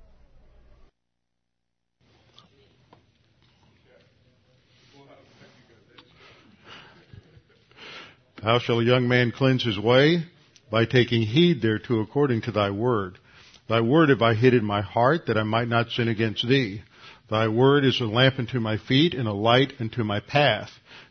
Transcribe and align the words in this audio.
How 8.41 8.57
shall 8.57 8.79
a 8.79 8.83
young 8.83 9.07
man 9.07 9.31
cleanse 9.31 9.63
his 9.63 9.77
way? 9.77 10.23
By 10.71 10.85
taking 10.85 11.23
heed 11.23 11.61
thereto 11.61 11.99
according 11.99 12.41
to 12.43 12.51
thy 12.51 12.71
word. 12.71 13.19
Thy 13.67 13.81
word 13.81 14.09
have 14.09 14.21
I 14.21 14.33
hid 14.33 14.53
in 14.53 14.65
my 14.65 14.81
heart 14.81 15.27
that 15.27 15.37
I 15.37 15.43
might 15.43 15.67
not 15.67 15.91
sin 15.91 16.07
against 16.07 16.47
thee. 16.47 16.81
Thy 17.29 17.47
word 17.47 17.85
is 17.85 18.01
a 18.01 18.05
lamp 18.05 18.39
unto 18.39 18.59
my 18.59 18.77
feet 18.77 19.13
and 19.13 19.27
a 19.27 19.33
light 19.33 19.73
unto 19.79 20.03
my 20.03 20.21
path. 20.21 20.69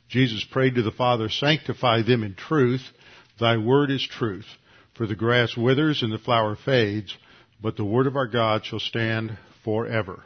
Jesus 0.08 0.44
prayed 0.44 0.74
to 0.74 0.82
the 0.82 0.90
Father, 0.90 1.28
sanctify 1.28 2.02
them 2.02 2.24
in 2.24 2.34
truth. 2.34 2.82
Thy 3.38 3.56
word 3.58 3.90
is 3.90 4.06
truth. 4.06 4.46
For 4.94 5.06
the 5.06 5.14
grass 5.14 5.56
withers 5.56 6.02
and 6.02 6.12
the 6.12 6.18
flower 6.18 6.56
fades, 6.56 7.16
but 7.62 7.76
the 7.76 7.84
word 7.84 8.06
of 8.06 8.16
our 8.16 8.26
God 8.26 8.64
shall 8.64 8.80
stand 8.80 9.38
forever. 9.64 10.24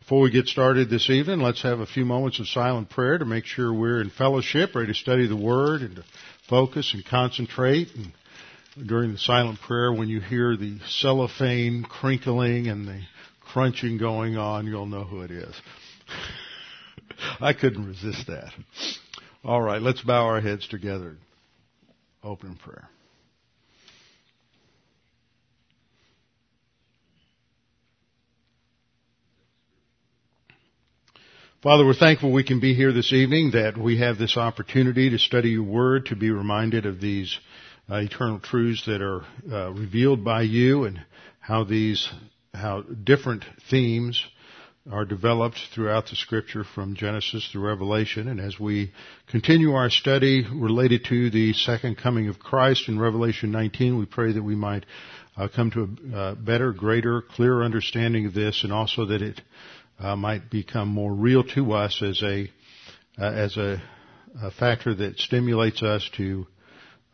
Before 0.00 0.22
we 0.22 0.30
get 0.30 0.48
started 0.48 0.90
this 0.90 1.08
evening, 1.08 1.40
let's 1.40 1.62
have 1.62 1.80
a 1.80 1.86
few 1.86 2.04
moments 2.04 2.40
of 2.40 2.48
silent 2.48 2.90
prayer 2.90 3.16
to 3.16 3.24
make 3.24 3.44
sure 3.44 3.72
we're 3.72 4.00
in 4.00 4.10
fellowship, 4.10 4.74
ready 4.74 4.88
to 4.88 4.94
study 4.94 5.28
the 5.28 5.36
Word 5.36 5.82
and 5.82 5.96
to 5.96 6.04
focus 6.48 6.92
and 6.94 7.04
concentrate. 7.04 7.94
And 7.94 8.12
during 8.86 9.12
the 9.12 9.18
silent 9.18 9.60
prayer, 9.60 9.92
when 9.92 10.08
you 10.08 10.20
hear 10.20 10.56
the 10.56 10.78
cellophane 10.88 11.82
crinkling 11.82 12.68
and 12.68 12.86
the 12.86 13.00
crunching 13.40 13.98
going 13.98 14.36
on, 14.36 14.66
you'll 14.66 14.86
know 14.86 15.04
who 15.04 15.22
it 15.22 15.30
is. 15.30 15.54
I 17.40 17.52
couldn't 17.52 17.86
resist 17.86 18.26
that. 18.28 18.52
All 19.44 19.60
right, 19.60 19.80
let's 19.80 20.02
bow 20.02 20.26
our 20.26 20.40
heads 20.40 20.66
together. 20.68 21.16
Open 22.22 22.56
prayer. 22.56 22.88
Father, 31.62 31.84
we're 31.84 31.92
thankful 31.92 32.32
we 32.32 32.42
can 32.42 32.58
be 32.58 32.74
here 32.74 32.90
this 32.90 33.12
evening, 33.12 33.50
that 33.50 33.76
we 33.76 33.98
have 33.98 34.16
this 34.16 34.38
opportunity 34.38 35.10
to 35.10 35.18
study 35.18 35.50
your 35.50 35.62
word, 35.62 36.06
to 36.06 36.16
be 36.16 36.30
reminded 36.30 36.86
of 36.86 37.02
these 37.02 37.38
uh, 37.90 37.96
eternal 37.96 38.38
truths 38.38 38.86
that 38.86 39.02
are 39.02 39.24
uh, 39.50 39.72
revealed 39.72 40.24
by 40.24 40.42
you 40.42 40.84
and 40.84 41.00
how 41.40 41.64
these, 41.64 42.08
how 42.54 42.82
different 42.82 43.44
themes 43.70 44.22
are 44.90 45.04
developed 45.04 45.58
throughout 45.74 46.06
the 46.08 46.16
scripture 46.16 46.64
from 46.64 46.94
Genesis 46.94 47.48
to 47.52 47.58
Revelation. 47.58 48.28
And 48.28 48.40
as 48.40 48.58
we 48.58 48.92
continue 49.28 49.72
our 49.72 49.90
study 49.90 50.46
related 50.50 51.04
to 51.06 51.30
the 51.30 51.52
second 51.52 51.98
coming 51.98 52.28
of 52.28 52.38
Christ 52.38 52.88
in 52.88 52.98
Revelation 52.98 53.52
19, 53.52 53.98
we 53.98 54.06
pray 54.06 54.32
that 54.32 54.42
we 54.42 54.54
might 54.54 54.86
uh, 55.36 55.48
come 55.54 55.70
to 55.72 55.88
a 56.12 56.18
uh, 56.18 56.34
better, 56.34 56.72
greater, 56.72 57.22
clearer 57.22 57.62
understanding 57.62 58.26
of 58.26 58.34
this 58.34 58.64
and 58.64 58.72
also 58.72 59.06
that 59.06 59.22
it 59.22 59.40
uh, 59.98 60.16
might 60.16 60.50
become 60.50 60.88
more 60.88 61.12
real 61.12 61.44
to 61.44 61.72
us 61.72 62.02
as 62.02 62.22
a 62.22 62.50
uh, 63.18 63.24
as 63.24 63.56
a, 63.56 63.82
a, 64.42 64.50
factor 64.52 64.94
that 64.94 65.18
stimulates 65.18 65.82
us 65.82 66.08
to 66.16 66.46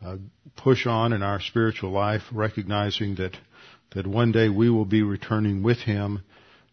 uh, 0.05 0.17
push 0.55 0.85
on 0.85 1.13
in 1.13 1.23
our 1.23 1.39
spiritual 1.41 1.91
life, 1.91 2.21
recognizing 2.31 3.15
that 3.15 3.35
that 3.91 4.05
one 4.05 4.31
day 4.31 4.49
we 4.49 4.69
will 4.69 4.85
be 4.85 5.01
returning 5.01 5.63
with 5.63 5.77
Him, 5.77 6.21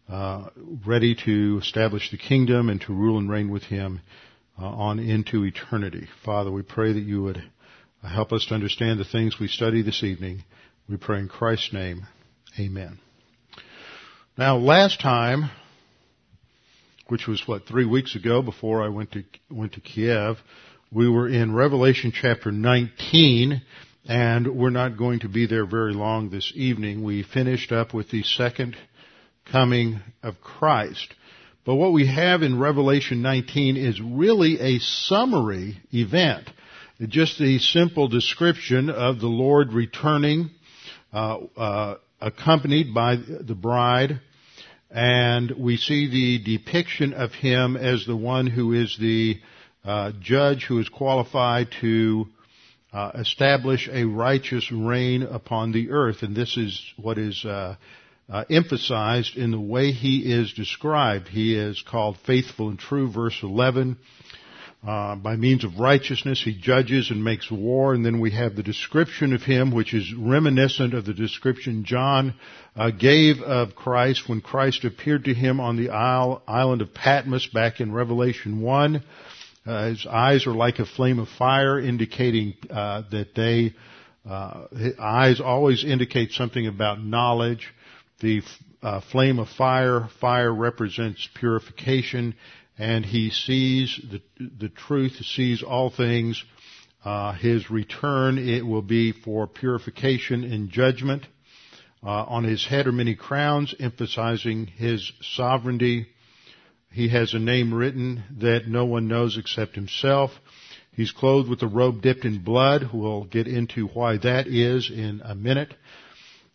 uh, 0.09 0.49
ready 0.85 1.15
to 1.25 1.59
establish 1.61 2.11
the 2.11 2.17
kingdom 2.17 2.69
and 2.69 2.81
to 2.81 2.93
rule 2.93 3.17
and 3.17 3.29
reign 3.29 3.49
with 3.49 3.63
Him 3.63 4.01
uh, 4.61 4.65
on 4.65 4.99
into 4.99 5.43
eternity. 5.45 6.07
Father, 6.23 6.51
we 6.51 6.61
pray 6.61 6.93
that 6.93 7.03
you 7.03 7.23
would 7.23 7.41
help 8.03 8.31
us 8.31 8.45
to 8.47 8.53
understand 8.53 8.99
the 8.99 9.05
things 9.05 9.39
we 9.39 9.47
study 9.47 9.81
this 9.81 10.03
evening. 10.03 10.43
We 10.87 10.97
pray 10.97 11.19
in 11.19 11.29
Christ's 11.29 11.73
name. 11.73 12.05
Amen. 12.59 12.99
Now, 14.37 14.57
last 14.57 14.99
time 14.99 15.49
which 17.07 17.27
was 17.27 17.47
what 17.47 17.67
three 17.67 17.85
weeks 17.85 18.15
ago 18.15 18.41
before 18.41 18.83
I 18.83 18.89
went 18.89 19.11
to 19.11 19.23
went 19.49 19.73
to 19.73 19.81
Kiev. 19.81 20.37
We 20.91 21.09
were 21.09 21.27
in 21.27 21.53
Revelation 21.53 22.13
chapter 22.13 22.51
19, 22.51 23.61
and 24.07 24.55
we're 24.55 24.69
not 24.69 24.97
going 24.97 25.21
to 25.21 25.27
be 25.27 25.47
there 25.47 25.65
very 25.65 25.93
long 25.93 26.29
this 26.29 26.53
evening. 26.55 27.03
We 27.03 27.23
finished 27.23 27.71
up 27.71 27.91
with 27.91 28.11
the 28.11 28.21
second 28.21 28.77
coming 29.51 29.99
of 30.21 30.39
Christ. 30.41 31.11
But 31.65 31.75
what 31.75 31.91
we 31.91 32.05
have 32.05 32.43
in 32.43 32.59
Revelation 32.59 33.23
19 33.23 33.77
is 33.77 33.99
really 33.99 34.59
a 34.59 34.77
summary 34.79 35.77
event. 35.91 36.51
Just 37.01 37.41
a 37.41 37.57
simple 37.57 38.07
description 38.07 38.91
of 38.91 39.19
the 39.19 39.27
Lord 39.27 39.73
returning, 39.73 40.51
uh, 41.11 41.37
uh, 41.57 41.95
accompanied 42.21 42.93
by 42.93 43.15
the 43.15 43.55
bride, 43.55 44.21
and 44.91 45.51
we 45.57 45.77
see 45.77 46.07
the 46.09 46.57
depiction 46.57 47.13
of 47.13 47.31
him 47.31 47.75
as 47.75 48.05
the 48.05 48.15
one 48.15 48.45
who 48.45 48.73
is 48.73 48.95
the 48.99 49.39
uh, 49.85 50.11
judge 50.19 50.65
who 50.65 50.79
is 50.79 50.89
qualified 50.89 51.67
to 51.81 52.25
uh, 52.91 53.11
establish 53.15 53.89
a 53.91 54.05
righteous 54.05 54.71
reign 54.71 55.23
upon 55.23 55.71
the 55.71 55.91
earth, 55.91 56.23
and 56.23 56.35
this 56.35 56.57
is 56.57 56.93
what 56.97 57.17
is 57.17 57.45
uh, 57.45 57.75
uh 58.27 58.43
emphasized 58.49 59.37
in 59.37 59.51
the 59.51 59.59
way 59.59 59.91
he 59.91 60.19
is 60.33 60.53
described. 60.53 61.27
He 61.27 61.55
is 61.55 61.83
called 61.87 62.17
faithful 62.25 62.69
and 62.69 62.79
true, 62.79 63.11
verse 63.11 63.37
11. 63.43 63.97
Uh, 64.85 65.15
by 65.15 65.35
means 65.35 65.63
of 65.63 65.79
righteousness, 65.79 66.43
he 66.43 66.53
judges 66.53 67.09
and 67.09 67.23
makes 67.23 67.49
war, 67.49 67.95
and 67.95 68.05
then 68.05 68.19
we 68.19 68.29
have 68.29 68.55
the 68.55 68.61
description 68.61 69.33
of 69.33 69.41
him, 69.41 69.71
which 69.71 69.95
is 69.95 70.13
reminiscent 70.13 70.93
of 70.93 71.05
the 71.05 71.13
description 71.13 71.85
John 71.85 72.35
uh, 72.75 72.91
gave 72.91 73.41
of 73.41 73.75
Christ 73.75 74.29
when 74.29 74.41
Christ 74.41 74.85
appeared 74.85 75.25
to 75.25 75.33
him 75.33 75.59
on 75.59 75.75
the 75.75 75.89
isle, 75.89 76.43
island 76.47 76.83
of 76.83 76.93
Patmos 76.93 77.47
back 77.47 77.81
in 77.81 77.91
Revelation 77.91 78.61
1. 78.61 79.03
Uh, 79.65 79.87
his 79.89 80.05
eyes 80.05 80.45
are 80.45 80.53
like 80.53 80.79
a 80.79 80.85
flame 80.85 81.19
of 81.19 81.27
fire, 81.27 81.79
indicating 81.79 82.53
uh, 82.69 83.01
that 83.11 83.33
they 83.35 83.73
uh, 84.29 84.67
eyes 84.99 85.39
always 85.39 85.83
indicate 85.83 86.31
something 86.31 86.67
about 86.67 87.03
knowledge. 87.03 87.73
The 88.19 88.41
uh, 88.81 89.01
flame 89.11 89.39
of 89.39 89.49
fire, 89.49 90.09
fire 90.19 90.53
represents 90.53 91.27
purification, 91.35 92.35
and 92.77 93.05
he 93.05 93.29
sees 93.29 93.99
the, 94.11 94.21
the 94.59 94.69
truth, 94.69 95.13
sees 95.25 95.63
all 95.63 95.89
things. 95.89 96.43
Uh, 97.03 97.33
his 97.33 97.69
return, 97.69 98.37
it 98.37 98.65
will 98.65 98.81
be 98.81 99.11
for 99.11 99.47
purification 99.47 100.43
and 100.43 100.69
judgment. 100.69 101.27
Uh, 102.03 102.23
on 102.23 102.43
his 102.43 102.65
head 102.65 102.87
are 102.87 102.91
many 102.91 103.15
crowns, 103.15 103.73
emphasizing 103.79 104.67
his 104.67 105.11
sovereignty. 105.21 106.07
He 106.95 107.09
has 107.09 107.33
a 107.33 107.39
name 107.39 107.73
written 107.73 108.23
that 108.39 108.69
no 108.69 108.85
one 108.85 109.09
knows 109.09 109.37
except 109.37 109.75
himself. 109.75 110.31
He's 110.93 111.11
clothed 111.11 111.49
with 111.49 111.61
a 111.61 111.67
robe 111.67 112.01
dipped 112.01 112.23
in 112.23 112.41
blood. 112.41 112.91
We'll 112.93 113.25
get 113.25 113.47
into 113.47 113.87
why 113.87 114.15
that 114.19 114.47
is 114.47 114.89
in 114.89 115.21
a 115.25 115.35
minute 115.35 115.73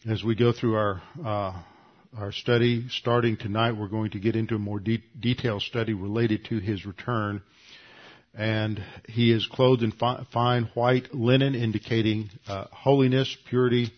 as 0.08 0.24
we 0.24 0.34
go 0.34 0.50
through 0.50 0.76
our 0.76 1.02
uh, 1.22 1.52
our 2.16 2.32
study 2.32 2.88
starting 2.88 3.36
tonight. 3.36 3.72
We're 3.72 3.88
going 3.88 4.12
to 4.12 4.18
get 4.18 4.34
into 4.34 4.54
a 4.54 4.58
more 4.58 4.80
de- 4.80 5.04
detailed 5.20 5.60
study 5.60 5.92
related 5.92 6.46
to 6.46 6.58
his 6.58 6.86
return. 6.86 7.42
And 8.32 8.82
he 9.10 9.32
is 9.32 9.46
clothed 9.46 9.82
in 9.82 9.92
fi- 9.92 10.24
fine 10.32 10.70
white 10.72 11.14
linen, 11.14 11.54
indicating 11.54 12.30
uh, 12.48 12.64
holiness, 12.72 13.36
purity, 13.50 13.92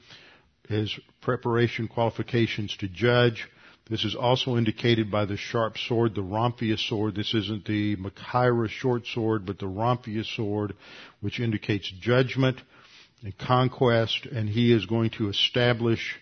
his 0.68 0.92
preparation 1.20 1.86
qualifications 1.86 2.76
to 2.78 2.88
judge. 2.88 3.46
This 3.90 4.04
is 4.04 4.14
also 4.14 4.56
indicated 4.56 5.10
by 5.10 5.24
the 5.24 5.36
sharp 5.36 5.76
sword, 5.76 6.14
the 6.14 6.22
Rhomphaia 6.22 6.78
sword. 6.78 7.14
This 7.14 7.34
isn't 7.34 7.64
the 7.64 7.96
Machaira 7.96 8.68
short 8.68 9.06
sword, 9.06 9.44
but 9.44 9.58
the 9.58 9.66
Rhomphaia 9.66 10.24
sword, 10.24 10.74
which 11.20 11.40
indicates 11.40 11.92
judgment 12.00 12.60
and 13.22 13.36
conquest, 13.36 14.26
and 14.26 14.48
he 14.48 14.72
is 14.72 14.86
going 14.86 15.10
to 15.10 15.28
establish 15.28 16.18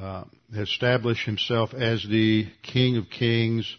uh, 0.00 0.24
establish 0.54 1.24
himself 1.26 1.74
as 1.74 2.02
the 2.08 2.46
King 2.62 2.96
of 2.96 3.10
Kings 3.10 3.76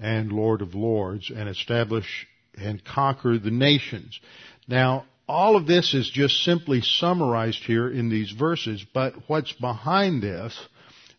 and 0.00 0.30
Lord 0.30 0.60
of 0.60 0.74
Lords 0.74 1.30
and 1.34 1.48
establish 1.48 2.26
and 2.56 2.84
conquer 2.84 3.38
the 3.38 3.50
nations. 3.50 4.20
Now, 4.68 5.06
all 5.26 5.56
of 5.56 5.66
this 5.66 5.94
is 5.94 6.10
just 6.10 6.44
simply 6.44 6.82
summarized 6.82 7.62
here 7.64 7.88
in 7.90 8.10
these 8.10 8.30
verses, 8.30 8.84
but 8.92 9.14
what's 9.26 9.52
behind 9.52 10.22
this 10.22 10.58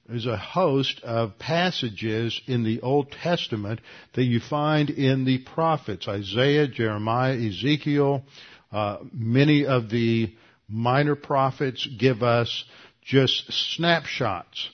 is 0.10 0.26
a 0.26 0.38
host 0.38 1.02
of 1.04 1.40
passages 1.40 2.40
in 2.46 2.64
the 2.64 2.82
Old 2.82 3.12
Testament 3.12 3.82
that 4.14 4.24
you 4.24 4.40
find 4.40 4.90
in 4.90 5.26
the 5.26 5.40
prophets, 5.40 6.08
Isaiah, 6.08 6.68
Jeremiah, 6.68 7.36
Ezekiel, 7.36 8.24
uh, 8.72 8.98
many 9.12 9.66
of 9.66 9.90
the 9.90 10.34
minor 10.68 11.16
prophets 11.16 11.88
give 11.98 12.22
us 12.22 12.66
just 13.02 13.52
snapshots 13.52 14.70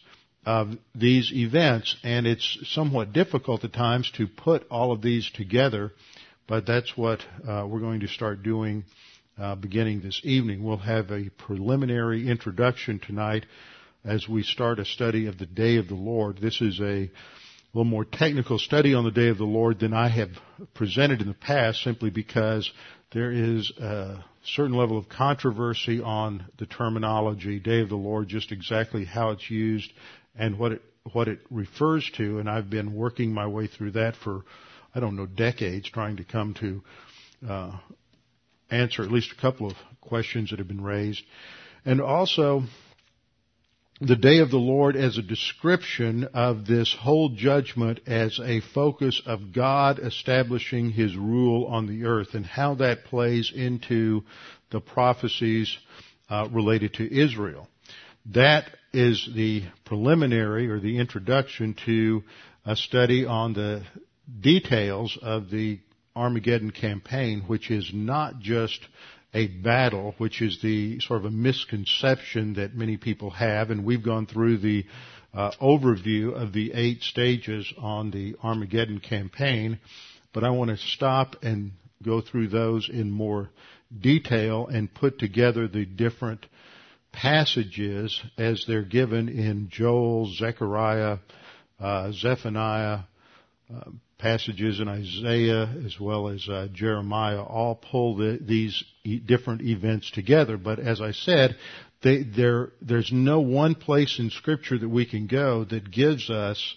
of 0.45 0.71
these 0.95 1.31
events, 1.33 1.95
and 2.03 2.25
it's 2.25 2.57
somewhat 2.63 3.13
difficult 3.13 3.63
at 3.63 3.73
times 3.73 4.11
to 4.15 4.27
put 4.27 4.65
all 4.69 4.91
of 4.91 5.01
these 5.01 5.29
together, 5.31 5.91
but 6.47 6.65
that's 6.65 6.97
what 6.97 7.19
uh, 7.47 7.65
we're 7.67 7.79
going 7.79 7.99
to 7.99 8.07
start 8.07 8.41
doing 8.41 8.83
uh, 9.39 9.55
beginning 9.55 10.01
this 10.01 10.19
evening. 10.23 10.63
We'll 10.63 10.77
have 10.77 11.11
a 11.11 11.29
preliminary 11.37 12.27
introduction 12.27 12.99
tonight 12.99 13.45
as 14.03 14.27
we 14.27 14.43
start 14.43 14.79
a 14.79 14.85
study 14.85 15.27
of 15.27 15.37
the 15.37 15.45
Day 15.45 15.77
of 15.77 15.87
the 15.87 15.95
Lord. 15.95 16.39
This 16.39 16.59
is 16.61 16.79
a 16.79 17.11
little 17.73 17.89
more 17.89 18.05
technical 18.05 18.57
study 18.57 18.93
on 18.93 19.03
the 19.03 19.11
Day 19.11 19.29
of 19.29 19.37
the 19.37 19.43
Lord 19.43 19.79
than 19.79 19.93
I 19.93 20.09
have 20.09 20.29
presented 20.73 21.21
in 21.21 21.27
the 21.27 21.33
past 21.33 21.83
simply 21.83 22.09
because 22.09 22.69
there 23.13 23.31
is 23.31 23.71
a 23.79 24.23
certain 24.43 24.75
level 24.75 24.97
of 24.97 25.07
controversy 25.07 26.01
on 26.01 26.45
the 26.57 26.65
terminology 26.65 27.59
Day 27.59 27.81
of 27.81 27.89
the 27.89 27.95
Lord, 27.95 28.27
just 28.27 28.51
exactly 28.51 29.05
how 29.05 29.31
it's 29.31 29.49
used 29.49 29.91
and 30.35 30.57
what 30.57 30.71
it 30.73 30.81
what 31.13 31.27
it 31.27 31.39
refers 31.49 32.09
to, 32.15 32.37
and 32.37 32.47
I've 32.47 32.69
been 32.69 32.93
working 32.93 33.33
my 33.33 33.47
way 33.47 33.65
through 33.65 33.91
that 33.91 34.15
for 34.15 34.43
I 34.93 34.99
don't 34.99 35.15
know 35.15 35.25
decades, 35.25 35.89
trying 35.89 36.17
to 36.17 36.23
come 36.23 36.53
to 36.55 36.83
uh, 37.47 37.77
answer 38.69 39.01
at 39.01 39.11
least 39.11 39.31
a 39.31 39.41
couple 39.41 39.65
of 39.67 39.75
questions 39.99 40.51
that 40.51 40.59
have 40.59 40.67
been 40.67 40.83
raised, 40.83 41.23
and 41.85 42.01
also 42.01 42.63
the 44.01 44.15
day 44.15 44.39
of 44.39 44.49
the 44.49 44.57
Lord 44.57 44.95
as 44.95 45.19
a 45.19 45.21
description 45.21 46.27
of 46.33 46.65
this 46.65 46.91
whole 46.99 47.29
judgment 47.29 47.99
as 48.07 48.39
a 48.43 48.59
focus 48.73 49.21
of 49.27 49.53
God 49.53 49.99
establishing 49.99 50.89
His 50.89 51.15
rule 51.15 51.67
on 51.67 51.85
the 51.85 52.05
earth 52.05 52.29
and 52.33 52.43
how 52.43 52.73
that 52.75 53.05
plays 53.05 53.51
into 53.55 54.23
the 54.71 54.79
prophecies 54.81 55.77
uh, 56.29 56.47
related 56.51 56.95
to 56.95 57.15
Israel. 57.15 57.67
That 58.33 58.65
is 58.91 59.29
the 59.35 59.65
preliminary 59.85 60.67
or 60.67 60.79
the 60.79 60.97
introduction 60.97 61.75
to 61.85 62.23
a 62.65 62.75
study 62.75 63.27
on 63.27 63.53
the 63.53 63.83
details 64.39 65.15
of 65.21 65.51
the 65.51 65.79
Armageddon 66.15 66.71
campaign, 66.71 67.43
which 67.45 67.69
is 67.69 67.91
not 67.93 68.39
just 68.39 68.79
a 69.33 69.47
battle, 69.47 70.13
which 70.17 70.41
is 70.41 70.59
the 70.61 70.99
sort 70.99 71.19
of 71.19 71.25
a 71.25 71.31
misconception 71.31 72.55
that 72.55 72.75
many 72.75 72.97
people 72.97 73.29
have, 73.29 73.71
and 73.71 73.85
we've 73.85 74.03
gone 74.03 74.25
through 74.25 74.57
the 74.57 74.85
uh, 75.33 75.51
overview 75.61 76.33
of 76.33 76.51
the 76.51 76.73
eight 76.73 77.01
stages 77.01 77.71
on 77.77 78.11
the 78.11 78.35
Armageddon 78.43 78.99
campaign, 78.99 79.79
but 80.33 80.43
I 80.43 80.49
want 80.49 80.69
to 80.71 80.77
stop 80.77 81.37
and 81.43 81.71
go 82.03 82.21
through 82.21 82.49
those 82.49 82.89
in 82.89 83.11
more 83.11 83.49
detail 83.97 84.67
and 84.67 84.93
put 84.93 85.19
together 85.19 85.67
the 85.67 85.85
different 85.85 86.45
passages 87.11 88.21
as 88.37 88.65
they're 88.67 88.83
given 88.83 89.29
in 89.29 89.69
Joel, 89.69 90.31
Zechariah, 90.33 91.17
uh, 91.79 92.11
Zephaniah, 92.11 92.99
uh, 93.73 93.91
passages 94.21 94.79
in 94.79 94.87
Isaiah 94.87 95.67
as 95.85 95.99
well 95.99 96.29
as 96.29 96.47
uh, 96.47 96.67
Jeremiah 96.71 97.41
all 97.41 97.75
pull 97.75 98.17
the, 98.17 98.37
these 98.39 98.83
e- 99.03 99.19
different 99.19 99.61
events 99.63 100.11
together. 100.11 100.57
But 100.57 100.79
as 100.79 101.01
I 101.01 101.11
said, 101.11 101.57
they, 102.03 102.23
there's 102.81 103.11
no 103.11 103.41
one 103.41 103.75
place 103.75 104.19
in 104.19 104.29
Scripture 104.29 104.77
that 104.77 104.89
we 104.89 105.05
can 105.05 105.27
go 105.27 105.65
that 105.65 105.91
gives 105.91 106.29
us 106.29 106.75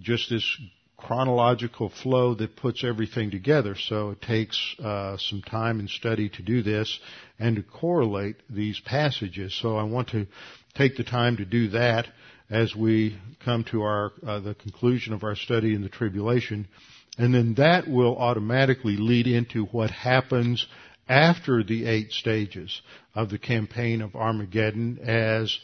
just 0.00 0.30
this 0.30 0.58
chronological 0.96 1.88
flow 1.88 2.34
that 2.34 2.56
puts 2.56 2.84
everything 2.84 3.30
together. 3.30 3.74
So 3.74 4.10
it 4.10 4.22
takes 4.22 4.58
uh, 4.82 5.16
some 5.18 5.42
time 5.42 5.80
and 5.80 5.88
study 5.88 6.28
to 6.30 6.42
do 6.42 6.62
this 6.62 6.98
and 7.38 7.56
to 7.56 7.62
correlate 7.62 8.36
these 8.48 8.80
passages. 8.80 9.58
So 9.60 9.76
I 9.76 9.84
want 9.84 10.08
to 10.10 10.26
take 10.74 10.96
the 10.96 11.04
time 11.04 11.38
to 11.38 11.44
do 11.44 11.68
that 11.70 12.06
as 12.50 12.74
we 12.74 13.16
come 13.44 13.64
to 13.64 13.82
our 13.82 14.12
uh, 14.26 14.40
the 14.40 14.54
conclusion 14.54 15.12
of 15.12 15.22
our 15.22 15.36
study 15.36 15.74
in 15.74 15.82
the 15.82 15.88
tribulation, 15.88 16.66
and 17.16 17.32
then 17.32 17.54
that 17.54 17.88
will 17.88 18.16
automatically 18.16 18.96
lead 18.96 19.26
into 19.26 19.64
what 19.66 19.90
happens 19.90 20.66
after 21.08 21.62
the 21.62 21.86
eight 21.86 22.12
stages 22.12 22.82
of 23.14 23.30
the 23.30 23.38
campaign 23.38 24.00
of 24.00 24.14
Armageddon 24.14 24.98
as 24.98 25.58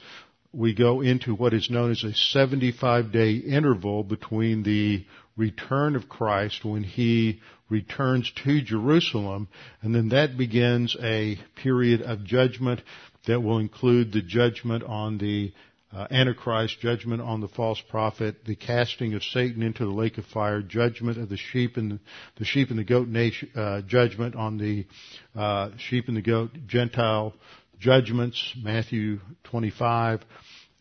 we 0.53 0.75
go 0.75 1.01
into 1.01 1.35
what 1.35 1.53
is 1.53 1.71
known 1.71 1.91
as 1.91 2.03
a 2.03 2.15
75 2.15 3.13
day 3.13 3.35
interval 3.35 4.03
between 4.03 4.63
the 4.63 5.05
return 5.37 5.97
of 5.97 6.09
Christ 6.09 6.65
when 6.65 6.83
he 6.83 7.41
returns 7.69 8.31
to 8.45 8.63
Jerusalem, 8.63 9.49
and 9.83 9.95
then 9.95 10.09
that 10.11 10.39
begins 10.39 10.97
a 11.01 11.39
period 11.57 12.01
of 12.03 12.25
judgment 12.25 12.81
that 13.27 13.41
will 13.41 13.59
include 13.59 14.13
the 14.13 14.23
judgment 14.23 14.83
on 14.85 15.19
the 15.19 15.53
uh, 15.97 16.07
Antichrist, 16.11 16.79
judgment 16.81 17.23
on 17.23 17.41
the 17.41 17.49
false 17.49 17.81
prophet, 17.89 18.45
the 18.45 18.55
casting 18.55 19.15
of 19.15 19.23
Satan 19.25 19.63
into 19.63 19.85
the 19.85 19.93
lake 19.93 20.19
of 20.19 20.27
fire, 20.27 20.61
judgment 20.61 21.17
of 21.17 21.31
the 21.31 21.39
sheep 21.39 21.79
and 21.79 21.93
the, 21.93 21.99
the 22.37 22.45
sheep 22.45 22.69
and 22.69 22.79
the 22.79 22.85
goat 22.85 23.09
nation, 23.09 23.49
uh, 23.57 23.81
judgment 23.81 24.35
on 24.37 24.59
the 24.59 24.87
uh, 25.35 25.71
sheep 25.79 26.09
and 26.09 26.17
the 26.17 26.23
goat 26.23 26.51
Gentile 26.67 27.33
judgments, 27.79 28.55
Matthew 28.63 29.21
25, 29.45 30.21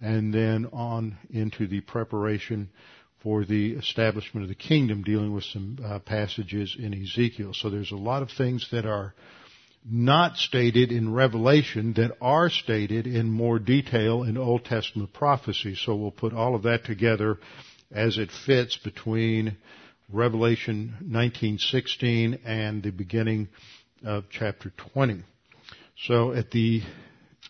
and 0.01 0.33
then 0.33 0.67
on 0.73 1.17
into 1.29 1.65
the 1.67 1.79
preparation 1.81 2.69
for 3.23 3.45
the 3.45 3.71
establishment 3.71 4.43
of 4.43 4.49
the 4.49 4.55
kingdom, 4.55 5.01
dealing 5.03 5.33
with 5.33 5.45
some 5.45 5.79
uh, 5.83 5.99
passages 5.99 6.75
in 6.77 6.93
Ezekiel. 6.93 7.53
So 7.53 7.69
there's 7.69 7.91
a 7.91 7.97
lot 7.97 8.21
of 8.21 8.29
things 8.31 8.67
that 8.71 8.85
are 8.85 9.13
not 9.89 10.37
stated 10.37 10.91
in 10.91 11.13
Revelation 11.13 11.93
that 11.93 12.17
are 12.19 12.49
stated 12.49 13.05
in 13.05 13.29
more 13.29 13.59
detail 13.59 14.23
in 14.23 14.37
Old 14.37 14.65
Testament 14.65 15.13
prophecy. 15.13 15.75
So 15.75 15.95
we'll 15.95 16.11
put 16.11 16.33
all 16.33 16.55
of 16.55 16.63
that 16.63 16.85
together 16.85 17.37
as 17.91 18.17
it 18.17 18.31
fits 18.45 18.77
between 18.77 19.57
Revelation 20.11 20.95
19:16 21.03 22.39
and 22.45 22.81
the 22.81 22.91
beginning 22.91 23.47
of 24.03 24.25
chapter 24.29 24.71
20. 24.93 25.23
So 26.07 26.33
at 26.33 26.51
the 26.51 26.81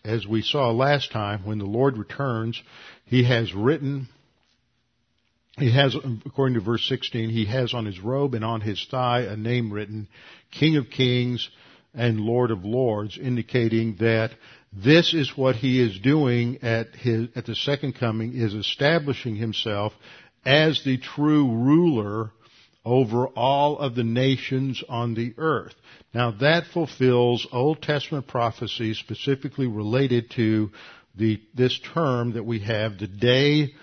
as 0.04 0.26
we 0.26 0.42
saw 0.42 0.70
last 0.70 1.10
time 1.10 1.44
when 1.44 1.58
the 1.58 1.64
Lord 1.64 1.96
returns, 1.96 2.62
he 3.06 3.24
has 3.24 3.52
written 3.54 4.08
he 5.58 5.72
has, 5.72 5.96
according 6.26 6.54
to 6.56 6.60
verse 6.60 6.86
16, 6.86 7.30
he 7.30 7.46
has 7.46 7.72
on 7.72 7.86
his 7.86 7.98
robe 7.98 8.34
and 8.34 8.44
on 8.44 8.60
his 8.60 8.86
thigh 8.90 9.20
a 9.20 9.38
name 9.38 9.72
written, 9.72 10.06
King 10.50 10.76
of 10.76 10.90
Kings 10.90 11.48
and 11.96 12.20
Lord 12.20 12.50
of 12.50 12.64
Lords, 12.64 13.18
indicating 13.18 13.96
that 13.96 14.30
this 14.72 15.14
is 15.14 15.36
what 15.36 15.56
he 15.56 15.80
is 15.80 15.98
doing 15.98 16.58
at 16.62 16.94
his, 16.94 17.28
at 17.34 17.46
the 17.46 17.54
second 17.54 17.94
coming, 17.94 18.34
is 18.34 18.54
establishing 18.54 19.36
himself 19.36 19.94
as 20.44 20.82
the 20.84 20.98
true 20.98 21.50
ruler 21.50 22.30
over 22.84 23.26
all 23.28 23.78
of 23.78 23.96
the 23.96 24.04
nations 24.04 24.82
on 24.88 25.14
the 25.14 25.34
earth. 25.38 25.74
Now 26.14 26.30
that 26.40 26.66
fulfills 26.72 27.46
Old 27.50 27.82
Testament 27.82 28.28
prophecy 28.28 28.94
specifically 28.94 29.66
related 29.66 30.30
to 30.32 30.70
the, 31.16 31.40
this 31.54 31.80
term 31.94 32.34
that 32.34 32.44
we 32.44 32.60
have, 32.60 32.98
the 32.98 33.08
day 33.08 33.74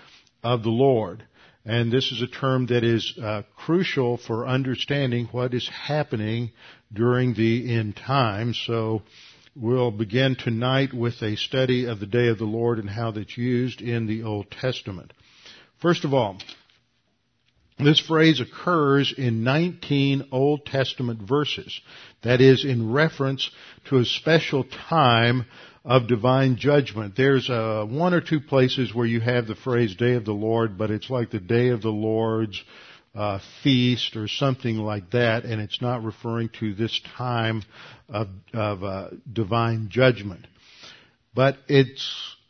of 0.42 0.62
the 0.62 0.70
Lord. 0.70 1.24
And 1.66 1.90
this 1.90 2.12
is 2.12 2.22
a 2.22 2.26
term 2.26 2.66
that 2.66 2.84
is 2.84 3.14
uh, 3.20 3.42
crucial 3.56 4.18
for 4.18 4.46
understanding 4.46 5.28
what 5.32 5.54
is 5.54 5.68
happening 5.68 6.52
during 6.94 7.34
the 7.34 7.76
end 7.76 7.96
times. 7.96 8.62
So 8.66 9.02
we'll 9.54 9.90
begin 9.90 10.36
tonight 10.36 10.94
with 10.94 11.20
a 11.22 11.36
study 11.36 11.86
of 11.86 12.00
the 12.00 12.06
day 12.06 12.28
of 12.28 12.38
the 12.38 12.44
Lord 12.44 12.78
and 12.78 12.88
how 12.88 13.10
that's 13.10 13.36
used 13.36 13.80
in 13.80 14.06
the 14.06 14.22
Old 14.22 14.50
Testament. 14.50 15.12
First 15.80 16.04
of 16.04 16.14
all, 16.14 16.38
this 17.78 17.98
phrase 17.98 18.40
occurs 18.40 19.12
in 19.16 19.42
19 19.42 20.28
Old 20.30 20.64
Testament 20.64 21.20
verses. 21.20 21.80
That 22.22 22.40
is 22.40 22.64
in 22.64 22.92
reference 22.92 23.50
to 23.86 23.98
a 23.98 24.04
special 24.04 24.64
time 24.88 25.46
of 25.84 26.06
divine 26.06 26.56
judgment. 26.56 27.14
There's 27.16 27.50
uh, 27.50 27.84
one 27.88 28.14
or 28.14 28.20
two 28.20 28.40
places 28.40 28.94
where 28.94 29.06
you 29.06 29.20
have 29.20 29.46
the 29.46 29.56
phrase 29.56 29.96
day 29.96 30.14
of 30.14 30.24
the 30.24 30.32
Lord, 30.32 30.78
but 30.78 30.90
it's 30.90 31.10
like 31.10 31.30
the 31.30 31.40
day 31.40 31.68
of 31.68 31.82
the 31.82 31.90
Lord's 31.90 32.62
uh, 33.14 33.38
feast 33.62 34.16
or 34.16 34.26
something 34.28 34.76
like 34.76 35.10
that, 35.12 35.44
and 35.44 35.60
it's 35.60 35.80
not 35.80 36.02
referring 36.02 36.48
to 36.60 36.74
this 36.74 37.00
time 37.16 37.62
of, 38.08 38.28
of 38.52 38.82
uh, 38.82 39.10
divine 39.32 39.88
judgment. 39.90 40.46
But 41.34 41.56
it 41.68 42.00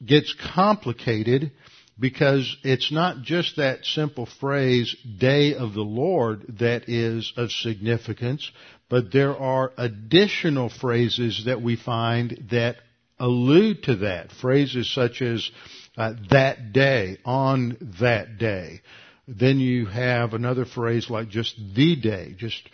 gets 0.05 0.35
complicated 0.55 1.53
because 1.99 2.57
it's 2.65 2.91
not 2.91 3.23
just 3.23 3.57
that 3.57 3.85
simple 3.85 4.27
phrase, 4.27 4.95
day 5.19 5.55
of 5.55 5.75
the 5.75 5.83
Lord, 5.83 6.57
that 6.61 6.89
is 6.89 7.33
of 7.37 7.53
significance, 7.53 8.51
but 8.89 9.13
there 9.13 9.37
are 9.37 9.73
additional 9.77 10.69
phrases 10.69 11.45
that 11.47 11.63
we 11.63 11.77
find 11.77 12.49
that 12.51 12.77
allude 13.19 13.85
to 13.85 13.97
that. 13.97 14.33
Phrases 14.33 14.93
such 14.93 15.23
as 15.23 15.49
uh, 15.97 16.15
that 16.31 16.73
day, 16.73 17.19
on 17.25 17.77
that 18.01 18.39
day. 18.39 18.81
Then 19.27 19.59
you 19.59 19.87
have 19.87 20.35
another 20.35 20.65
phrase 20.65 21.09
like 21.11 21.29
just 21.29 21.55
the 21.75 21.97
day. 21.97 22.35
Just 22.37 22.69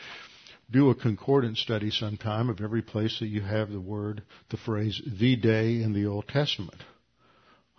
do 0.71 0.91
a 0.91 0.95
concordance 0.95 1.61
study 1.61 1.91
sometime 1.91 2.49
of 2.49 2.61
every 2.61 2.83
place 2.83 3.19
that 3.21 3.27
you 3.29 3.41
have 3.41 3.71
the 3.71 3.81
word, 3.81 4.23
the 4.51 4.57
phrase 4.57 5.01
the 5.07 5.37
day 5.37 5.83
in 5.83 5.93
the 5.93 6.07
Old 6.07 6.29
Testament. 6.29 6.83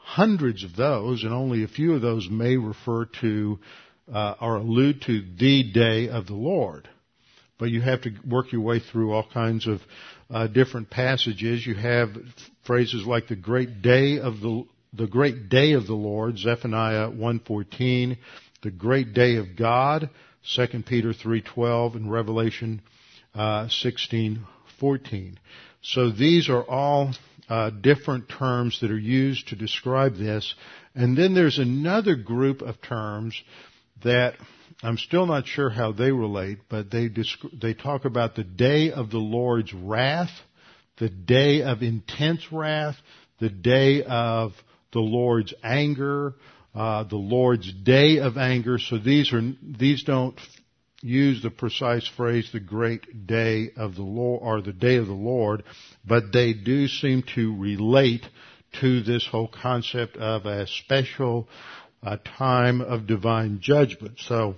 hundreds 0.03 0.63
of 0.63 0.75
those, 0.75 1.23
and 1.23 1.33
only 1.33 1.63
a 1.63 1.67
few 1.67 1.93
of 1.93 2.01
those 2.01 2.27
may 2.29 2.57
refer 2.57 3.05
to 3.21 3.59
uh, 4.11 4.35
or 4.41 4.57
allude 4.57 5.01
to 5.03 5.21
the 5.37 5.71
day 5.71 6.09
of 6.09 6.27
the 6.27 6.33
Lord. 6.35 6.89
But 7.57 7.69
you 7.69 7.81
have 7.81 8.01
to 8.01 8.11
work 8.27 8.51
your 8.51 8.61
way 8.61 8.79
through 8.79 9.13
all 9.13 9.27
kinds 9.31 9.67
of 9.67 9.79
uh, 10.29 10.47
different 10.47 10.89
passages. 10.89 11.65
You 11.65 11.75
have 11.75 12.09
phrases 12.65 13.05
like 13.05 13.27
the 13.27 13.35
great 13.35 13.81
day 13.81 14.19
of 14.19 14.39
the 14.41 14.65
the 14.93 15.07
great 15.07 15.47
day 15.47 15.71
of 15.71 15.87
the 15.87 15.93
Lord, 15.93 16.37
Zephaniah 16.37 17.09
1:14, 17.09 18.17
the 18.61 18.71
great 18.71 19.13
day 19.13 19.37
of 19.37 19.55
God, 19.55 20.09
2 20.55 20.83
Peter 20.85 21.13
3:12, 21.13 21.95
and 21.95 22.11
Revelation 22.11 22.81
uh, 23.33 23.67
16:14. 23.67 25.35
So 25.81 26.11
these 26.11 26.49
are 26.49 26.63
all 26.63 27.13
uh, 27.49 27.69
different 27.69 28.29
terms 28.29 28.79
that 28.81 28.91
are 28.91 28.97
used 28.97 29.49
to 29.49 29.55
describe 29.55 30.15
this. 30.15 30.53
And 30.95 31.17
then 31.17 31.33
there's 31.33 31.59
another 31.59 32.15
group 32.15 32.61
of 32.61 32.81
terms 32.81 33.35
that 34.03 34.35
I'm 34.83 34.97
still 34.97 35.25
not 35.25 35.47
sure 35.47 35.69
how 35.69 35.91
they 35.91 36.11
relate, 36.11 36.59
but 36.69 36.89
they 36.89 37.09
they 37.53 37.73
talk 37.73 38.05
about 38.05 38.35
the 38.35 38.43
day 38.43 38.91
of 38.91 39.11
the 39.11 39.19
Lord's 39.19 39.73
wrath, 39.73 40.31
the 40.97 41.09
day 41.09 41.61
of 41.61 41.81
intense 41.81 42.51
wrath, 42.51 42.95
the 43.39 43.49
day 43.49 44.03
of 44.03 44.53
the 44.91 44.99
Lord's 44.99 45.53
anger, 45.63 46.33
uh, 46.73 47.03
the 47.03 47.17
Lord's 47.17 47.71
day 47.71 48.19
of 48.19 48.37
anger. 48.37 48.77
So 48.79 48.97
these 48.97 49.33
are 49.33 49.41
these 49.61 50.03
don't 50.03 50.39
use 51.01 51.41
the 51.41 51.49
precise 51.49 52.07
phrase 52.07 52.49
"the 52.51 52.59
great 52.59 53.27
day 53.27 53.71
of 53.75 53.95
the 53.95 54.03
Lord" 54.03 54.41
or 54.43 54.61
"the 54.61 54.73
day 54.73 54.97
of 54.97 55.07
the 55.07 55.13
Lord," 55.13 55.63
but 56.05 56.31
they 56.31 56.53
do 56.53 56.87
seem 56.87 57.23
to 57.35 57.55
relate 57.57 58.25
to 58.79 59.01
this 59.01 59.27
whole 59.27 59.49
concept 59.49 60.15
of 60.17 60.45
a 60.45 60.65
special 60.67 61.49
uh, 62.03 62.17
time 62.37 62.81
of 62.81 63.05
divine 63.05 63.59
judgment. 63.61 64.19
So 64.19 64.55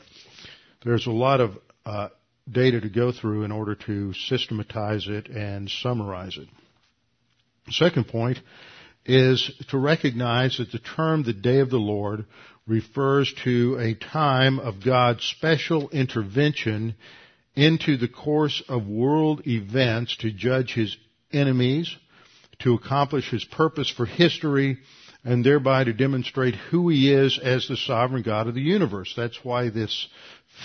there's 0.84 1.08
a 1.08 1.12
lot 1.12 1.42
of 1.42 1.58
uh, 1.86 2.10
data 2.50 2.82
to 2.82 2.90
go 2.90 3.12
through 3.12 3.44
in 3.44 3.52
order 3.52 3.76
to 3.76 4.14
systematize 4.14 5.08
it 5.08 5.28
and 5.28 5.70
summarize 5.70 6.38
it. 6.38 6.48
Second 7.72 8.08
point 8.08 8.40
is 9.06 9.52
to 9.70 9.78
recognize 9.78 10.58
that 10.58 10.72
the 10.72 10.80
term 10.80 11.24
the 11.24 11.34
day 11.34 11.60
of 11.60 11.70
the 11.70 11.78
Lord 11.78 12.26
refers 12.68 13.34
to 13.44 13.78
a 13.80 13.94
time 13.94 14.60
of 14.60 14.84
God's 14.84 15.24
special 15.24 15.90
intervention 15.90 16.96
into 17.56 17.98
the 17.98 18.08
course 18.08 18.64
of 18.70 18.88
world 18.88 19.46
events 19.46 20.16
to 20.18 20.32
judge 20.32 20.74
his 20.74 20.96
enemies, 21.32 21.96
to 22.60 22.74
accomplish 22.74 23.30
his 23.30 23.44
purpose 23.44 23.90
for 23.90 24.06
history, 24.06 24.78
and 25.26 25.46
thereby 25.46 25.84
to 25.84 25.94
demonstrate 25.94 26.56
who 26.56 26.90
he 26.90 27.12
is 27.12 27.40
as 27.40 27.68
the 27.68 27.78
sovereign 27.78 28.24
God 28.24 28.48
of 28.48 28.56
the 28.56 28.62
universe. 28.62 29.14
That's 29.16 29.44
why 29.44 29.70
this 29.70 30.08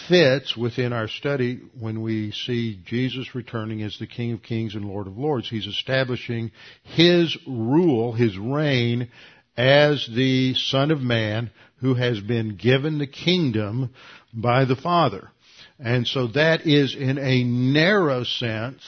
fits 0.08 0.56
within 0.56 0.92
our 0.92 1.08
study 1.08 1.60
when 1.78 2.02
we 2.02 2.32
see 2.32 2.80
Jesus 2.84 3.34
returning 3.34 3.82
as 3.82 3.98
the 3.98 4.06
King 4.06 4.32
of 4.32 4.42
Kings 4.42 4.74
and 4.74 4.84
Lord 4.84 5.06
of 5.06 5.18
Lords. 5.18 5.48
He's 5.48 5.66
establishing 5.66 6.50
His 6.82 7.36
rule, 7.46 8.12
His 8.12 8.36
reign 8.38 9.10
as 9.56 10.08
the 10.14 10.54
Son 10.54 10.90
of 10.90 11.00
Man 11.00 11.50
who 11.80 11.94
has 11.94 12.20
been 12.20 12.56
given 12.56 12.98
the 12.98 13.06
kingdom 13.06 13.90
by 14.32 14.64
the 14.64 14.76
Father. 14.76 15.30
And 15.78 16.06
so 16.06 16.28
that 16.28 16.66
is 16.66 16.94
in 16.94 17.18
a 17.18 17.44
narrow 17.44 18.24
sense 18.24 18.82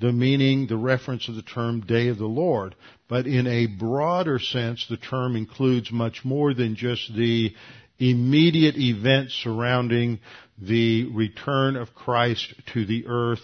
the 0.00 0.12
meaning, 0.12 0.66
the 0.66 0.76
reference 0.76 1.28
of 1.28 1.34
the 1.34 1.42
term 1.42 1.80
day 1.80 2.08
of 2.08 2.18
the 2.18 2.26
Lord. 2.26 2.76
But 3.08 3.26
in 3.26 3.46
a 3.46 3.66
broader 3.66 4.38
sense, 4.38 4.86
the 4.88 4.96
term 4.96 5.34
includes 5.34 5.90
much 5.90 6.24
more 6.24 6.54
than 6.54 6.76
just 6.76 7.14
the 7.14 7.54
immediate 7.98 8.76
events 8.76 9.34
surrounding 9.42 10.20
the 10.60 11.06
return 11.12 11.76
of 11.76 11.94
Christ 11.94 12.54
to 12.72 12.84
the 12.84 13.06
earth, 13.06 13.40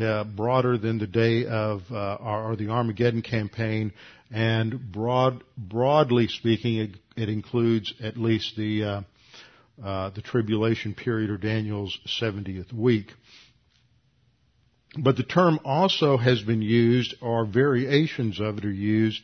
uh, 0.00 0.24
broader 0.24 0.78
than 0.78 0.98
the 0.98 1.06
day 1.06 1.46
of 1.46 1.82
uh, 1.90 2.16
or 2.16 2.56
the 2.56 2.68
Armageddon 2.68 3.22
campaign, 3.22 3.92
and 4.30 4.92
broad, 4.92 5.44
broadly 5.56 6.28
speaking, 6.28 6.78
it, 6.78 6.90
it 7.16 7.28
includes 7.28 7.92
at 8.02 8.16
least 8.16 8.56
the 8.56 8.84
uh, 8.84 9.00
uh 9.82 10.10
the 10.10 10.22
tribulation 10.22 10.94
period 10.94 11.30
or 11.30 11.36
Daniel's 11.36 11.98
70th 12.06 12.72
week. 12.72 13.12
But 14.96 15.16
the 15.16 15.24
term 15.24 15.58
also 15.64 16.16
has 16.16 16.40
been 16.42 16.62
used, 16.62 17.14
or 17.20 17.44
variations 17.44 18.40
of 18.40 18.58
it 18.58 18.64
are 18.64 18.72
used, 18.72 19.20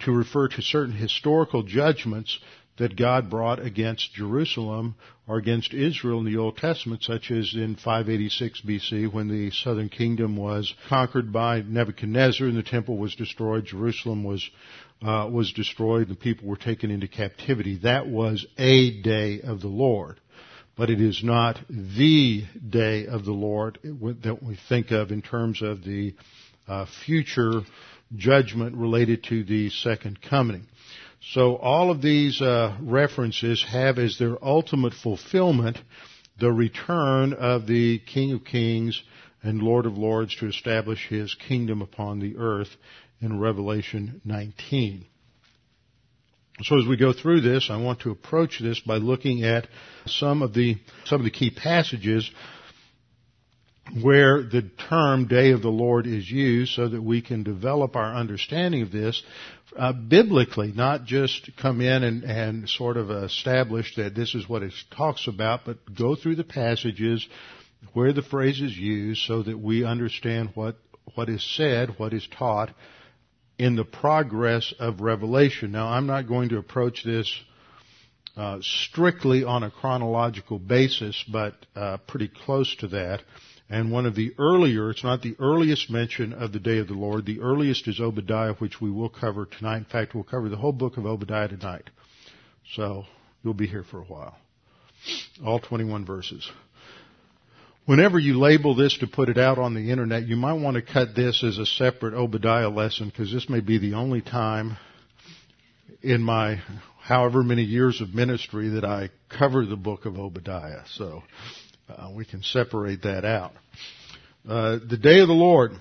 to 0.00 0.12
refer 0.12 0.48
to 0.48 0.62
certain 0.62 0.94
historical 0.94 1.62
judgments 1.62 2.38
that 2.78 2.96
God 2.96 3.30
brought 3.30 3.58
against 3.58 4.14
Jerusalem 4.14 4.94
or 5.26 5.38
against 5.38 5.72
Israel 5.72 6.18
in 6.20 6.26
the 6.26 6.36
Old 6.36 6.56
Testament, 6.56 7.02
such 7.02 7.30
as 7.30 7.54
in 7.54 7.76
586 7.76 8.62
BC 8.62 9.12
when 9.12 9.28
the 9.28 9.50
southern 9.50 9.88
kingdom 9.88 10.36
was 10.36 10.74
conquered 10.88 11.32
by 11.32 11.62
Nebuchadnezzar 11.62 12.46
and 12.46 12.56
the 12.56 12.62
temple 12.62 12.98
was 12.98 13.14
destroyed, 13.14 13.66
Jerusalem 13.66 14.24
was 14.24 14.48
uh, 15.02 15.28
was 15.30 15.52
destroyed, 15.52 16.08
the 16.08 16.14
people 16.14 16.48
were 16.48 16.56
taken 16.56 16.90
into 16.90 17.06
captivity. 17.06 17.80
That 17.82 18.06
was 18.06 18.46
a 18.56 19.02
day 19.02 19.42
of 19.42 19.60
the 19.60 19.68
Lord 19.68 20.18
but 20.76 20.90
it 20.90 21.00
is 21.00 21.24
not 21.24 21.58
the 21.70 22.44
day 22.68 23.06
of 23.06 23.24
the 23.24 23.32
Lord 23.32 23.78
that 23.82 24.42
we 24.42 24.58
think 24.68 24.90
of 24.90 25.10
in 25.10 25.22
terms 25.22 25.62
of 25.62 25.82
the 25.82 26.14
uh, 26.68 26.84
future 27.06 27.62
judgment 28.14 28.76
related 28.76 29.24
to 29.24 29.42
the 29.42 29.70
second 29.70 30.20
coming. 30.20 30.66
So 31.32 31.56
all 31.56 31.90
of 31.90 32.02
these 32.02 32.40
uh, 32.40 32.76
references 32.80 33.64
have 33.68 33.98
as 33.98 34.16
their 34.16 34.42
ultimate 34.44 34.94
fulfillment 34.94 35.78
the 36.38 36.52
return 36.52 37.32
of 37.32 37.66
the 37.66 37.98
King 37.98 38.32
of 38.32 38.44
Kings 38.44 39.02
and 39.42 39.60
Lord 39.60 39.86
of 39.86 39.98
Lords 39.98 40.36
to 40.36 40.46
establish 40.46 41.08
his 41.08 41.34
kingdom 41.34 41.82
upon 41.82 42.20
the 42.20 42.36
earth 42.36 42.68
in 43.20 43.40
Revelation 43.40 44.20
19. 44.24 45.06
So 46.62 46.78
as 46.78 46.86
we 46.86 46.96
go 46.96 47.12
through 47.12 47.40
this, 47.40 47.68
I 47.70 47.76
want 47.76 48.00
to 48.00 48.10
approach 48.10 48.60
this 48.60 48.80
by 48.80 48.96
looking 48.96 49.44
at 49.44 49.66
some 50.06 50.42
of 50.42 50.54
the, 50.54 50.76
some 51.04 51.20
of 51.20 51.24
the 51.24 51.30
key 51.30 51.50
passages 51.50 52.30
where 54.02 54.42
the 54.42 54.68
term 54.88 55.26
day 55.26 55.52
of 55.52 55.62
the 55.62 55.68
Lord 55.68 56.06
is 56.06 56.30
used 56.30 56.72
so 56.72 56.88
that 56.88 57.02
we 57.02 57.22
can 57.22 57.42
develop 57.42 57.94
our 57.94 58.14
understanding 58.14 58.82
of 58.82 58.90
this 58.90 59.22
uh, 59.76 59.92
biblically, 59.92 60.72
not 60.72 61.04
just 61.04 61.50
come 61.60 61.80
in 61.80 62.04
and, 62.04 62.24
and 62.24 62.68
sort 62.68 62.96
of 62.96 63.10
establish 63.10 63.96
that 63.96 64.14
this 64.14 64.34
is 64.34 64.48
what 64.48 64.62
it 64.62 64.72
talks 64.96 65.26
about, 65.26 65.60
but 65.64 65.78
go 65.94 66.14
through 66.14 66.36
the 66.36 66.44
passages 66.44 67.26
where 67.92 68.12
the 68.12 68.22
phrase 68.22 68.60
is 68.60 68.76
used 68.76 69.22
so 69.22 69.42
that 69.42 69.58
we 69.58 69.84
understand 69.84 70.50
what, 70.54 70.76
what 71.14 71.28
is 71.28 71.42
said, 71.56 71.98
what 71.98 72.12
is 72.12 72.26
taught, 72.38 72.70
in 73.58 73.76
the 73.76 73.84
progress 73.84 74.72
of 74.78 75.00
revelation. 75.00 75.72
Now, 75.72 75.88
I'm 75.88 76.06
not 76.06 76.28
going 76.28 76.50
to 76.50 76.58
approach 76.58 77.04
this 77.04 77.32
uh, 78.36 78.58
strictly 78.60 79.44
on 79.44 79.62
a 79.62 79.70
chronological 79.70 80.58
basis, 80.58 81.24
but 81.30 81.54
uh, 81.74 81.96
pretty 82.06 82.28
close 82.28 82.74
to 82.76 82.88
that. 82.88 83.22
And 83.68 83.90
one 83.90 84.06
of 84.06 84.14
the 84.14 84.32
earlier, 84.38 84.90
it's 84.90 85.02
not 85.02 85.22
the 85.22 85.34
earliest 85.40 85.90
mention 85.90 86.32
of 86.32 86.52
the 86.52 86.60
day 86.60 86.78
of 86.78 86.86
the 86.86 86.94
Lord. 86.94 87.26
The 87.26 87.40
earliest 87.40 87.88
is 87.88 88.00
Obadiah, 88.00 88.54
which 88.54 88.80
we 88.80 88.90
will 88.90 89.08
cover 89.08 89.44
tonight. 89.44 89.78
In 89.78 89.84
fact, 89.84 90.14
we'll 90.14 90.24
cover 90.24 90.48
the 90.48 90.56
whole 90.56 90.72
book 90.72 90.96
of 90.96 91.06
Obadiah 91.06 91.48
tonight. 91.48 91.90
So 92.74 93.04
you'll 93.42 93.54
be 93.54 93.66
here 93.66 93.82
for 93.82 93.98
a 93.98 94.04
while. 94.04 94.36
All 95.44 95.58
21 95.58 96.04
verses. 96.04 96.48
Whenever 97.86 98.18
you 98.18 98.38
label 98.38 98.74
this 98.74 98.96
to 98.98 99.06
put 99.06 99.28
it 99.28 99.38
out 99.38 99.58
on 99.58 99.74
the 99.74 99.90
internet, 99.90 100.26
you 100.26 100.36
might 100.36 100.54
want 100.54 100.76
to 100.76 100.82
cut 100.82 101.14
this 101.14 101.42
as 101.44 101.58
a 101.58 101.66
separate 101.66 102.14
Obadiah 102.14 102.68
lesson 102.68 103.08
because 103.08 103.32
this 103.32 103.48
may 103.48 103.60
be 103.60 103.78
the 103.78 103.94
only 103.94 104.20
time 104.20 104.76
in 106.02 106.20
my 106.20 106.60
however 107.00 107.44
many 107.44 107.62
years 107.62 108.00
of 108.00 108.14
ministry 108.14 108.70
that 108.70 108.84
I 108.84 109.10
cover 109.28 109.64
the 109.64 109.76
book 109.76 110.04
of 110.04 110.18
Obadiah. 110.18 110.82
So 110.94 111.22
uh, 111.88 112.10
we 112.14 112.24
can 112.24 112.42
separate 112.42 113.02
that 113.02 113.24
out. 113.24 113.52
Uh, 114.48 114.78
the 114.88 114.96
day 114.96 115.20
of 115.20 115.28
the 115.28 115.34
Lord 115.34 115.72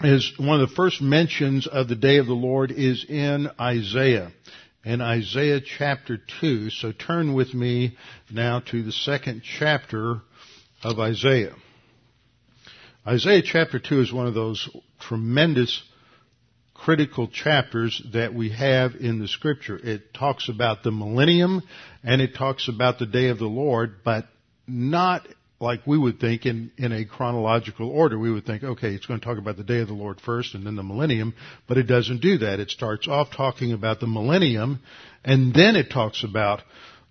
is 0.00 0.32
one 0.38 0.60
of 0.60 0.68
the 0.68 0.74
first 0.74 1.00
mentions 1.00 1.66
of 1.66 1.88
the 1.88 1.96
day 1.96 2.18
of 2.18 2.26
the 2.26 2.32
Lord 2.32 2.70
is 2.70 3.04
in 3.08 3.48
Isaiah 3.58 4.32
in 4.84 5.00
Isaiah 5.00 5.60
chapter 5.60 6.18
2. 6.40 6.70
So 6.70 6.92
turn 6.92 7.34
with 7.34 7.54
me 7.54 7.96
now 8.30 8.60
to 8.70 8.82
the 8.82 8.92
second 8.92 9.42
chapter 9.42 10.20
of 10.82 10.98
Isaiah. 10.98 11.54
Isaiah 13.06 13.42
chapter 13.42 13.78
2 13.78 14.00
is 14.00 14.12
one 14.12 14.26
of 14.26 14.34
those 14.34 14.68
tremendous 15.00 15.82
critical 16.74 17.28
chapters 17.28 18.02
that 18.12 18.34
we 18.34 18.50
have 18.50 18.94
in 18.94 19.18
the 19.18 19.28
scripture. 19.28 19.76
It 19.76 20.12
talks 20.12 20.48
about 20.48 20.82
the 20.82 20.90
millennium 20.90 21.62
and 22.02 22.20
it 22.20 22.34
talks 22.34 22.68
about 22.68 22.98
the 22.98 23.06
day 23.06 23.28
of 23.28 23.38
the 23.38 23.46
Lord, 23.46 23.96
but 24.04 24.26
not 24.66 25.26
like 25.60 25.86
we 25.86 25.96
would 25.96 26.20
think 26.20 26.46
in, 26.46 26.70
in 26.76 26.92
a 26.92 27.04
chronological 27.04 27.88
order. 27.88 28.18
We 28.18 28.30
would 28.30 28.44
think, 28.44 28.62
okay, 28.62 28.94
it's 28.94 29.06
going 29.06 29.20
to 29.20 29.26
talk 29.26 29.38
about 29.38 29.56
the 29.56 29.64
day 29.64 29.80
of 29.80 29.88
the 29.88 29.94
Lord 29.94 30.20
first 30.20 30.54
and 30.54 30.66
then 30.66 30.76
the 30.76 30.82
millennium, 30.82 31.34
but 31.66 31.78
it 31.78 31.84
doesn't 31.84 32.20
do 32.20 32.38
that. 32.38 32.60
It 32.60 32.70
starts 32.70 33.08
off 33.08 33.28
talking 33.34 33.72
about 33.72 34.00
the 34.00 34.06
millennium 34.06 34.80
and 35.24 35.54
then 35.54 35.76
it 35.76 35.90
talks 35.90 36.22
about 36.24 36.62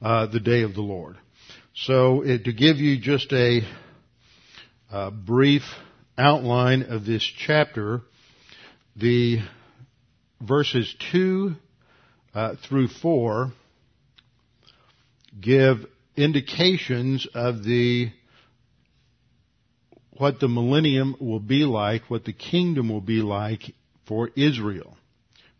uh, 0.02 0.28
the 0.28 0.40
day 0.40 0.62
of 0.62 0.76
the 0.76 0.82
Lord. 0.82 1.18
So 1.76 2.22
it, 2.22 2.46
to 2.46 2.54
give 2.54 2.78
you 2.78 3.00
just 3.00 3.32
a, 3.34 3.62
a 4.92 5.10
brief 5.10 5.64
outline 6.18 6.84
of 6.84 7.06
this 7.06 7.24
chapter, 7.24 8.02
the 8.96 9.40
verses 10.40 10.94
2 11.12 11.56
uh, 12.36 12.56
through 12.68 12.90
4 12.90 13.52
give 15.42 15.78
indications 16.16 17.28
of 17.34 17.64
the 17.64 18.12
what 20.18 20.40
the 20.40 20.48
millennium 20.48 21.16
will 21.20 21.40
be 21.40 21.66
like, 21.66 22.10
what 22.10 22.24
the 22.24 22.34
kingdom 22.34 22.90
will 22.90 23.02
be 23.02 23.22
like 23.22 23.74
for 24.06 24.30
Israel. 24.36 24.96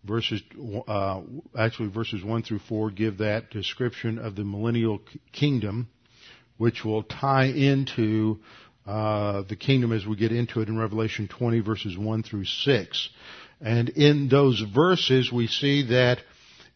Verses, 0.04 0.42
uh, 0.88 1.22
actually 1.58 1.90
verses 1.90 2.24
1 2.24 2.44
through 2.44 2.60
4 2.60 2.92
give 2.92 3.18
that 3.20 3.50
description 3.50 4.20
of 4.20 4.36
the 4.36 4.44
millennial 4.44 5.02
kingdom, 5.32 5.88
which 6.58 6.84
will 6.86 7.04
tie 7.04 7.46
into 7.46 8.40
uh, 8.86 9.44
the 9.48 9.56
kingdom 9.56 9.94
as 9.94 10.06
we 10.06 10.16
get 10.16 10.32
into 10.32 10.60
it 10.60 10.68
in 10.68 10.78
Revelation 10.78 11.28
20 11.28 11.62
verses 11.62 11.98
1 11.98 12.24
through 12.24 12.46
6. 12.46 13.10
And 13.62 13.90
in 13.90 14.28
those 14.28 14.62
verses 14.74 15.32
we 15.32 15.48
see 15.48 15.88
that 15.88 16.20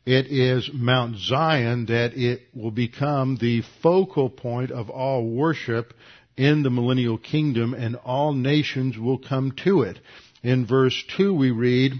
it 0.08 0.28
is 0.28 0.70
Mount 0.74 1.18
Zion 1.18 1.88
that 1.88 2.14
it 2.14 2.44
will 2.56 2.72
become 2.72 3.36
the 3.36 3.62
focal 3.84 4.30
point 4.30 4.72
of 4.72 4.90
all 4.90 5.28
worship 5.28 5.94
in 6.38 6.64
the 6.64 6.70
millennial 6.70 7.18
kingdom 7.18 7.74
and 7.74 7.98
all 7.98 8.32
nations 8.32 8.98
will 8.98 9.18
come 9.18 9.52
to 9.66 9.82
it. 9.82 10.00
In 10.42 10.66
verse 10.66 11.04
2 11.18 11.34
we 11.34 11.52
read, 11.52 11.92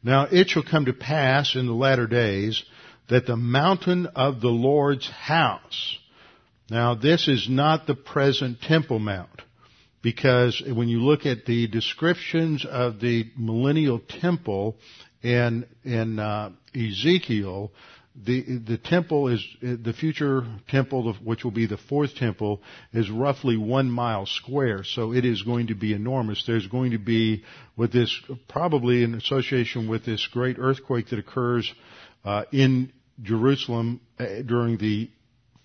Now 0.00 0.28
it 0.30 0.50
shall 0.50 0.62
come 0.62 0.84
to 0.84 0.92
pass 0.92 1.56
in 1.56 1.66
the 1.66 1.72
latter 1.72 2.06
days 2.06 2.62
that 3.08 3.26
the 3.26 3.36
mountain 3.36 4.06
of 4.14 4.40
the 4.40 4.50
Lord's 4.50 5.08
house, 5.08 5.98
now 6.70 6.94
this 6.94 7.26
is 7.26 7.48
not 7.48 7.88
the 7.88 7.96
present 7.96 8.62
Temple 8.62 9.00
Mount, 9.00 9.42
because 10.02 10.62
when 10.64 10.86
you 10.86 11.00
look 11.00 11.26
at 11.26 11.46
the 11.46 11.66
descriptions 11.66 12.64
of 12.64 13.00
the 13.00 13.24
millennial 13.36 13.98
temple 13.98 14.76
in, 15.24 15.66
in 15.84 16.18
uh, 16.18 16.50
Ezekiel, 16.74 17.72
the 18.14 18.58
the 18.58 18.78
temple 18.78 19.26
is 19.26 19.44
the 19.60 19.92
future 19.92 20.44
temple, 20.68 21.14
which 21.24 21.42
will 21.42 21.50
be 21.50 21.66
the 21.66 21.76
fourth 21.76 22.14
temple, 22.14 22.62
is 22.92 23.10
roughly 23.10 23.56
one 23.56 23.90
mile 23.90 24.24
square. 24.26 24.84
So 24.84 25.12
it 25.12 25.24
is 25.24 25.42
going 25.42 25.68
to 25.68 25.74
be 25.74 25.92
enormous. 25.92 26.44
There's 26.46 26.68
going 26.68 26.92
to 26.92 26.98
be 26.98 27.42
with 27.76 27.92
this 27.92 28.16
probably 28.48 29.02
in 29.02 29.14
association 29.14 29.88
with 29.88 30.04
this 30.04 30.28
great 30.28 30.58
earthquake 30.60 31.08
that 31.08 31.18
occurs 31.18 31.72
uh, 32.24 32.44
in 32.52 32.92
Jerusalem 33.20 34.00
uh, 34.20 34.26
during 34.46 34.78
the 34.78 35.10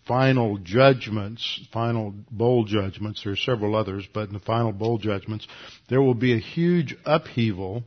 final 0.07 0.57
judgments, 0.57 1.67
final 1.71 2.15
bowl 2.31 2.63
judgments. 2.65 3.21
There 3.23 3.33
are 3.33 3.35
several 3.35 3.75
others, 3.75 4.07
but 4.11 4.29
in 4.29 4.33
the 4.33 4.39
final 4.39 4.71
bowl 4.71 4.97
judgments, 4.97 5.47
there 5.87 6.01
will 6.01 6.15
be 6.15 6.33
a 6.33 6.39
huge 6.39 6.97
upheaval 7.05 7.83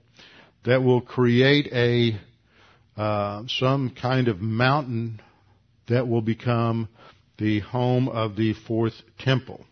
that 0.64 0.82
will 0.82 1.00
create 1.00 1.68
a 1.72 2.18
uh, 2.96 3.42
some 3.48 3.90
kind 3.90 4.28
of 4.28 4.40
mountain 4.40 5.20
that 5.88 6.06
will 6.06 6.20
become 6.20 6.88
the 7.38 7.60
home 7.60 8.08
of 8.08 8.36
the 8.36 8.52
fourth 8.52 8.94
temple. 9.18 9.64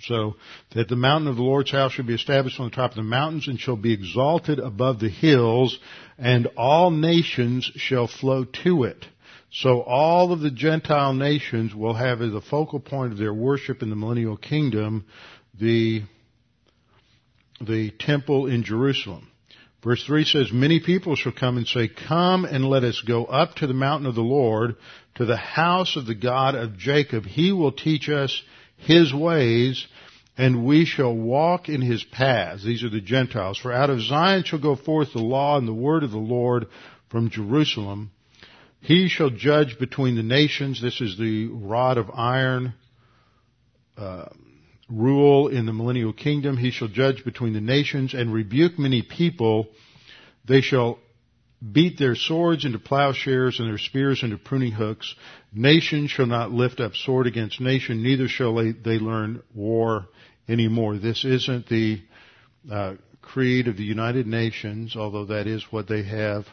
So 0.00 0.36
that 0.74 0.88
the 0.88 0.96
mountain 0.96 1.28
of 1.28 1.36
the 1.36 1.42
Lord's 1.42 1.70
house 1.70 1.92
shall 1.92 2.04
be 2.04 2.14
established 2.14 2.60
on 2.60 2.68
the 2.68 2.76
top 2.76 2.90
of 2.90 2.96
the 2.96 3.02
mountains 3.02 3.48
and 3.48 3.58
shall 3.58 3.76
be 3.76 3.92
exalted 3.92 4.58
above 4.58 5.00
the 5.00 5.08
hills, 5.08 5.78
and 6.18 6.48
all 6.56 6.90
nations 6.90 7.70
shall 7.76 8.06
flow 8.06 8.44
to 8.64 8.84
it. 8.84 9.06
So 9.50 9.80
all 9.80 10.32
of 10.32 10.40
the 10.40 10.50
Gentile 10.50 11.14
nations 11.14 11.74
will 11.74 11.94
have 11.94 12.20
as 12.20 12.34
a 12.34 12.42
focal 12.42 12.80
point 12.80 13.12
of 13.12 13.18
their 13.18 13.32
worship 13.32 13.82
in 13.82 13.88
the 13.88 13.96
millennial 13.96 14.36
kingdom 14.36 15.06
the 15.58 16.02
the 17.58 17.90
temple 17.92 18.46
in 18.46 18.64
Jerusalem. 18.64 19.28
Verse 19.86 20.04
3 20.04 20.24
says, 20.24 20.52
Many 20.52 20.80
people 20.80 21.14
shall 21.14 21.30
come 21.30 21.56
and 21.56 21.64
say, 21.64 21.86
Come 21.86 22.44
and 22.44 22.64
let 22.64 22.82
us 22.82 23.00
go 23.06 23.24
up 23.24 23.54
to 23.54 23.68
the 23.68 23.72
mountain 23.72 24.08
of 24.08 24.16
the 24.16 24.20
Lord, 24.20 24.74
to 25.14 25.24
the 25.24 25.36
house 25.36 25.94
of 25.94 26.06
the 26.06 26.14
God 26.16 26.56
of 26.56 26.76
Jacob. 26.76 27.24
He 27.24 27.52
will 27.52 27.70
teach 27.70 28.08
us 28.08 28.42
His 28.78 29.14
ways, 29.14 29.86
and 30.36 30.64
we 30.64 30.86
shall 30.86 31.14
walk 31.14 31.68
in 31.68 31.82
His 31.82 32.02
paths. 32.02 32.64
These 32.64 32.82
are 32.82 32.90
the 32.90 33.00
Gentiles. 33.00 33.58
For 33.58 33.72
out 33.72 33.88
of 33.88 34.00
Zion 34.00 34.42
shall 34.42 34.58
go 34.58 34.74
forth 34.74 35.12
the 35.12 35.20
law 35.20 35.56
and 35.56 35.68
the 35.68 35.72
word 35.72 36.02
of 36.02 36.10
the 36.10 36.18
Lord 36.18 36.66
from 37.08 37.30
Jerusalem. 37.30 38.10
He 38.80 39.06
shall 39.08 39.30
judge 39.30 39.78
between 39.78 40.16
the 40.16 40.24
nations. 40.24 40.82
This 40.82 41.00
is 41.00 41.16
the 41.16 41.46
rod 41.46 41.96
of 41.96 42.10
iron. 42.12 42.74
Uh, 43.96 44.24
rule 44.88 45.48
in 45.48 45.66
the 45.66 45.72
millennial 45.72 46.12
kingdom. 46.12 46.56
He 46.56 46.70
shall 46.70 46.88
judge 46.88 47.24
between 47.24 47.52
the 47.52 47.60
nations 47.60 48.14
and 48.14 48.32
rebuke 48.32 48.78
many 48.78 49.02
people. 49.02 49.68
They 50.46 50.60
shall 50.60 50.98
beat 51.72 51.98
their 51.98 52.14
swords 52.14 52.64
into 52.64 52.78
plowshares 52.78 53.58
and 53.58 53.68
their 53.68 53.78
spears 53.78 54.22
into 54.22 54.38
pruning 54.38 54.72
hooks. 54.72 55.14
Nation 55.52 56.06
shall 56.06 56.26
not 56.26 56.52
lift 56.52 56.80
up 56.80 56.94
sword 56.94 57.26
against 57.26 57.60
nation, 57.60 58.02
neither 58.02 58.28
shall 58.28 58.54
they, 58.54 58.98
learn 58.98 59.42
war 59.54 60.06
anymore. 60.48 60.98
This 60.98 61.24
isn't 61.24 61.68
the 61.68 62.02
uh, 62.70 62.94
creed 63.22 63.68
of 63.68 63.76
the 63.76 63.84
United 63.84 64.26
Nations, 64.26 64.96
although 64.96 65.26
that 65.26 65.46
is 65.46 65.64
what 65.70 65.88
they 65.88 66.02
have 66.04 66.44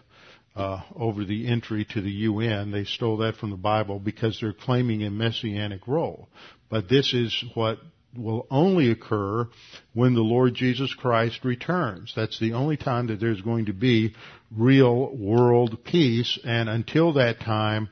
uh, 0.56 0.82
over 0.96 1.26
the 1.26 1.48
entry 1.48 1.86
to 1.86 2.02
the 2.02 2.12
UN. 2.12 2.72
They 2.72 2.86
stole 2.86 3.18
that 3.18 3.36
from 3.36 3.50
the 3.50 3.58
Bible 3.58 4.00
because 4.00 4.40
they're 4.40 4.54
claiming 4.54 5.04
a 5.04 5.12
messianic 5.12 5.88
role. 5.88 6.30
But 6.70 6.90
this 6.90 7.14
is 7.14 7.44
what 7.56 7.80
will 8.16 8.48
only 8.52 8.92
occur 8.92 9.48
when 9.94 10.14
the 10.14 10.22
Lord 10.22 10.54
Jesus 10.54 10.94
Christ 10.94 11.44
returns. 11.44 12.14
That's 12.16 12.40
the 12.40 12.54
only 12.54 12.78
time 12.78 13.08
that 13.08 13.20
there's 13.20 13.42
going 13.42 13.66
to 13.66 13.74
be 13.74 14.16
real 14.52 15.16
world 15.16 15.84
peace, 15.84 16.40
and 16.44 16.70
until 16.70 17.14
that 17.14 17.40
time, 17.40 17.90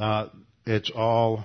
uh, 0.00 0.28
it's 0.66 0.90
all 0.90 1.44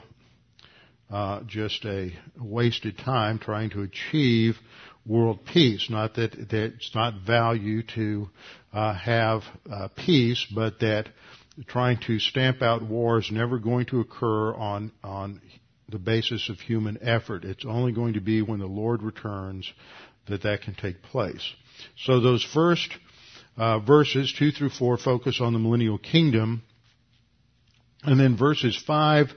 uh, 1.09 1.41
just 1.45 1.85
a 1.85 2.11
wasted 2.39 2.97
time 2.97 3.39
trying 3.39 3.69
to 3.71 3.81
achieve 3.81 4.55
world 5.05 5.39
peace. 5.45 5.89
Not 5.89 6.15
that, 6.15 6.31
that 6.31 6.73
it's 6.75 6.95
not 6.95 7.21
value 7.25 7.83
to 7.95 8.29
uh, 8.73 8.93
have 8.93 9.43
uh, 9.71 9.89
peace, 9.95 10.45
but 10.53 10.79
that 10.79 11.09
trying 11.67 11.99
to 12.07 12.19
stamp 12.19 12.61
out 12.61 12.81
war 12.81 13.19
is 13.19 13.31
never 13.31 13.59
going 13.59 13.85
to 13.87 14.01
occur 14.01 14.53
on 14.53 14.91
on 15.03 15.41
the 15.89 15.99
basis 15.99 16.49
of 16.49 16.59
human 16.59 16.97
effort. 17.01 17.43
It's 17.43 17.65
only 17.65 17.91
going 17.91 18.13
to 18.13 18.21
be 18.21 18.41
when 18.41 18.59
the 18.59 18.65
Lord 18.65 19.03
returns 19.03 19.71
that 20.27 20.43
that 20.43 20.61
can 20.61 20.75
take 20.75 21.01
place. 21.03 21.53
So 21.97 22.19
those 22.19 22.43
first 22.43 22.89
uh, 23.57 23.79
verses, 23.79 24.33
2 24.37 24.51
through 24.51 24.71
4, 24.71 24.97
focus 24.97 25.39
on 25.41 25.53
the 25.53 25.59
millennial 25.59 25.97
kingdom. 25.97 26.63
And 28.03 28.19
then 28.19 28.37
verses 28.37 28.81
5, 28.85 29.27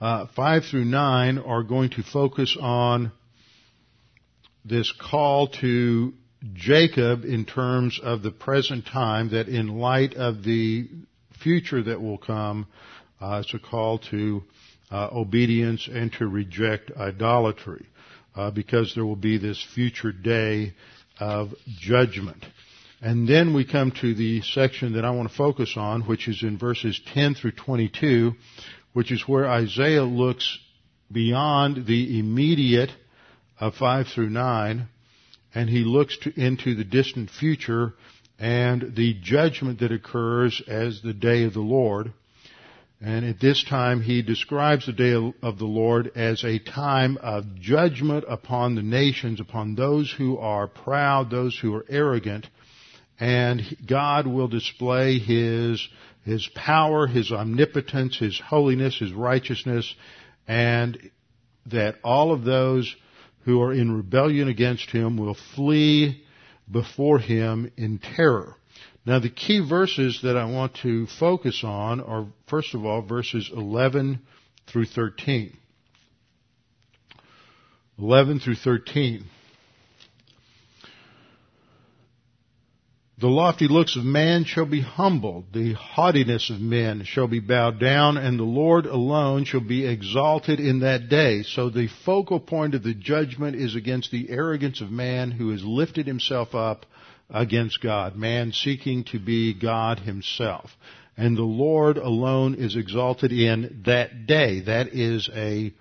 uh, 0.00 0.26
5 0.34 0.64
through 0.64 0.84
9 0.84 1.38
are 1.38 1.62
going 1.62 1.90
to 1.90 2.02
focus 2.02 2.56
on 2.60 3.12
this 4.64 4.92
call 4.92 5.48
to 5.48 6.12
Jacob 6.54 7.24
in 7.24 7.44
terms 7.44 8.00
of 8.02 8.22
the 8.22 8.30
present 8.30 8.86
time, 8.86 9.30
that 9.30 9.48
in 9.48 9.78
light 9.78 10.14
of 10.14 10.42
the 10.42 10.88
future 11.42 11.82
that 11.82 12.00
will 12.00 12.18
come, 12.18 12.66
uh, 13.20 13.42
it's 13.44 13.54
a 13.54 13.58
call 13.58 13.98
to 13.98 14.42
uh, 14.92 15.08
obedience 15.10 15.88
and 15.90 16.12
to 16.12 16.26
reject 16.28 16.92
idolatry, 16.96 17.86
uh, 18.36 18.50
because 18.50 18.94
there 18.94 19.06
will 19.06 19.16
be 19.16 19.38
this 19.38 19.60
future 19.74 20.12
day 20.12 20.74
of 21.18 21.54
judgment. 21.80 22.44
And 23.00 23.26
then 23.26 23.54
we 23.54 23.64
come 23.64 23.90
to 24.00 24.14
the 24.14 24.42
section 24.42 24.92
that 24.92 25.04
I 25.04 25.10
want 25.10 25.28
to 25.28 25.34
focus 25.34 25.74
on, 25.76 26.02
which 26.02 26.28
is 26.28 26.42
in 26.42 26.58
verses 26.58 27.00
10 27.14 27.34
through 27.34 27.52
22, 27.52 28.34
which 28.92 29.10
is 29.10 29.26
where 29.26 29.48
Isaiah 29.48 30.04
looks 30.04 30.58
beyond 31.10 31.86
the 31.86 32.18
immediate 32.18 32.90
of 33.58 33.74
5 33.74 34.06
through 34.08 34.30
9, 34.30 34.88
and 35.54 35.68
he 35.68 35.84
looks 35.84 36.16
to, 36.18 36.40
into 36.40 36.74
the 36.74 36.84
distant 36.84 37.30
future 37.30 37.94
and 38.38 38.94
the 38.94 39.14
judgment 39.22 39.80
that 39.80 39.92
occurs 39.92 40.62
as 40.66 41.00
the 41.02 41.12
day 41.12 41.44
of 41.44 41.54
the 41.54 41.60
Lord. 41.60 42.12
And 43.04 43.24
at 43.24 43.40
this 43.40 43.64
time, 43.64 44.00
he 44.00 44.22
describes 44.22 44.86
the 44.86 44.92
day 44.92 45.14
of 45.42 45.58
the 45.58 45.66
Lord 45.66 46.12
as 46.14 46.44
a 46.44 46.60
time 46.60 47.18
of 47.20 47.56
judgment 47.56 48.24
upon 48.28 48.76
the 48.76 48.82
nations, 48.82 49.40
upon 49.40 49.74
those 49.74 50.10
who 50.16 50.38
are 50.38 50.68
proud, 50.68 51.28
those 51.28 51.58
who 51.58 51.74
are 51.74 51.84
arrogant. 51.88 52.46
And 53.18 53.62
God 53.84 54.28
will 54.28 54.46
display 54.46 55.18
His, 55.18 55.86
His 56.24 56.48
power, 56.54 57.08
His 57.08 57.32
omnipotence, 57.32 58.18
His 58.18 58.38
holiness, 58.38 58.98
His 59.00 59.12
righteousness, 59.12 59.92
and 60.46 61.10
that 61.66 61.96
all 62.04 62.32
of 62.32 62.44
those 62.44 62.94
who 63.44 63.60
are 63.62 63.72
in 63.72 63.96
rebellion 63.96 64.48
against 64.48 64.90
him 64.90 65.16
will 65.16 65.36
flee 65.56 66.24
before 66.70 67.18
him 67.18 67.70
in 67.76 67.98
terror. 67.98 68.54
Now 69.04 69.18
the 69.18 69.30
key 69.30 69.66
verses 69.68 70.20
that 70.22 70.36
I 70.36 70.44
want 70.44 70.76
to 70.82 71.06
focus 71.18 71.62
on 71.64 72.00
are, 72.00 72.26
first 72.46 72.74
of 72.74 72.84
all, 72.84 73.02
verses 73.02 73.50
11 73.52 74.20
through 74.68 74.86
13. 74.86 75.56
11 77.98 78.40
through 78.40 78.54
13. 78.56 79.24
The 83.18 83.28
lofty 83.28 83.68
looks 83.68 83.94
of 83.94 84.04
man 84.04 84.44
shall 84.44 84.66
be 84.66 84.80
humbled, 84.80 85.52
the 85.52 85.74
haughtiness 85.74 86.50
of 86.50 86.60
men 86.60 87.04
shall 87.04 87.28
be 87.28 87.38
bowed 87.38 87.78
down, 87.78 88.16
and 88.16 88.36
the 88.36 88.42
Lord 88.44 88.84
alone 88.84 89.44
shall 89.44 89.60
be 89.60 89.86
exalted 89.86 90.58
in 90.58 90.80
that 90.80 91.08
day. 91.08 91.44
So 91.44 91.70
the 91.70 91.86
focal 92.04 92.40
point 92.40 92.74
of 92.74 92.82
the 92.82 92.94
judgment 92.94 93.54
is 93.54 93.76
against 93.76 94.10
the 94.10 94.28
arrogance 94.28 94.80
of 94.80 94.90
man 94.90 95.30
who 95.30 95.50
has 95.50 95.64
lifted 95.64 96.08
himself 96.08 96.56
up 96.56 96.84
against 97.32 97.80
God, 97.80 98.14
man 98.14 98.52
seeking 98.52 99.04
to 99.04 99.18
be 99.18 99.54
God 99.54 100.00
himself. 100.00 100.70
And 101.16 101.36
the 101.36 101.42
Lord 101.42 101.96
alone 101.96 102.54
is 102.54 102.76
exalted 102.76 103.32
in 103.32 103.82
that 103.86 104.26
day. 104.26 104.60
That 104.60 104.88
is 104.94 105.28
a 105.34 105.72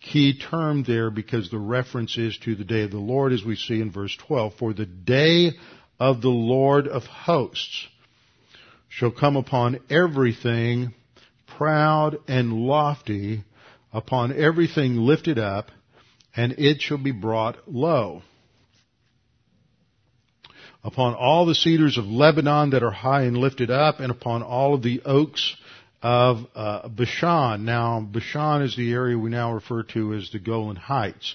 key 0.00 0.38
term 0.38 0.84
there 0.84 1.10
because 1.10 1.50
the 1.50 1.58
reference 1.58 2.16
is 2.18 2.36
to 2.38 2.54
the 2.54 2.64
day 2.64 2.82
of 2.82 2.90
the 2.90 2.98
Lord 2.98 3.32
as 3.32 3.44
we 3.44 3.56
see 3.56 3.80
in 3.80 3.90
verse 3.90 4.16
12. 4.26 4.54
For 4.54 4.72
the 4.72 4.86
day 4.86 5.52
of 5.98 6.22
the 6.22 6.28
Lord 6.28 6.88
of 6.88 7.04
hosts 7.04 7.88
shall 8.88 9.10
come 9.10 9.36
upon 9.36 9.80
everything 9.90 10.94
proud 11.46 12.18
and 12.26 12.52
lofty, 12.52 13.44
upon 13.92 14.32
everything 14.32 14.96
lifted 14.96 15.38
up, 15.38 15.70
and 16.36 16.52
it 16.58 16.80
shall 16.80 16.98
be 16.98 17.12
brought 17.12 17.56
low 17.72 18.22
upon 20.84 21.14
all 21.14 21.46
the 21.46 21.54
cedars 21.54 21.96
of 21.96 22.04
Lebanon 22.04 22.70
that 22.70 22.82
are 22.82 22.90
high 22.90 23.22
and 23.22 23.38
lifted 23.38 23.70
up, 23.70 24.00
and 24.00 24.10
upon 24.10 24.42
all 24.42 24.74
of 24.74 24.82
the 24.82 25.00
oaks 25.04 25.56
of 26.02 26.46
uh, 26.54 26.86
Bashan. 26.88 27.64
Now, 27.64 28.00
Bashan 28.00 28.62
is 28.62 28.76
the 28.76 28.92
area 28.92 29.18
we 29.18 29.30
now 29.30 29.54
refer 29.54 29.82
to 29.94 30.12
as 30.12 30.30
the 30.30 30.38
Golan 30.38 30.76
Heights. 30.76 31.34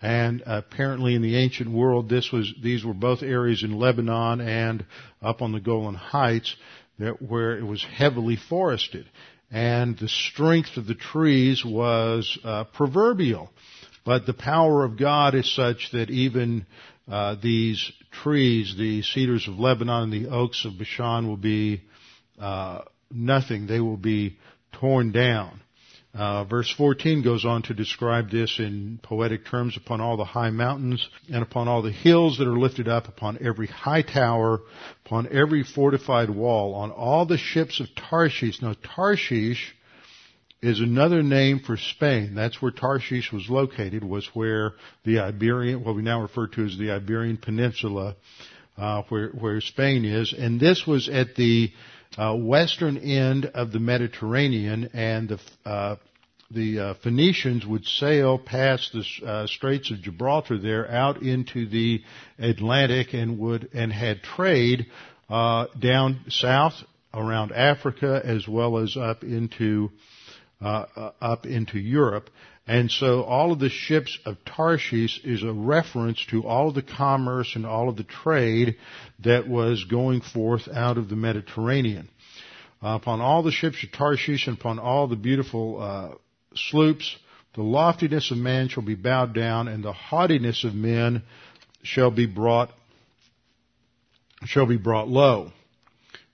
And 0.00 0.42
apparently 0.46 1.14
in 1.14 1.22
the 1.22 1.36
ancient 1.36 1.70
world, 1.70 2.08
this 2.08 2.30
was, 2.30 2.52
these 2.62 2.84
were 2.84 2.94
both 2.94 3.22
areas 3.22 3.64
in 3.64 3.72
Lebanon 3.72 4.40
and 4.40 4.84
up 5.20 5.42
on 5.42 5.52
the 5.52 5.60
Golan 5.60 5.94
Heights 5.94 6.54
that, 6.98 7.20
where 7.20 7.58
it 7.58 7.64
was 7.64 7.82
heavily 7.82 8.36
forested. 8.36 9.06
And 9.50 9.98
the 9.98 10.08
strength 10.08 10.76
of 10.76 10.86
the 10.86 10.94
trees 10.94 11.64
was 11.64 12.38
uh, 12.44 12.64
proverbial. 12.64 13.50
But 14.04 14.26
the 14.26 14.34
power 14.34 14.84
of 14.84 14.98
God 14.98 15.34
is 15.34 15.52
such 15.54 15.90
that 15.92 16.10
even 16.10 16.66
uh, 17.10 17.36
these 17.42 17.90
trees, 18.22 18.74
the 18.76 19.02
cedars 19.02 19.48
of 19.48 19.58
Lebanon 19.58 20.04
and 20.04 20.12
the 20.12 20.30
oaks 20.30 20.64
of 20.64 20.78
Bashan, 20.78 21.28
will 21.28 21.36
be 21.36 21.82
uh, 22.40 22.82
nothing. 23.10 23.66
They 23.66 23.80
will 23.80 23.96
be 23.96 24.38
torn 24.72 25.12
down. 25.12 25.60
Uh, 26.14 26.44
verse 26.44 26.72
14 26.76 27.22
goes 27.22 27.44
on 27.44 27.62
to 27.62 27.74
describe 27.74 28.30
this 28.30 28.60
in 28.60 29.00
poetic 29.02 29.44
terms 29.46 29.76
upon 29.76 30.00
all 30.00 30.16
the 30.16 30.24
high 30.24 30.50
mountains 30.50 31.08
and 31.28 31.42
upon 31.42 31.66
all 31.66 31.82
the 31.82 31.90
hills 31.90 32.38
that 32.38 32.46
are 32.46 32.58
lifted 32.58 32.86
up, 32.86 33.08
upon 33.08 33.36
every 33.44 33.66
high 33.66 34.02
tower, 34.02 34.60
upon 35.04 35.26
every 35.32 35.64
fortified 35.64 36.30
wall, 36.30 36.74
on 36.74 36.92
all 36.92 37.26
the 37.26 37.36
ships 37.36 37.80
of 37.80 37.88
Tarshish. 37.96 38.62
Now 38.62 38.76
Tarshish 38.94 39.74
is 40.64 40.80
another 40.80 41.22
name 41.22 41.60
for 41.60 41.76
Spain. 41.76 42.34
That's 42.34 42.60
where 42.62 42.70
Tarshish 42.70 43.30
was 43.30 43.50
located, 43.50 44.02
was 44.02 44.26
where 44.32 44.72
the 45.04 45.18
Iberian, 45.18 45.84
what 45.84 45.94
we 45.94 46.00
now 46.00 46.22
refer 46.22 46.46
to 46.46 46.64
as 46.64 46.78
the 46.78 46.92
Iberian 46.92 47.36
Peninsula, 47.36 48.16
uh, 48.78 49.02
where, 49.10 49.28
where 49.28 49.60
Spain 49.60 50.06
is. 50.06 50.34
And 50.36 50.58
this 50.58 50.86
was 50.86 51.10
at 51.10 51.36
the 51.36 51.70
uh, 52.16 52.34
western 52.36 52.96
end 52.96 53.44
of 53.44 53.72
the 53.72 53.78
Mediterranean, 53.78 54.90
and 54.94 55.28
the 55.28 55.40
uh, 55.68 55.96
the 56.50 56.78
uh, 56.78 56.94
Phoenicians 57.02 57.66
would 57.66 57.84
sail 57.84 58.38
past 58.38 58.92
the 58.92 59.26
uh, 59.26 59.46
Straits 59.46 59.90
of 59.90 60.00
Gibraltar 60.02 60.58
there 60.58 60.88
out 60.90 61.22
into 61.22 61.66
the 61.68 62.02
Atlantic 62.38 63.12
and 63.12 63.38
would 63.38 63.70
and 63.74 63.92
had 63.92 64.22
trade 64.22 64.86
uh, 65.28 65.66
down 65.78 66.20
south 66.28 66.74
around 67.12 67.50
Africa 67.52 68.20
as 68.24 68.46
well 68.46 68.78
as 68.78 68.96
up 68.96 69.24
into 69.24 69.90
uh, 70.64 70.86
uh, 70.96 71.10
up 71.20 71.44
into 71.44 71.78
Europe. 71.78 72.30
And 72.66 72.90
so 72.90 73.22
all 73.22 73.52
of 73.52 73.58
the 73.58 73.68
ships 73.68 74.18
of 74.24 74.38
Tarshish 74.46 75.20
is 75.22 75.42
a 75.42 75.52
reference 75.52 76.24
to 76.30 76.46
all 76.46 76.68
of 76.68 76.74
the 76.74 76.82
commerce 76.82 77.52
and 77.54 77.66
all 77.66 77.90
of 77.90 77.96
the 77.96 78.04
trade 78.04 78.76
that 79.22 79.46
was 79.46 79.84
going 79.84 80.22
forth 80.22 80.66
out 80.66 80.96
of 80.96 81.10
the 81.10 81.16
Mediterranean. 81.16 82.08
Uh, 82.82 82.96
upon 82.96 83.20
all 83.20 83.42
the 83.42 83.52
ships 83.52 83.84
of 83.84 83.92
Tarshish 83.92 84.46
and 84.46 84.56
upon 84.58 84.78
all 84.78 85.06
the 85.06 85.16
beautiful 85.16 85.82
uh, 85.82 86.14
sloops, 86.54 87.14
the 87.54 87.62
loftiness 87.62 88.30
of 88.30 88.38
man 88.38 88.68
shall 88.68 88.82
be 88.82 88.94
bowed 88.94 89.34
down, 89.34 89.68
and 89.68 89.84
the 89.84 89.92
haughtiness 89.92 90.64
of 90.64 90.74
men 90.74 91.22
shall 91.82 92.10
be 92.10 92.24
brought 92.26 92.70
shall 94.46 94.66
be 94.66 94.78
brought 94.78 95.08
low. 95.08 95.52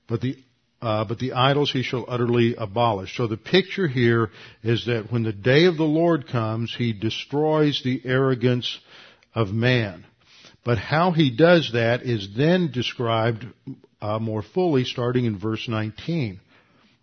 But 0.09 0.21
the 0.21 0.37
uh, 0.83 1.05
but 1.05 1.19
the 1.19 1.33
idols 1.33 1.71
he 1.71 1.83
shall 1.83 2.05
utterly 2.09 2.55
abolish. 2.57 3.17
So 3.17 3.27
the 3.27 3.37
picture 3.37 3.87
here 3.87 4.31
is 4.63 4.87
that 4.87 5.13
when 5.13 5.23
the 5.23 5.33
day 5.33 5.67
of 5.67 5.77
the 5.77 5.85
Lord 5.85 6.27
comes, 6.27 6.75
he 6.77 6.93
destroys 6.93 7.83
the 7.83 8.01
arrogance 8.05 8.79
of 9.35 9.49
man. 9.53 10.07
But 10.65 10.79
how 10.79 11.11
he 11.13 11.35
does 11.35 11.73
that 11.73 12.03
is 12.03 12.29
then 12.37 12.71
described 12.71 13.47
uh, 14.01 14.19
more 14.19 14.43
fully 14.43 14.85
starting 14.85 15.25
in 15.25 15.39
verse 15.39 15.69
19. 15.69 16.41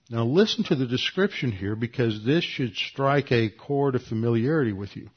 Now 0.10 0.24
listen 0.24 0.64
to 0.66 0.76
the 0.76 0.86
description 0.86 1.52
here 1.52 1.76
because 1.76 2.24
this 2.24 2.44
should 2.44 2.76
strike 2.76 3.32
a 3.32 3.50
chord 3.50 3.96
of 3.96 4.04
familiarity 4.04 4.72
with 4.72 4.96
you. 4.96 5.10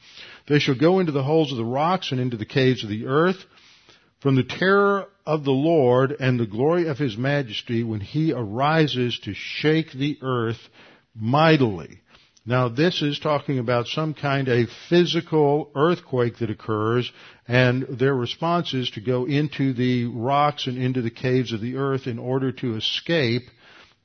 They 0.49 0.59
shall 0.59 0.75
go 0.75 0.99
into 0.99 1.13
the 1.13 1.23
holes 1.23 1.53
of 1.53 1.59
the 1.59 1.65
rocks 1.65 2.11
and 2.11 2.21
into 2.21 2.37
the 2.37 2.45
caves 2.45 2.83
of 2.83 2.91
the 2.91 3.07
earth 3.07 3.39
from 4.21 4.37
the 4.37 4.43
terror 4.43 5.07
of 5.27 5.45
the 5.45 5.51
Lord 5.51 6.17
and 6.19 6.39
the 6.39 6.47
glory 6.47 6.89
of 6.89 6.99
his 6.99 7.17
majesty 7.17 7.83
when 7.83 8.01
he 8.01 8.33
arises 8.33 9.19
to 9.25 9.35
shake 9.35 9.93
the 9.93 10.19
earth 10.23 10.59
mightily. 11.15 12.01
Now 12.47 12.69
this 12.69 13.03
is 13.03 13.19
talking 13.19 13.59
about 13.59 13.87
some 13.87 14.15
kind 14.15 14.49
of 14.49 14.69
physical 14.89 15.71
earthquake 15.75 16.39
that 16.39 16.51
occurs 16.51 17.11
and 17.47 17.83
their 17.83 18.15
response 18.15 18.73
is 18.75 18.91
to 18.93 19.01
go 19.01 19.27
into 19.27 19.73
the 19.73 20.07
rocks 20.07 20.67
and 20.67 20.79
into 20.79 21.03
the 21.03 21.11
caves 21.11 21.53
of 21.53 21.61
the 21.61 21.77
earth 21.77 22.07
in 22.07 22.19
order 22.19 22.53
to 22.53 22.77
escape 22.77 23.43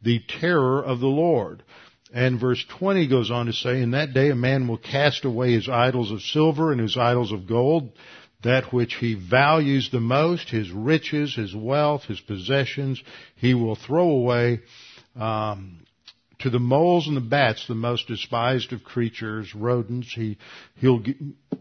the 0.02 0.22
terror 0.28 0.84
of 0.84 1.00
the 1.00 1.08
Lord. 1.08 1.64
And 2.14 2.40
verse 2.40 2.64
20 2.78 3.08
goes 3.08 3.32
on 3.32 3.48
to 3.48 3.54
say, 3.54 3.82
In 3.82 3.92
that 3.92 4.14
day 4.14 4.30
a 4.30 4.36
man 4.36 4.68
will 4.68 4.78
cast 4.78 5.26
away 5.26 5.54
his 5.54 5.68
idols 5.68 6.12
of 6.12 6.22
silver 6.22 6.72
and 6.72 6.80
his 6.80 6.98
idols 6.98 7.32
of 7.32 7.48
gold 7.48 7.92
that 8.44 8.72
which 8.72 8.96
he 8.96 9.16
values 9.16 9.90
the 9.92 10.00
most, 10.00 10.50
his 10.50 10.72
riches, 10.72 11.36
his 11.36 11.56
wealth, 11.56 12.04
his 12.04 12.20
possessions, 12.20 13.02
he 13.36 13.54
will 13.54 13.76
throw 13.76 14.10
away 14.10 14.62
um, 15.16 15.86
to 16.40 16.50
the 16.50 16.60
moles 16.60 17.08
and 17.08 17.18
the 17.18 17.22
bats, 17.22 17.68
the 17.68 17.76
most 17.76 18.08
despised 18.08 18.74
of 18.74 18.84
creatures, 18.84 19.56
rodents. 19.56 20.14
He 20.14 20.38
he'll 20.76 21.04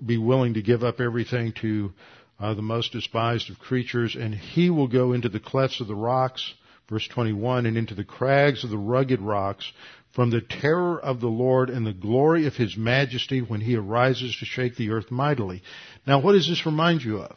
be 0.05 0.19
willing 0.19 0.55
to 0.55 0.63
give 0.63 0.83
up 0.83 1.01
everything 1.01 1.53
to 1.63 1.93
uh, 2.41 2.55
the 2.55 2.63
most 2.63 2.93
despised 2.93 3.51
of 3.51 3.59
creatures, 3.59 4.17
and 4.17 4.35
he 4.35 4.71
will 4.71 4.89
go 4.89 5.13
into 5.13 5.29
the 5.29 5.41
clefts 5.41 5.81
of 5.81 5.87
the 5.87 5.95
rocks, 5.95 6.55
verse 6.89 7.07
21, 7.09 7.67
and 7.67 7.77
into 7.77 7.95
the 7.95 8.05
crags 8.05 8.65
of 8.65 8.71
the 8.71 8.79
rugged 8.79 9.21
rocks, 9.21 9.71
from 10.15 10.31
the 10.31 10.41
terror 10.41 10.99
of 10.99 11.21
the 11.21 11.29
Lord 11.29 11.71
and 11.71 11.85
the 11.85 11.93
glory 11.93 12.47
of 12.47 12.55
his 12.55 12.77
majesty 12.77 13.41
when 13.41 13.61
he 13.61 13.77
arises 13.77 14.37
to 14.39 14.45
shake 14.45 14.77
the 14.77 14.91
earth 14.91 15.11
mightily. 15.11 15.63
Now 16.07 16.21
what 16.21 16.33
does 16.33 16.49
this 16.49 16.65
remind 16.65 17.03
you 17.03 17.19
of? 17.19 17.37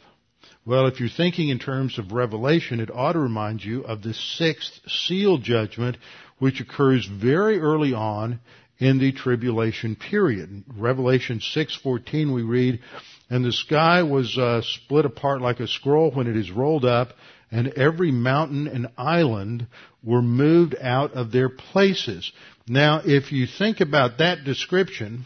Well, 0.64 0.86
if 0.86 1.00
you're 1.00 1.08
thinking 1.08 1.48
in 1.48 1.58
terms 1.58 1.98
of 1.98 2.12
Revelation, 2.12 2.78
it 2.78 2.90
ought 2.94 3.14
to 3.14 3.18
remind 3.18 3.64
you 3.64 3.82
of 3.82 4.02
the 4.02 4.14
sixth 4.14 4.80
seal 4.86 5.38
judgment, 5.38 5.96
which 6.38 6.60
occurs 6.60 7.06
very 7.06 7.58
early 7.58 7.94
on 7.94 8.40
in 8.78 8.98
the 8.98 9.12
tribulation 9.12 9.96
period. 9.96 10.62
Revelation 10.76 11.40
6:14 11.40 12.32
we 12.32 12.42
read, 12.42 12.80
"And 13.28 13.44
the 13.44 13.52
sky 13.52 14.02
was 14.02 14.38
uh, 14.38 14.60
split 14.62 15.04
apart 15.04 15.40
like 15.40 15.58
a 15.58 15.66
scroll 15.66 16.10
when 16.10 16.28
it 16.28 16.36
is 16.36 16.50
rolled 16.50 16.84
up, 16.84 17.14
and 17.50 17.68
every 17.68 18.10
mountain 18.10 18.66
and 18.66 18.88
island 18.96 19.66
were 20.02 20.22
moved 20.22 20.76
out 20.80 21.12
of 21.12 21.32
their 21.32 21.48
places." 21.48 22.30
Now, 22.66 23.00
if 23.04 23.32
you 23.32 23.46
think 23.46 23.80
about 23.80 24.18
that 24.18 24.44
description, 24.44 25.24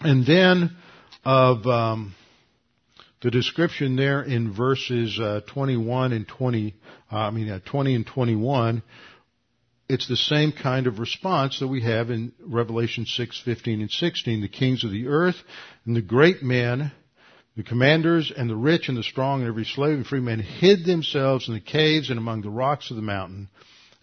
and 0.00 0.24
then 0.26 0.76
of 1.24 1.66
um, 1.66 2.14
the 3.22 3.30
description 3.30 3.96
there 3.96 4.22
in 4.22 4.52
verses 4.52 5.18
uh, 5.18 5.40
21 5.46 6.12
and 6.12 6.28
20, 6.28 6.74
uh, 7.10 7.16
I 7.16 7.30
mean 7.30 7.48
uh, 7.48 7.60
20 7.64 7.94
and 7.94 8.06
21, 8.06 8.82
it's 9.88 10.08
the 10.08 10.16
same 10.16 10.52
kind 10.52 10.86
of 10.86 10.98
response 10.98 11.60
that 11.60 11.68
we 11.68 11.82
have 11.82 12.10
in 12.10 12.32
Revelation 12.40 13.04
6:15 13.04 13.80
and 13.80 13.90
16. 13.90 14.40
The 14.40 14.48
kings 14.48 14.84
of 14.84 14.90
the 14.90 15.08
earth 15.08 15.36
and 15.84 15.94
the 15.94 16.02
great 16.02 16.42
men, 16.42 16.92
the 17.56 17.62
commanders 17.62 18.32
and 18.36 18.48
the 18.48 18.56
rich 18.56 18.88
and 18.88 18.96
the 18.96 19.02
strong 19.02 19.40
and 19.40 19.48
every 19.48 19.64
slave 19.64 19.94
and 19.94 20.06
free 20.06 20.20
man 20.20 20.40
hid 20.40 20.84
themselves 20.84 21.48
in 21.48 21.54
the 21.54 21.60
caves 21.60 22.10
and 22.10 22.18
among 22.18 22.42
the 22.42 22.50
rocks 22.50 22.90
of 22.90 22.96
the 22.96 23.02
mountain 23.02 23.48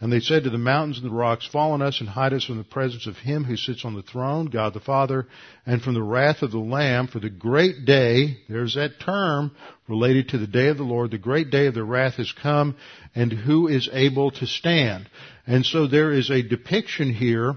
and 0.02 0.12
they 0.12 0.20
said 0.20 0.44
to 0.44 0.50
the 0.50 0.58
mountains 0.58 0.98
and 0.98 1.06
the 1.06 1.16
rocks, 1.16 1.46
Fall 1.46 1.74
on 1.74 1.84
us 1.84 2.00
and 2.00 2.10
hide 2.10 2.34
us 2.34 2.44
from 2.44 2.58
the 2.58 2.64
presence 2.64 3.06
of 3.06 3.18
him 3.18 3.44
who 3.44 3.56
sits 3.56 3.86
on 3.86 3.94
the 3.94 4.02
throne, 4.02 4.48
God 4.48 4.74
the 4.74 4.80
Father, 4.80 5.28
and 5.64 5.80
from 5.80 5.94
the 5.94 6.02
wrath 6.02 6.42
of 6.42 6.50
the 6.50 6.58
Lamb, 6.58 7.08
for 7.08 7.20
the 7.20 7.30
great 7.30 7.86
day, 7.86 8.40
there's 8.50 8.74
that 8.74 9.00
term 9.00 9.52
related 9.88 10.30
to 10.30 10.40
the 10.40 10.48
day 10.48 10.70
of 10.70 10.78
the 10.78 10.84
Lord, 10.84 11.12
the 11.12 11.20
great 11.20 11.52
day 11.52 11.68
of 11.68 11.76
the 11.76 11.84
wrath 11.84 12.16
has 12.16 12.32
come, 12.32 12.76
and 13.14 13.32
who 13.32 13.68
is 13.68 13.88
able 13.94 14.32
to 14.32 14.48
stand? 14.48 15.08
And 15.46 15.64
so 15.64 15.86
there 15.86 16.12
is 16.12 16.32
a 16.32 16.42
depiction 16.42 17.14
here 17.14 17.54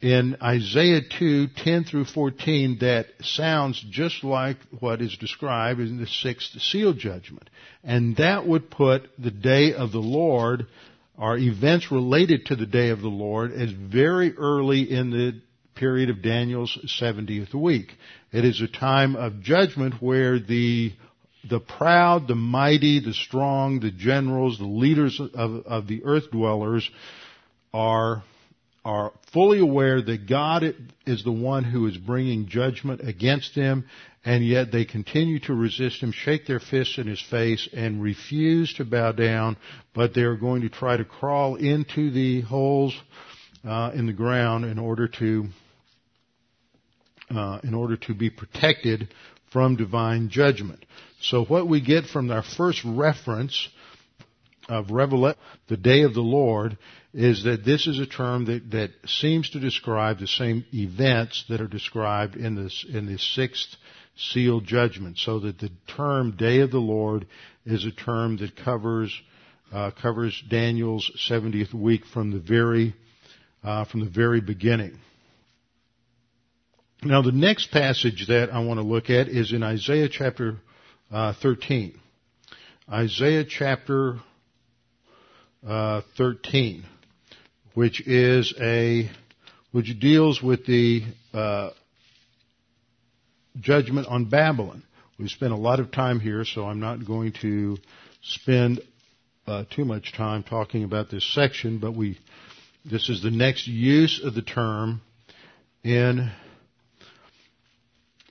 in 0.00 0.36
Isaiah 0.42 1.00
2, 1.18 1.48
10 1.56 1.84
through 1.84 2.04
14 2.04 2.78
that 2.80 3.06
sounds 3.22 3.82
just 3.90 4.22
like 4.22 4.58
what 4.78 5.00
is 5.00 5.16
described 5.16 5.80
in 5.80 5.98
the 5.98 6.06
sixth 6.06 6.60
seal 6.60 6.92
judgment. 6.92 7.48
And 7.82 8.16
that 8.16 8.46
would 8.46 8.70
put 8.70 9.08
the 9.18 9.30
day 9.30 9.72
of 9.72 9.92
the 9.92 9.98
Lord 9.98 10.66
are 11.18 11.38
events 11.38 11.90
related 11.90 12.46
to 12.46 12.56
the 12.56 12.66
day 12.66 12.90
of 12.90 13.00
the 13.00 13.08
Lord 13.08 13.52
as 13.52 13.70
very 13.70 14.36
early 14.36 14.82
in 14.82 15.10
the 15.10 15.40
period 15.74 16.10
of 16.10 16.22
Daniel's 16.22 16.78
70th 17.00 17.54
week. 17.54 17.92
It 18.32 18.44
is 18.44 18.60
a 18.60 18.68
time 18.68 19.16
of 19.16 19.40
judgment 19.40 19.94
where 20.00 20.38
the 20.38 20.92
the 21.48 21.60
proud, 21.60 22.26
the 22.26 22.34
mighty, 22.34 22.98
the 22.98 23.12
strong, 23.14 23.78
the 23.78 23.92
generals, 23.92 24.58
the 24.58 24.64
leaders 24.64 25.20
of, 25.20 25.64
of 25.64 25.86
the 25.86 26.02
earth 26.04 26.32
dwellers 26.32 26.90
are 27.72 28.24
are 28.86 29.12
fully 29.32 29.58
aware 29.58 30.00
that 30.00 30.28
God 30.28 30.62
is 31.06 31.24
the 31.24 31.32
one 31.32 31.64
who 31.64 31.88
is 31.88 31.96
bringing 31.96 32.46
judgment 32.46 33.00
against 33.02 33.56
them, 33.56 33.84
and 34.24 34.46
yet 34.46 34.70
they 34.70 34.84
continue 34.84 35.40
to 35.40 35.54
resist 35.54 36.00
him, 36.00 36.12
shake 36.12 36.46
their 36.46 36.60
fists 36.60 36.96
in 36.96 37.08
his 37.08 37.20
face, 37.20 37.68
and 37.72 38.00
refuse 38.00 38.72
to 38.74 38.84
bow 38.84 39.10
down, 39.10 39.56
but 39.92 40.14
they're 40.14 40.36
going 40.36 40.62
to 40.62 40.68
try 40.68 40.96
to 40.96 41.04
crawl 41.04 41.56
into 41.56 42.12
the 42.12 42.42
holes 42.42 42.94
uh, 43.66 43.90
in 43.92 44.06
the 44.06 44.12
ground 44.12 44.64
in 44.64 44.78
order 44.78 45.08
to 45.08 45.46
uh, 47.28 47.58
in 47.64 47.74
order 47.74 47.96
to 47.96 48.14
be 48.14 48.30
protected 48.30 49.12
from 49.50 49.74
divine 49.74 50.28
judgment. 50.28 50.86
So 51.20 51.44
what 51.44 51.68
we 51.68 51.80
get 51.80 52.04
from 52.04 52.30
our 52.30 52.44
first 52.44 52.82
reference 52.84 53.68
of 54.68 54.90
Revelation, 54.90 55.38
the 55.68 55.76
day 55.76 56.02
of 56.02 56.14
the 56.14 56.20
Lord, 56.20 56.76
is 57.14 57.44
that 57.44 57.64
this 57.64 57.86
is 57.86 57.98
a 57.98 58.06
term 58.06 58.46
that, 58.46 58.70
that 58.72 58.90
seems 59.06 59.50
to 59.50 59.60
describe 59.60 60.18
the 60.18 60.26
same 60.26 60.64
events 60.74 61.44
that 61.48 61.60
are 61.60 61.68
described 61.68 62.36
in 62.36 62.54
this 62.56 62.84
in 62.88 63.06
the 63.06 63.18
sixth 63.18 63.76
seal 64.16 64.60
judgment. 64.60 65.18
So 65.18 65.40
that 65.40 65.58
the 65.58 65.70
term 65.86 66.36
day 66.36 66.60
of 66.60 66.70
the 66.70 66.78
Lord 66.78 67.26
is 67.64 67.84
a 67.84 67.92
term 67.92 68.36
that 68.38 68.56
covers 68.56 69.12
uh, 69.72 69.90
covers 69.90 70.42
Daniel's 70.48 71.10
70th 71.28 71.74
week 71.74 72.04
from 72.06 72.30
the 72.32 72.38
very 72.38 72.94
uh, 73.64 73.84
from 73.84 74.00
the 74.00 74.10
very 74.10 74.40
beginning. 74.40 74.98
Now 77.02 77.22
the 77.22 77.32
next 77.32 77.70
passage 77.70 78.26
that 78.28 78.50
I 78.52 78.64
want 78.64 78.78
to 78.78 78.86
look 78.86 79.10
at 79.10 79.28
is 79.28 79.52
in 79.52 79.62
Isaiah 79.62 80.08
chapter 80.08 80.56
uh, 81.10 81.34
13. 81.40 81.98
Isaiah 82.90 83.44
chapter 83.44 84.20
uh, 85.66 86.02
13, 86.16 86.84
which 87.74 88.06
is 88.06 88.54
a 88.60 89.10
which 89.72 89.98
deals 90.00 90.42
with 90.42 90.64
the 90.64 91.02
uh, 91.34 91.70
judgment 93.60 94.06
on 94.08 94.24
Babylon. 94.24 94.82
We've 95.18 95.30
spent 95.30 95.52
a 95.52 95.56
lot 95.56 95.80
of 95.80 95.90
time 95.90 96.20
here, 96.20 96.44
so 96.44 96.64
I'm 96.64 96.80
not 96.80 97.06
going 97.06 97.32
to 97.42 97.76
spend 98.22 98.80
uh, 99.46 99.64
too 99.70 99.84
much 99.84 100.12
time 100.12 100.42
talking 100.42 100.84
about 100.84 101.10
this 101.10 101.30
section. 101.34 101.78
But 101.78 101.92
we 101.92 102.18
this 102.84 103.08
is 103.08 103.22
the 103.22 103.30
next 103.30 103.66
use 103.66 104.20
of 104.22 104.34
the 104.34 104.42
term 104.42 105.00
in 105.82 106.30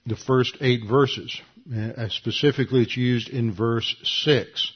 the 0.06 0.16
first 0.16 0.58
eight 0.62 0.82
verses. 0.88 1.42
Uh, 1.76 2.08
specifically, 2.10 2.84
it's 2.84 2.96
used 2.96 3.30
in 3.30 3.54
verse 3.54 3.96
six. 4.04 4.72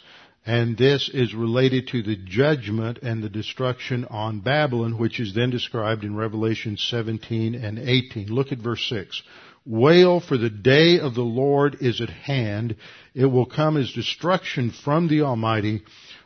And 0.45 0.77
this 0.77 1.09
is 1.13 1.33
related 1.35 1.87
to 1.89 2.01
the 2.01 2.15
judgment 2.15 2.99
and 3.03 3.21
the 3.21 3.29
destruction 3.29 4.05
on 4.05 4.39
Babylon, 4.39 4.97
which 4.97 5.19
is 5.19 5.33
then 5.33 5.49
described 5.49 6.03
in 6.03 6.15
Revelation 6.15 6.77
17 6.77 7.55
and 7.55 7.77
18. 7.77 8.27
Look 8.27 8.51
at 8.51 8.59
verse 8.59 8.83
6. 8.89 9.21
Wail 9.65 10.19
for 10.19 10.37
the 10.37 10.49
day 10.49 10.99
of 10.99 11.13
the 11.13 11.21
Lord 11.21 11.77
is 11.81 12.01
at 12.01 12.09
hand. 12.09 12.75
It 13.13 13.25
will 13.25 13.45
come 13.45 13.77
as 13.77 13.91
destruction 13.91 14.71
from 14.71 15.07
the 15.07 15.21
Almighty. 15.21 15.83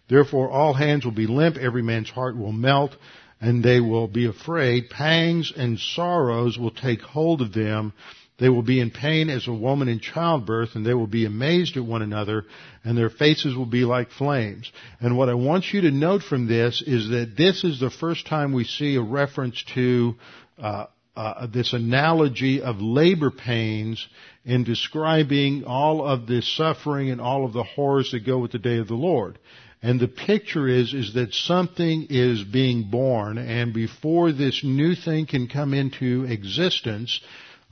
Therefore 0.08 0.50
all 0.50 0.74
hands 0.74 1.04
will 1.04 1.12
be 1.12 1.28
limp, 1.28 1.58
every 1.58 1.82
man's 1.82 2.10
heart 2.10 2.38
will 2.38 2.52
melt, 2.52 2.96
and 3.42 3.64
they 3.64 3.82
will 3.82 4.08
be 4.08 4.26
afraid. 4.26 4.90
Pangs 4.90 5.52
and 5.56 5.80
sorrows 5.80 6.58
will 6.58 6.72
take 6.72 7.02
hold 7.02 7.42
of 7.42 7.54
them 7.54 7.94
they 8.40 8.50
will 8.50 8.64
be 8.64 8.80
in 8.80 8.90
pain 8.90 9.30
as 9.30 9.48
a 9.48 9.54
woman 9.54 9.88
in 9.88 10.00
childbirth, 10.00 10.76
and 10.76 10.86
they 10.86 10.94
will 10.94 11.08
be 11.08 11.26
amazed 11.26 11.78
at 11.78 11.86
one 11.86 12.02
another, 12.02 12.46
and 12.84 12.98
their 12.98 13.10
faces 13.10 13.56
will 13.56 13.68
be 13.68 13.86
like 13.86 14.10
flames. 14.10 14.72
And 15.00 15.18
what 15.18 15.30
I 15.30 15.36
want 15.36 15.72
you 15.72 15.82
to 15.82 15.92
note 15.92 16.24
from 16.24 16.48
this 16.48 16.82
is 16.86 17.10
that 17.10 17.36
this 17.38 17.64
is 17.64 17.80
the 17.80 17.92
first 17.92 18.26
time 18.26 18.52
we 18.52 18.64
see 18.64 18.96
a 18.96 19.02
reference 19.02 19.64
to 19.76 20.16
uh, 20.58 20.86
uh, 21.16 21.46
this 21.46 21.74
analogy 21.74 22.62
of 22.62 22.82
labor 22.82 23.30
pains 23.30 24.08
in 24.46 24.64
describing 24.64 25.64
all 25.66 26.06
of 26.06 26.26
the 26.26 26.42
suffering 26.42 27.12
and 27.12 27.22
all 27.22 27.46
of 27.46 27.54
the 27.54 27.64
horrors 27.64 28.12
that 28.12 28.26
go 28.26 28.40
with 28.40 28.52
the 28.52 28.60
day 28.60 28.80
of 28.80 28.88
the 28.88 28.96
Lord. 28.96 29.38
And 29.84 30.00
the 30.00 30.08
picture 30.08 30.68
is, 30.68 30.94
is 30.94 31.14
that 31.14 31.34
something 31.34 32.08
is 32.10 32.44
being 32.44 32.90
born, 32.90 33.38
and 33.38 33.74
before 33.74 34.32
this 34.32 34.64
new 34.64 34.96
thing 34.96 35.26
can 35.28 35.48
come 35.48 35.74
into 35.74 36.24
existence, 36.24 37.20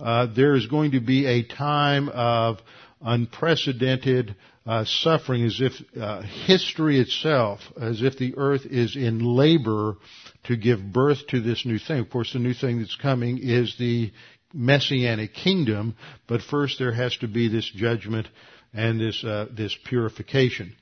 uh, 0.02 0.28
there 0.36 0.56
is 0.56 0.66
going 0.68 0.92
to 0.92 1.00
be 1.00 1.26
a 1.26 1.44
time 1.44 2.10
of 2.10 2.58
unprecedented 3.02 4.36
uh, 4.66 4.86
suffering, 4.86 5.44
as 5.44 5.60
if 5.60 5.74
uh, 6.00 6.22
history 6.22 7.00
itself, 7.00 7.60
as 7.80 8.02
if 8.02 8.18
the 8.18 8.36
earth 8.38 8.66
is 8.66 8.96
in 8.96 9.20
labor 9.20 9.98
to 10.44 10.56
give 10.56 10.80
birth 10.94 11.26
to 11.28 11.42
this 11.42 11.66
new 11.66 11.80
thing. 11.80 12.00
Of 12.00 12.10
course, 12.10 12.34
the 12.34 12.40
new 12.40 12.54
thing 12.54 12.80
that's 12.80 12.96
coming 12.96 13.40
is 13.42 13.76
the 13.78 14.12
messianic 14.54 15.34
kingdom, 15.34 15.96
but 16.28 16.42
first 16.42 16.78
there 16.78 16.92
has 16.92 17.16
to 17.18 17.28
be 17.28 17.48
this 17.48 17.70
judgment 17.76 18.28
and 18.74 19.00
this 19.00 19.24
uh, 19.24 19.48
this 19.52 19.76
purification. 19.86 20.76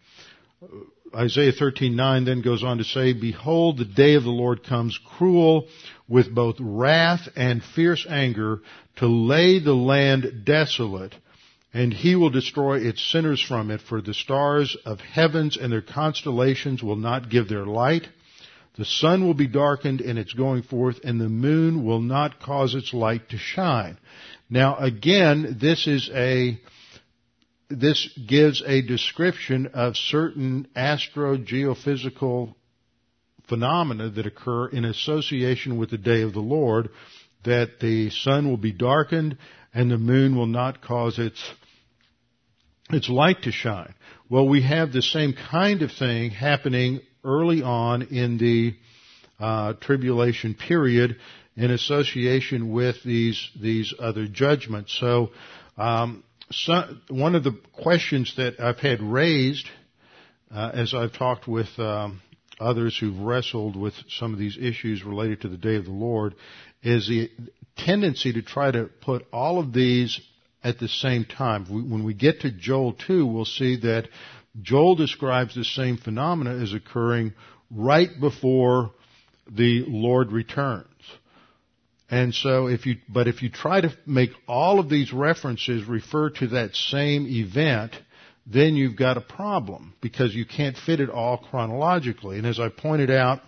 Isaiah 1.16 1.54
13:9 1.54 2.26
then 2.26 2.42
goes 2.42 2.64
on 2.64 2.78
to 2.78 2.84
say, 2.84 3.14
"Behold, 3.14 3.78
the 3.78 3.86
day 3.86 4.14
of 4.14 4.24
the 4.24 4.30
Lord 4.30 4.64
comes 4.64 4.98
cruel, 4.98 5.68
with 6.08 6.34
both 6.34 6.58
wrath 6.60 7.28
and 7.36 7.64
fierce 7.64 8.06
anger, 8.08 8.62
to 8.98 9.08
lay 9.08 9.60
the 9.60 9.76
land 9.76 10.44
desolate, 10.46 11.16
and 11.74 11.94
he 11.94 12.16
will 12.16 12.30
destroy 12.30 12.80
its 12.80 13.02
sinners 13.02 13.42
from 13.42 13.72
it, 13.72 13.82
for 13.82 14.02
the 14.02 14.14
stars 14.14 14.76
of 14.86 15.00
heavens 15.02 15.58
and 15.58 15.72
their 15.72 15.82
constellations 15.82 16.84
will 16.84 16.96
not 16.96 17.30
give 17.30 17.48
their 17.48 17.66
light. 17.66 18.08
The 18.76 18.86
sun 18.86 19.26
will 19.26 19.34
be 19.34 19.48
darkened 19.48 20.02
in 20.02 20.18
its 20.18 20.34
going 20.34 20.62
forth, 20.62 21.00
and 21.04 21.20
the 21.20 21.30
moon 21.30 21.84
will 21.84 22.02
not 22.02 22.40
cause 22.40 22.76
its 22.76 22.94
light 22.94 23.30
to 23.30 23.38
shine. 23.38 23.98
Now 24.50 24.78
again, 24.78 25.58
this 25.60 25.88
is 25.88 26.10
a, 26.14 26.60
this 27.70 28.10
gives 28.28 28.64
a 28.66 28.82
description 28.82 29.68
of 29.74 29.96
certain 29.96 30.68
astro-geophysical 30.76 32.56
phenomena 33.48 34.10
that 34.10 34.26
occur 34.26 34.68
in 34.68 34.86
association 34.86 35.78
with 35.78 35.90
the 35.90 35.98
day 35.98 36.22
of 36.22 36.34
the 36.34 36.40
Lord, 36.40 36.90
that 37.44 37.80
the 37.80 38.10
sun 38.10 38.50
will 38.50 38.58
be 38.58 38.72
darkened 38.72 39.38
and 39.74 39.90
the 39.90 39.98
moon 39.98 40.36
will 40.36 40.48
not 40.48 40.82
cause 40.82 41.20
its 41.20 41.42
its 42.92 43.08
light 43.08 43.44
to 43.44 43.52
shine. 43.52 43.94
Well, 44.30 44.48
we 44.48 44.64
have 44.64 44.92
the 44.92 45.04
same 45.04 45.34
kind 45.34 45.84
of 45.84 45.92
thing 45.92 46.32
happening 46.32 47.02
early 47.24 47.62
on 47.62 48.02
in 48.02 48.40
the 48.40 48.76
uh, 49.40 49.74
tribulation 49.74 50.56
period 50.56 51.18
in 51.56 51.70
association 51.72 52.72
with 52.72 52.96
these 53.04 53.50
these 53.60 53.94
other 54.00 54.28
judgments. 54.28 54.98
So, 55.00 55.32
um, 55.78 56.24
so 56.52 56.84
one 57.10 57.36
of 57.36 57.44
the 57.44 57.58
questions 57.74 58.34
that 58.38 58.60
I've 58.60 58.80
had 58.80 59.02
raised 59.02 59.68
uh, 60.52 60.72
as 60.74 60.94
I've 60.96 61.14
talked 61.14 61.48
with 61.48 61.68
um, 61.78 62.22
others 62.60 62.98
who've 62.98 63.20
wrestled 63.20 63.76
with 63.76 63.94
some 64.10 64.34
of 64.34 64.40
these 64.40 64.58
issues 64.60 65.04
related 65.04 65.42
to 65.42 65.48
the 65.48 65.58
day 65.58 65.76
of 65.76 65.86
the 65.86 65.92
Lord 65.92 66.34
is 66.82 67.08
the 67.08 67.30
tendency 67.78 68.34
to 68.34 68.42
try 68.42 68.72
to 68.72 68.90
put 69.02 69.26
all 69.32 69.60
of 69.60 69.74
these 69.74 70.20
at 70.64 70.80
the 70.80 70.88
same 70.88 71.24
time. 71.24 71.66
When 71.66 72.04
we 72.04 72.14
get 72.14 72.42
to 72.42 72.52
Joel 72.52 72.94
2, 72.94 73.26
we'll 73.26 73.46
see 73.46 73.78
that 73.82 74.10
Joel 74.60 74.96
describes 74.96 75.56
the 75.56 75.64
same 75.64 75.98
phenomena 75.98 76.62
as 76.62 76.74
occurring 76.74 77.34
right 77.70 78.10
before 78.20 78.92
the 79.50 79.86
Lord 79.88 80.32
returns. 80.32 80.89
And 82.12 82.34
so 82.34 82.68
if 82.68 82.86
you, 82.86 82.98
but 83.08 83.28
if 83.28 83.44
you 83.44 83.50
try 83.50 83.82
to 83.82 83.96
make 84.06 84.32
all 84.48 84.80
of 84.80 84.90
these 84.90 85.14
references 85.14 85.88
refer 85.88 86.32
to 86.32 86.48
that 86.48 86.76
same 86.76 87.28
event, 87.28 87.94
then 88.48 88.76
you've 88.76 88.96
got 88.96 89.18
a 89.18 89.22
problem 89.22 89.94
because 90.02 90.34
you 90.34 90.46
can't 90.46 90.76
fit 90.76 91.00
it 91.00 91.10
all 91.10 91.38
chronologically. 91.38 92.38
And 92.38 92.48
as 92.48 92.60
I 92.60 92.70
pointed 92.70 93.12
out 93.12 93.42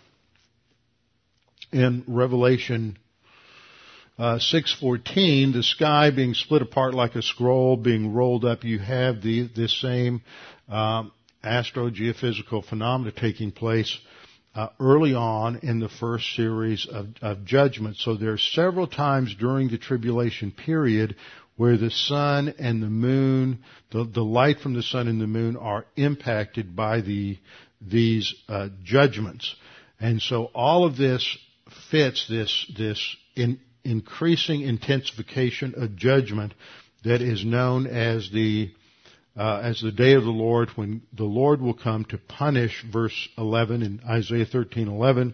in 1.71 2.03
Revelation 2.07 2.97
uh, 4.19 4.37
6:14, 4.37 5.53
the 5.53 5.63
sky 5.63 6.11
being 6.11 6.35
split 6.35 6.61
apart 6.61 6.93
like 6.93 7.15
a 7.15 7.23
scroll, 7.23 7.77
being 7.77 8.13
rolled 8.13 8.45
up, 8.45 8.63
you 8.63 8.77
have 8.77 9.23
the 9.23 9.49
this 9.55 9.79
same 9.81 10.21
um, 10.69 11.11
astrogeophysical 11.43 12.63
phenomena 12.63 13.11
taking 13.11 13.51
place 13.51 13.97
uh, 14.53 14.67
early 14.79 15.13
on 15.13 15.57
in 15.57 15.79
the 15.79 15.89
first 15.89 16.35
series 16.35 16.85
of, 16.85 17.07
of 17.21 17.45
judgments. 17.45 18.03
So 18.03 18.15
there 18.15 18.33
are 18.33 18.37
several 18.37 18.87
times 18.87 19.35
during 19.35 19.69
the 19.69 19.77
tribulation 19.77 20.51
period 20.51 21.15
where 21.55 21.77
the 21.77 21.91
sun 21.91 22.53
and 22.59 22.81
the 22.81 22.89
moon, 22.89 23.63
the, 23.91 24.03
the 24.03 24.23
light 24.23 24.59
from 24.59 24.73
the 24.73 24.83
sun 24.83 25.07
and 25.07 25.21
the 25.21 25.27
moon 25.27 25.55
are 25.57 25.85
impacted 25.95 26.75
by 26.75 27.01
the 27.01 27.37
these 27.81 28.35
uh, 28.47 28.69
judgments, 28.83 29.55
and 29.99 30.21
so 30.21 30.45
all 30.53 30.85
of 30.85 30.97
this 30.97 31.37
fits 31.89 32.27
this 32.27 32.71
this 32.77 33.15
in, 33.35 33.59
increasing 33.83 34.61
intensification 34.61 35.73
of 35.75 35.95
judgment 35.95 36.53
that 37.03 37.21
is 37.21 37.43
known 37.43 37.87
as 37.87 38.29
the 38.31 38.71
uh, 39.37 39.61
as 39.63 39.79
the 39.81 39.91
day 39.91 40.13
of 40.13 40.23
the 40.23 40.29
Lord, 40.29 40.69
when 40.75 41.01
the 41.13 41.23
Lord 41.23 41.61
will 41.61 41.73
come 41.73 42.05
to 42.05 42.17
punish, 42.17 42.83
verse 42.91 43.29
11 43.37 43.81
in 43.81 44.01
Isaiah 44.07 44.45
13:11. 44.45 45.33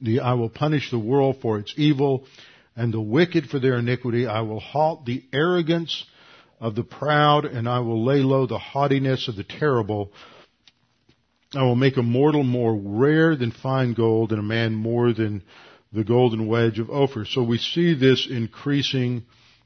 The, 0.00 0.20
I 0.20 0.34
will 0.34 0.48
punish 0.48 0.90
the 0.90 0.98
world 0.98 1.36
for 1.40 1.58
its 1.58 1.72
evil, 1.76 2.26
and 2.74 2.92
the 2.92 3.00
wicked 3.00 3.48
for 3.48 3.60
their 3.60 3.78
iniquity. 3.78 4.26
I 4.26 4.40
will 4.40 4.58
halt 4.58 5.06
the 5.06 5.22
arrogance 5.32 6.04
of 6.60 6.74
the 6.74 6.82
proud, 6.82 7.44
and 7.44 7.68
I 7.68 7.80
will 7.80 8.04
lay 8.04 8.22
low 8.22 8.46
the 8.46 8.58
haughtiness 8.58 9.28
of 9.28 9.36
the 9.36 9.44
terrible. 9.44 10.10
I 11.54 11.62
will 11.62 11.76
make 11.76 11.98
a 11.98 12.02
mortal 12.02 12.42
more 12.42 12.74
rare 12.74 13.36
than 13.36 13.52
fine 13.52 13.94
gold, 13.94 14.32
and 14.32 14.40
a 14.40 14.44
man 14.44 14.74
more 14.74 15.12
than 15.12 15.42
the 15.92 16.02
golden 16.02 16.48
wedge 16.48 16.80
of 16.80 16.90
Ophir. 16.90 17.26
So 17.26 17.42
we 17.44 17.58
see 17.58 17.94
this 17.94 18.26
increasing 18.28 19.24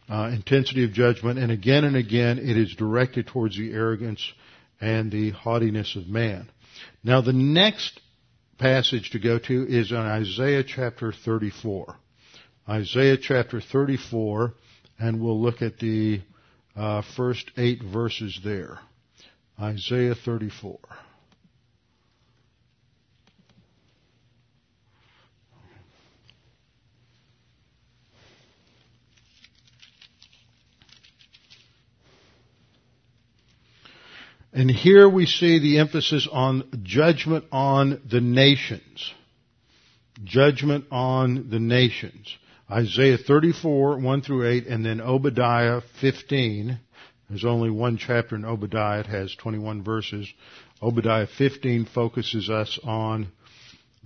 uh, 0.09 0.31
intensity 0.33 0.85
of 0.85 0.93
judgment, 0.93 1.39
and 1.39 1.51
again 1.51 1.85
and 1.85 1.97
again 1.97 2.39
it 2.39 2.57
is 2.57 2.75
directed 2.75 3.27
towards 3.27 3.57
the 3.57 3.73
arrogance 3.73 4.33
and 4.81 5.11
the 5.11 5.31
haughtiness 5.31 5.97
of 5.97 6.07
man. 6.07 6.49
Now 7.03 7.21
the 7.21 7.33
next 7.33 8.01
passage 8.59 9.11
to 9.11 9.19
go 9.19 9.39
to 9.39 9.67
is 9.69 9.93
on 9.93 10.07
Isaiah 10.07 10.65
chapter 10.65 11.13
34. 11.13 11.97
Isaiah 12.69 13.17
chapter 13.17 13.61
34, 13.61 14.55
and 14.99 15.21
we'll 15.21 15.41
look 15.41 15.63
at 15.63 15.79
the 15.79 16.21
uh, 16.75 17.03
first 17.17 17.51
eight 17.57 17.83
verses 17.83 18.41
there. 18.45 18.79
Isaiah 19.61 20.15
34. 20.15 20.79
And 34.57 34.71
here 34.71 35.07
we 35.07 35.27
see 35.27 35.59
the 35.59 35.81
emphasis 35.81 36.27
on 36.33 36.81
judgment 36.83 37.45
on 37.53 38.01
the 38.11 38.23
nations. 38.23 39.13
Judgment 40.25 40.87
on 40.91 41.51
the 41.51 41.59
nations. 41.59 42.35
Isaiah 42.71 43.19
34, 43.19 43.99
1 43.99 44.23
through 44.23 44.49
8, 44.49 44.67
and 44.67 44.83
then 44.83 45.03
Obadiah 45.03 45.83
15. 46.01 46.81
There's 47.29 47.45
only 47.45 47.69
one 47.69 47.99
chapter 47.99 48.35
in 48.35 48.47
Obadiah. 48.47 49.01
It 49.01 49.07
has 49.09 49.35
21 49.35 49.85
verses. 49.85 50.27
Obadiah 50.83 51.27
15 51.27 51.85
focuses 51.85 52.49
us 52.49 52.79
on 52.83 53.29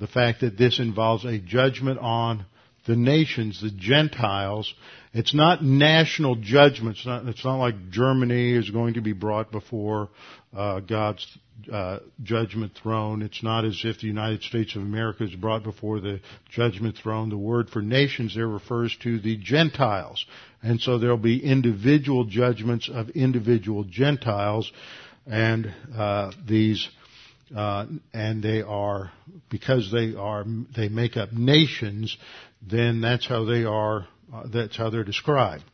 the 0.01 0.09
fact 0.09 0.41
that 0.41 0.59
this 0.59 0.81
involves 0.81 1.25
a 1.25 1.39
judgment 1.39 2.01
on 2.01 2.45
the 2.89 2.97
nations, 2.97 3.61
the 3.63 3.71
Gentiles. 3.71 4.75
It's 5.13 5.35
not 5.35 5.63
national 5.63 6.37
judgment. 6.37 6.97
It's 6.97 7.07
not, 7.07 7.27
it's 7.27 7.45
not 7.45 7.57
like 7.57 7.91
Germany 7.91 8.53
is 8.53 8.71
going 8.71 8.95
to 8.95 9.01
be 9.01 9.13
brought 9.13 9.51
before 9.51 10.09
uh, 10.57 10.81
God's 10.81 11.27
uh, 11.71 11.99
judgment 12.23 12.79
throne. 12.81 13.23
It's 13.23 13.43
not 13.43 13.65
as 13.65 13.81
if 13.85 14.01
the 14.01 14.07
United 14.07 14.43
States 14.43 14.77
of 14.77 14.83
America 14.83 15.25
is 15.25 15.35
brought 15.35 15.65
before 15.65 16.01
the 16.01 16.21
judgment 16.51 16.97
throne. 16.97 17.29
The 17.29 17.37
word 17.37 17.71
for 17.71 17.83
nations 17.83 18.37
there 18.37 18.47
refers 18.47 18.97
to 19.03 19.19
the 19.19 19.37
Gentiles. 19.37 20.25
And 20.63 20.81
so 20.81 20.99
there'll 20.99 21.17
be 21.17 21.43
individual 21.45 22.25
judgments 22.25 22.89
of 22.93 23.11
individual 23.11 23.85
Gentiles 23.85 24.71
and 25.27 25.75
uh, 25.97 26.31
these 26.47 26.89
uh, 27.55 27.85
and 28.13 28.45
they 28.45 28.63
are 28.63 29.11
because 29.51 29.91
they 29.91 30.15
are 30.15 30.45
they 30.77 30.89
make 30.89 31.17
up 31.17 31.33
nations 31.33 32.17
then 32.63 33.01
that's 33.01 33.27
how 33.27 33.45
they 33.45 33.65
are, 33.65 34.07
uh, 34.33 34.45
that's 34.53 34.77
how 34.77 34.91
they're 34.91 35.05
described. 35.05 35.65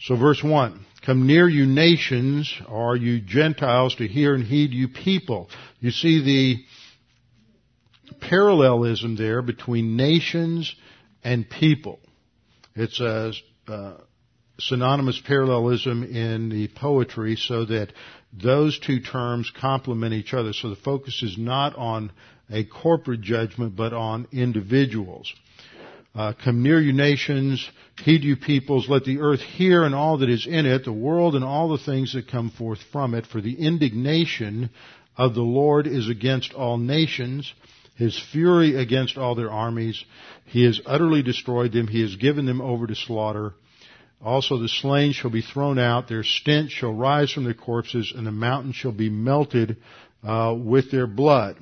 So 0.00 0.16
verse 0.16 0.42
1, 0.42 0.86
come 1.04 1.26
near 1.26 1.48
you 1.48 1.66
nations, 1.66 2.52
or 2.68 2.96
you 2.96 3.20
Gentiles, 3.20 3.94
to 3.96 4.08
hear 4.08 4.34
and 4.34 4.44
heed 4.44 4.72
you 4.72 4.88
people. 4.88 5.50
You 5.80 5.90
see 5.90 6.22
the 6.24 8.16
parallelism 8.28 9.16
there 9.16 9.42
between 9.42 9.96
nations 9.96 10.74
and 11.22 11.48
people. 11.48 12.00
It's 12.74 12.98
a, 13.00 13.32
uh, 13.68 13.98
synonymous 14.60 15.20
parallelism 15.26 16.04
in 16.04 16.50
the 16.50 16.68
poetry 16.68 17.36
so 17.36 17.64
that 17.64 17.92
those 18.32 18.78
two 18.78 19.00
terms 19.00 19.50
complement 19.58 20.14
each 20.14 20.34
other. 20.34 20.52
So 20.52 20.70
the 20.70 20.76
focus 20.76 21.22
is 21.22 21.36
not 21.38 21.76
on 21.76 22.12
a 22.50 22.64
corporate 22.64 23.22
judgment, 23.22 23.76
but 23.76 23.92
on 23.92 24.28
individuals. 24.32 25.32
Uh, 26.14 26.32
come 26.44 26.62
near 26.62 26.80
you 26.80 26.92
nations, 26.92 27.70
heed 27.98 28.24
you 28.24 28.34
peoples, 28.36 28.88
let 28.88 29.04
the 29.04 29.20
earth 29.20 29.40
hear 29.40 29.84
and 29.84 29.94
all 29.94 30.18
that 30.18 30.28
is 30.28 30.46
in 30.46 30.66
it, 30.66 30.84
the 30.84 30.92
world 30.92 31.36
and 31.36 31.44
all 31.44 31.68
the 31.68 31.84
things 31.84 32.14
that 32.14 32.28
come 32.28 32.50
forth 32.50 32.80
from 32.90 33.14
it, 33.14 33.26
for 33.26 33.40
the 33.40 33.54
indignation 33.54 34.70
of 35.16 35.34
the 35.34 35.42
Lord 35.42 35.86
is 35.86 36.08
against 36.08 36.52
all 36.52 36.78
nations, 36.78 37.52
his 37.94 38.20
fury 38.32 38.74
against 38.74 39.18
all 39.18 39.36
their 39.36 39.52
armies. 39.52 40.04
He 40.46 40.64
has 40.64 40.80
utterly 40.84 41.22
destroyed 41.22 41.72
them, 41.72 41.86
he 41.86 42.02
has 42.02 42.16
given 42.16 42.44
them 42.44 42.60
over 42.60 42.88
to 42.88 42.94
slaughter. 42.96 43.52
Also 44.22 44.58
the 44.58 44.68
slain 44.68 45.12
shall 45.12 45.30
be 45.30 45.42
thrown 45.42 45.78
out, 45.78 46.08
their 46.08 46.24
stench 46.24 46.72
shall 46.72 46.92
rise 46.92 47.30
from 47.30 47.44
their 47.44 47.54
corpses, 47.54 48.12
and 48.14 48.26
the 48.26 48.32
mountain 48.32 48.72
shall 48.72 48.92
be 48.92 49.08
melted 49.08 49.76
uh, 50.24 50.54
with 50.58 50.90
their 50.90 51.06
blood. 51.06 51.56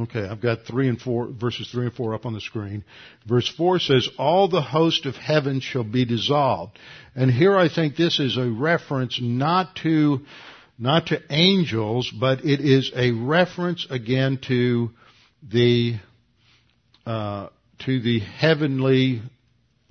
Okay, 0.00 0.26
I've 0.26 0.40
got 0.40 0.64
three 0.66 0.88
and 0.88 1.00
four, 1.00 1.28
verses 1.28 1.68
three 1.70 1.86
and 1.86 1.94
four 1.94 2.12
up 2.14 2.26
on 2.26 2.32
the 2.32 2.40
screen. 2.40 2.84
Verse 3.24 3.48
four 3.48 3.78
says, 3.78 4.08
all 4.18 4.48
the 4.48 4.60
host 4.60 5.06
of 5.06 5.14
heaven 5.14 5.60
shall 5.60 5.84
be 5.84 6.04
dissolved. 6.04 6.76
And 7.14 7.30
here 7.30 7.56
I 7.56 7.68
think 7.68 7.94
this 7.94 8.18
is 8.18 8.36
a 8.36 8.50
reference 8.50 9.20
not 9.22 9.76
to, 9.82 10.22
not 10.76 11.06
to 11.06 11.22
angels, 11.30 12.10
but 12.10 12.44
it 12.44 12.60
is 12.60 12.90
a 12.96 13.12
reference 13.12 13.86
again 13.88 14.40
to 14.48 14.90
the, 15.48 16.00
uh, 17.06 17.48
to 17.86 18.00
the 18.00 18.18
heavenly, 18.18 19.22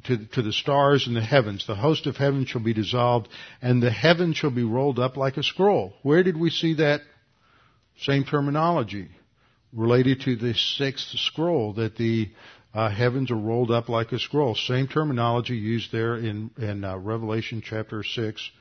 to, 0.08 0.18
to 0.18 0.42
the 0.42 0.52
stars 0.52 1.08
in 1.08 1.14
the 1.14 1.22
heavens. 1.22 1.66
The 1.66 1.76
host 1.76 2.06
of 2.06 2.18
heaven 2.18 2.46
shall 2.46 2.62
be 2.62 2.74
dissolved, 2.74 3.30
and 3.62 3.82
the 3.82 3.92
heaven 3.92 4.34
shall 4.34 4.52
be 4.52 4.66
rolled 4.66 5.00
up 5.00 5.16
like 5.16 5.38
a 5.38 5.44
scroll. 5.44 5.94
Where 6.04 6.22
did 6.22 6.38
we 6.38 6.50
see 6.50 6.74
that 6.76 7.00
same 8.02 8.26
terminology? 8.26 9.08
Related 9.76 10.22
to 10.22 10.36
the 10.36 10.54
sixth 10.54 11.10
scroll, 11.20 11.74
that 11.74 11.98
the 11.98 12.30
uh, 12.74 12.90
heavens 12.90 13.32
are 13.32 13.38
rolled 13.38 13.72
up 13.72 13.90
like 13.90 14.12
a 14.12 14.20
scroll. 14.20 14.56
Same 14.56 14.88
terminology 14.88 15.56
used 15.56 15.92
there 15.92 16.16
in, 16.16 16.52
in 16.58 16.84
uh, 16.84 16.98
Revelation 16.98 17.62
chapter 17.64 18.04
6, 18.04 18.52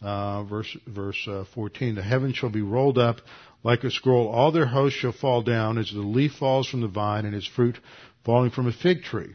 uh, 0.00 0.44
verse, 0.44 0.76
verse 0.86 1.28
uh, 1.28 1.44
14. 1.54 1.94
The 1.94 2.02
heavens 2.02 2.36
shall 2.36 2.50
be 2.50 2.62
rolled 2.62 2.98
up 2.98 3.18
like 3.62 3.84
a 3.84 3.90
scroll. 3.90 4.28
All 4.28 4.50
their 4.50 4.66
hosts 4.66 4.98
shall 4.98 5.12
fall 5.12 5.42
down 5.42 5.78
as 5.78 5.90
the 5.92 6.00
leaf 6.00 6.32
falls 6.32 6.68
from 6.68 6.80
the 6.80 6.88
vine 6.88 7.24
and 7.24 7.34
its 7.34 7.46
fruit 7.46 7.78
falling 8.24 8.50
from 8.50 8.66
a 8.66 8.72
fig 8.72 9.02
tree. 9.02 9.34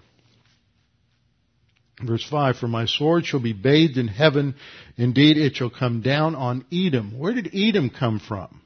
Verse 2.03 2.27
5, 2.29 2.57
For 2.57 2.67
my 2.67 2.85
sword 2.85 3.25
shall 3.25 3.39
be 3.39 3.53
bathed 3.53 3.97
in 3.97 4.07
heaven. 4.07 4.55
Indeed, 4.97 5.37
it 5.37 5.55
shall 5.55 5.69
come 5.69 6.01
down 6.01 6.35
on 6.35 6.65
Edom. 6.71 7.17
Where 7.17 7.33
did 7.33 7.49
Edom 7.55 7.89
come 7.89 8.19
from? 8.19 8.61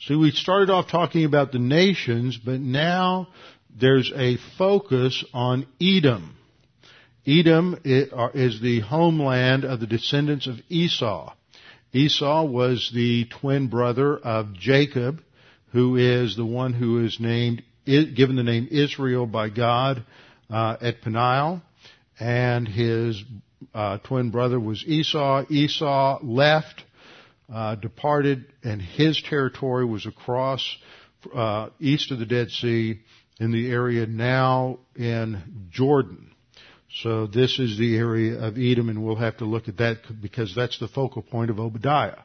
See, 0.00 0.14
we 0.14 0.30
started 0.30 0.70
off 0.70 0.88
talking 0.88 1.24
about 1.24 1.50
the 1.50 1.58
nations, 1.58 2.38
but 2.38 2.60
now 2.60 3.28
there's 3.78 4.12
a 4.14 4.36
focus 4.56 5.24
on 5.34 5.66
Edom. 5.80 6.36
Edom 7.26 7.78
is 7.84 8.60
the 8.60 8.80
homeland 8.80 9.64
of 9.64 9.80
the 9.80 9.88
descendants 9.88 10.46
of 10.46 10.56
Esau. 10.68 11.34
Esau 11.92 12.44
was 12.44 12.90
the 12.94 13.26
twin 13.40 13.66
brother 13.68 14.16
of 14.16 14.54
Jacob, 14.54 15.20
who 15.72 15.96
is 15.96 16.36
the 16.36 16.46
one 16.46 16.74
who 16.74 17.04
is 17.04 17.18
named, 17.18 17.62
given 17.84 18.36
the 18.36 18.44
name 18.44 18.68
Israel 18.70 19.26
by 19.26 19.48
God 19.48 20.04
uh, 20.48 20.76
at 20.80 21.02
Peniel, 21.02 21.60
and 22.20 22.68
his 22.68 23.22
uh, 23.74 23.98
twin 23.98 24.30
brother 24.30 24.60
was 24.60 24.84
Esau. 24.86 25.44
Esau 25.50 26.20
left, 26.22 26.84
uh, 27.52 27.74
departed, 27.76 28.46
and 28.62 28.80
his 28.80 29.22
territory 29.22 29.84
was 29.84 30.06
across 30.06 30.76
uh, 31.34 31.70
east 31.80 32.10
of 32.10 32.18
the 32.18 32.26
Dead 32.26 32.50
Sea 32.50 33.00
in 33.40 33.52
the 33.52 33.70
area 33.70 34.06
now 34.06 34.78
in 34.96 35.68
Jordan. 35.70 36.32
So 37.02 37.26
this 37.26 37.58
is 37.58 37.78
the 37.78 37.96
area 37.96 38.38
of 38.40 38.58
Edom, 38.58 38.88
and 38.88 39.04
we'll 39.04 39.16
have 39.16 39.38
to 39.38 39.44
look 39.44 39.68
at 39.68 39.76
that 39.78 39.98
because 40.20 40.54
that's 40.54 40.78
the 40.78 40.88
focal 40.88 41.22
point 41.22 41.50
of 41.50 41.60
Obadiah. 41.60 42.22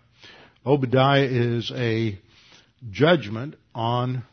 Obadiah 0.65 1.27
is 1.29 1.71
a 1.75 2.17
judgment 2.89 3.55
on 3.75 4.23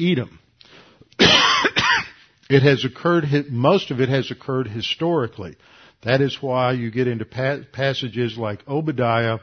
Edom. 0.00 0.38
it 1.18 2.62
has 2.62 2.84
occurred, 2.84 3.24
most 3.50 3.90
of 3.90 4.00
it 4.00 4.08
has 4.08 4.30
occurred 4.30 4.68
historically. 4.68 5.56
That 6.02 6.20
is 6.20 6.38
why 6.40 6.72
you 6.72 6.90
get 6.90 7.08
into 7.08 7.24
passages 7.24 8.36
like 8.38 8.66
Obadiah 8.66 9.38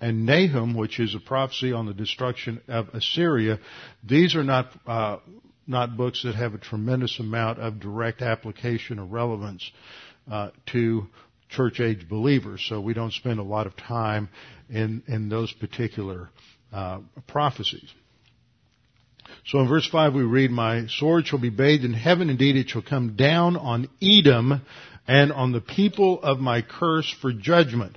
and 0.00 0.26
Nahum, 0.26 0.74
which 0.74 1.00
is 1.00 1.14
a 1.14 1.20
prophecy 1.20 1.72
on 1.72 1.86
the 1.86 1.94
destruction 1.94 2.60
of 2.68 2.88
Assyria. 2.88 3.58
These 4.02 4.34
are 4.34 4.44
not 4.44 4.70
uh, 4.86 5.18
not 5.66 5.96
books 5.96 6.22
that 6.24 6.34
have 6.34 6.54
a 6.54 6.58
tremendous 6.58 7.18
amount 7.18 7.58
of 7.58 7.80
direct 7.80 8.20
application 8.20 8.98
or 8.98 9.06
relevance 9.06 9.70
uh, 10.30 10.50
to 10.66 11.06
church 11.48 11.80
age 11.80 12.08
believers. 12.08 12.64
So 12.68 12.80
we 12.80 12.94
don't 12.94 13.12
spend 13.12 13.38
a 13.38 13.44
lot 13.44 13.66
of 13.66 13.76
time 13.76 14.28
in 14.68 15.02
in 15.06 15.28
those 15.28 15.52
particular 15.52 16.28
uh, 16.72 17.00
prophecies. 17.26 17.92
So 19.46 19.60
in 19.60 19.68
verse 19.68 19.88
5 19.88 20.14
we 20.14 20.22
read, 20.22 20.50
My 20.50 20.86
sword 20.86 21.26
shall 21.26 21.38
be 21.38 21.50
bathed 21.50 21.84
in 21.84 21.92
heaven, 21.92 22.30
indeed 22.30 22.56
it 22.56 22.70
shall 22.70 22.82
come 22.82 23.16
down 23.16 23.56
on 23.56 23.88
Edom 24.02 24.62
and 25.06 25.32
on 25.32 25.52
the 25.52 25.60
people 25.60 26.22
of 26.22 26.38
my 26.38 26.62
curse 26.62 27.10
for 27.20 27.32
judgment. 27.32 27.96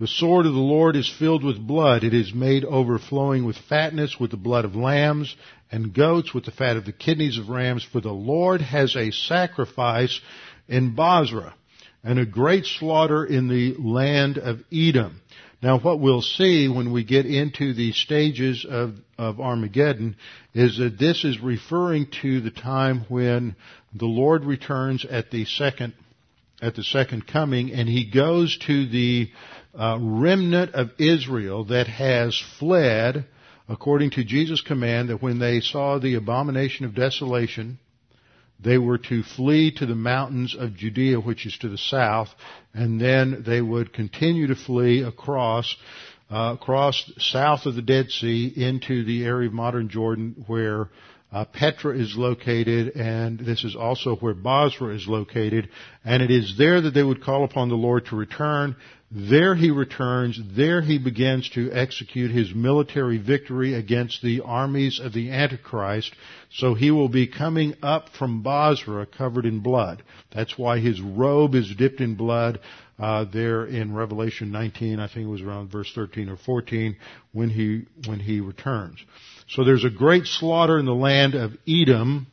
The 0.00 0.06
sword 0.06 0.46
of 0.46 0.54
the 0.54 0.58
Lord 0.58 0.96
is 0.96 1.12
filled 1.18 1.44
with 1.44 1.58
blood. 1.58 2.04
It 2.04 2.14
is 2.14 2.32
made 2.32 2.64
overflowing 2.64 3.44
with 3.44 3.58
fatness, 3.58 4.18
with 4.18 4.30
the 4.30 4.38
blood 4.38 4.64
of 4.64 4.74
lambs 4.74 5.36
and 5.70 5.92
goats, 5.92 6.32
with 6.32 6.46
the 6.46 6.50
fat 6.50 6.78
of 6.78 6.86
the 6.86 6.92
kidneys 6.92 7.36
of 7.36 7.50
rams. 7.50 7.84
For 7.84 8.00
the 8.00 8.10
Lord 8.10 8.62
has 8.62 8.96
a 8.96 9.10
sacrifice 9.10 10.18
in 10.68 10.94
Bozrah, 10.94 11.52
and 12.02 12.18
a 12.18 12.24
great 12.24 12.64
slaughter 12.64 13.26
in 13.26 13.48
the 13.48 13.74
land 13.78 14.38
of 14.38 14.64
Edom. 14.72 15.20
Now 15.62 15.78
what 15.78 16.00
we'll 16.00 16.22
see 16.22 16.66
when 16.66 16.92
we 16.92 17.04
get 17.04 17.26
into 17.26 17.74
the 17.74 17.92
stages 17.92 18.64
of, 18.66 18.94
of 19.18 19.38
Armageddon 19.38 20.16
is 20.54 20.78
that 20.78 20.98
this 20.98 21.26
is 21.26 21.38
referring 21.40 22.06
to 22.22 22.40
the 22.40 22.50
time 22.50 23.04
when 23.10 23.54
the 23.92 24.06
Lord 24.06 24.46
returns 24.46 25.04
at 25.04 25.30
the 25.30 25.44
second, 25.44 25.92
at 26.62 26.74
the 26.74 26.84
second 26.84 27.26
coming 27.26 27.72
and 27.72 27.86
he 27.86 28.10
goes 28.10 28.56
to 28.66 28.88
the 28.88 29.30
uh, 29.78 29.98
remnant 30.00 30.74
of 30.74 30.90
Israel 30.98 31.64
that 31.66 31.86
has 31.86 32.40
fled 32.58 33.26
according 33.68 34.10
to 34.10 34.24
Jesus' 34.24 34.60
command 34.60 35.08
that 35.08 35.22
when 35.22 35.38
they 35.38 35.60
saw 35.60 35.98
the 35.98 36.16
abomination 36.16 36.84
of 36.84 36.94
desolation, 36.94 37.78
they 38.58 38.78
were 38.78 38.98
to 38.98 39.22
flee 39.22 39.70
to 39.76 39.86
the 39.86 39.94
mountains 39.94 40.56
of 40.58 40.76
Judea, 40.76 41.20
which 41.20 41.46
is 41.46 41.56
to 41.58 41.68
the 41.68 41.78
south, 41.78 42.28
and 42.74 43.00
then 43.00 43.44
they 43.46 43.60
would 43.60 43.92
continue 43.92 44.48
to 44.48 44.56
flee 44.56 45.02
across, 45.02 45.76
uh, 46.30 46.56
across 46.60 47.10
south 47.18 47.64
of 47.64 47.74
the 47.74 47.82
Dead 47.82 48.10
Sea 48.10 48.52
into 48.54 49.04
the 49.04 49.24
area 49.24 49.48
of 49.48 49.54
modern 49.54 49.88
Jordan 49.88 50.44
where 50.46 50.90
uh, 51.32 51.44
Petra 51.44 51.96
is 51.96 52.16
located, 52.16 52.96
and 52.96 53.38
this 53.38 53.62
is 53.62 53.76
also 53.76 54.16
where 54.16 54.34
Bozrah 54.34 54.94
is 54.96 55.06
located, 55.06 55.68
and 56.04 56.22
it 56.22 56.30
is 56.30 56.56
there 56.58 56.80
that 56.80 56.92
they 56.92 57.04
would 57.04 57.22
call 57.22 57.44
upon 57.44 57.68
the 57.68 57.76
Lord 57.76 58.06
to 58.06 58.16
return. 58.16 58.74
There 59.12 59.56
he 59.56 59.72
returns. 59.72 60.40
There 60.54 60.82
he 60.82 60.98
begins 60.98 61.48
to 61.50 61.72
execute 61.72 62.30
his 62.30 62.54
military 62.54 63.18
victory 63.18 63.74
against 63.74 64.22
the 64.22 64.42
armies 64.42 65.00
of 65.00 65.12
the 65.12 65.30
Antichrist. 65.30 66.14
So 66.52 66.74
he 66.74 66.92
will 66.92 67.08
be 67.08 67.26
coming 67.26 67.74
up 67.82 68.10
from 68.10 68.42
Bozrah 68.42 69.06
covered 69.06 69.46
in 69.46 69.60
blood. 69.60 70.04
That's 70.32 70.56
why 70.56 70.78
his 70.78 71.00
robe 71.00 71.56
is 71.56 71.74
dipped 71.74 72.00
in 72.00 72.14
blood. 72.14 72.60
Uh, 73.00 73.24
there 73.24 73.64
in 73.64 73.94
Revelation 73.94 74.52
19, 74.52 75.00
I 75.00 75.08
think 75.08 75.26
it 75.26 75.30
was 75.30 75.42
around 75.42 75.72
verse 75.72 75.90
13 75.92 76.28
or 76.28 76.36
14, 76.36 76.96
when 77.32 77.48
he 77.48 77.86
when 78.06 78.20
he 78.20 78.40
returns. 78.40 78.98
So 79.48 79.64
there's 79.64 79.84
a 79.84 79.90
great 79.90 80.26
slaughter 80.26 80.78
in 80.78 80.84
the 80.84 80.94
land 80.94 81.34
of 81.34 81.56
Edom. 81.66 82.28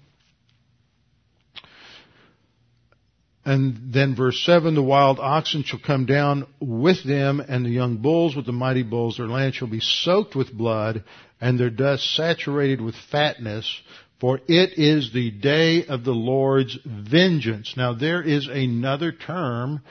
And 3.48 3.93
then 3.93 4.14
verse 4.14 4.43
7, 4.43 4.76
the 4.76 4.84
wild 4.84 5.22
oxen 5.22 5.64
shall 5.64 5.80
come 5.80 6.06
down 6.06 6.48
with 6.60 7.02
them, 7.06 7.39
and 7.39 7.66
the 7.66 7.70
young 7.70 7.95
bulls 7.95 8.36
with 8.36 8.45
the 8.45 8.52
mighty 8.52 8.84
bulls. 8.84 9.16
Their 9.16 9.28
land 9.28 9.56
shall 9.56 9.70
be 9.70 9.80
soaked 9.80 10.36
with 10.36 10.52
blood, 10.52 11.06
and 11.39 11.58
their 11.58 11.70
dust 11.70 12.14
saturated 12.14 12.82
with 12.82 12.95
fatness, 13.10 13.82
for 14.20 14.41
it 14.50 14.78
is 14.78 15.14
the 15.14 15.32
day 15.32 15.86
of 15.86 16.04
the 16.04 16.12
Lord's 16.12 16.78
vengeance. 16.86 17.76
Now 17.78 17.93
there 17.93 18.22
is 18.22 18.50
another 18.50 19.14
term 19.14 19.82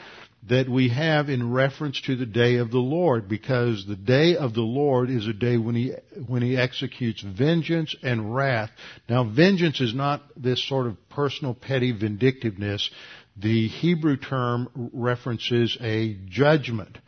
that 0.50 0.68
we 0.68 0.90
have 0.90 1.30
in 1.30 1.50
reference 1.50 1.98
to 2.02 2.14
the 2.14 2.26
day 2.26 2.56
of 2.56 2.70
the 2.70 2.78
Lord 2.78 3.26
because 3.26 3.86
the 3.86 3.96
day 3.96 4.36
of 4.36 4.52
the 4.52 4.60
Lord 4.60 5.08
is 5.08 5.26
a 5.26 5.32
day 5.32 5.56
when 5.56 5.74
he 5.74 5.92
when 6.26 6.42
he 6.42 6.56
executes 6.56 7.22
vengeance 7.22 7.96
and 8.02 8.34
wrath. 8.34 8.70
Now 9.08 9.24
vengeance 9.24 9.80
is 9.80 9.94
not 9.94 10.22
this 10.36 10.62
sort 10.68 10.86
of 10.86 10.96
personal 11.08 11.54
petty 11.54 11.90
vindictiveness. 11.90 12.90
The 13.38 13.68
Hebrew 13.68 14.16
term 14.16 14.68
references 14.92 15.76
a 15.80 16.14
judgment. 16.26 16.98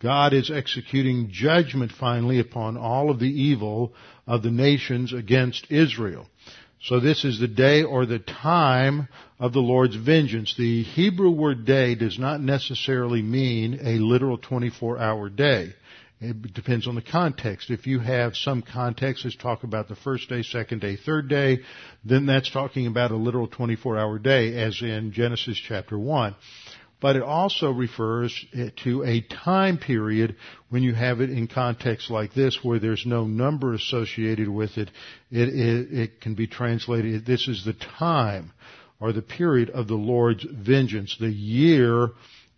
God 0.00 0.34
is 0.34 0.50
executing 0.50 1.30
judgment 1.30 1.92
finally 1.92 2.38
upon 2.40 2.76
all 2.76 3.10
of 3.10 3.18
the 3.18 3.30
evil 3.30 3.94
of 4.26 4.42
the 4.42 4.50
nations 4.50 5.12
against 5.12 5.70
Israel. 5.70 6.26
So 6.82 7.00
this 7.00 7.24
is 7.24 7.40
the 7.40 7.48
day 7.48 7.82
or 7.82 8.04
the 8.04 8.18
time 8.18 9.08
of 9.38 9.52
the 9.52 9.60
Lord's 9.60 9.96
vengeance. 9.96 10.54
The 10.56 10.82
Hebrew 10.82 11.30
word 11.30 11.64
day 11.64 11.94
does 11.94 12.18
not 12.18 12.40
necessarily 12.40 13.22
mean 13.22 13.78
a 13.82 13.98
literal 13.98 14.38
24 14.38 14.98
hour 14.98 15.28
day. 15.28 15.74
It 16.20 16.54
depends 16.54 16.86
on 16.86 16.94
the 16.94 17.02
context. 17.02 17.70
If 17.70 17.86
you 17.86 17.98
have 17.98 18.36
some 18.36 18.62
contexts 18.62 19.24
that 19.24 19.38
talk 19.38 19.64
about 19.64 19.88
the 19.88 19.96
first 19.96 20.28
day, 20.30 20.42
second 20.42 20.80
day, 20.80 20.96
third 20.96 21.28
day, 21.28 21.58
then 22.04 22.24
that's 22.24 22.50
talking 22.50 22.86
about 22.86 23.10
a 23.10 23.16
literal 23.16 23.48
24 23.48 23.98
hour 23.98 24.18
day 24.18 24.56
as 24.56 24.80
in 24.80 25.12
Genesis 25.12 25.58
chapter 25.58 25.98
1 25.98 26.34
but 27.00 27.16
it 27.16 27.22
also 27.22 27.70
refers 27.70 28.46
to 28.76 29.04
a 29.04 29.20
time 29.20 29.76
period 29.78 30.36
when 30.70 30.82
you 30.82 30.94
have 30.94 31.20
it 31.20 31.30
in 31.30 31.46
context 31.46 32.10
like 32.10 32.32
this 32.32 32.60
where 32.62 32.78
there's 32.78 33.04
no 33.04 33.24
number 33.24 33.74
associated 33.74 34.48
with 34.48 34.78
it. 34.78 34.90
It, 35.30 35.48
it, 35.48 35.92
it 35.92 36.20
can 36.20 36.34
be 36.34 36.46
translated, 36.46 37.26
this 37.26 37.48
is 37.48 37.64
the 37.64 37.74
time 37.74 38.52
or 38.98 39.12
the 39.12 39.22
period 39.22 39.68
of 39.70 39.88
the 39.88 39.94
Lord's 39.94 40.44
vengeance, 40.44 41.16
the 41.20 41.28
year 41.28 42.08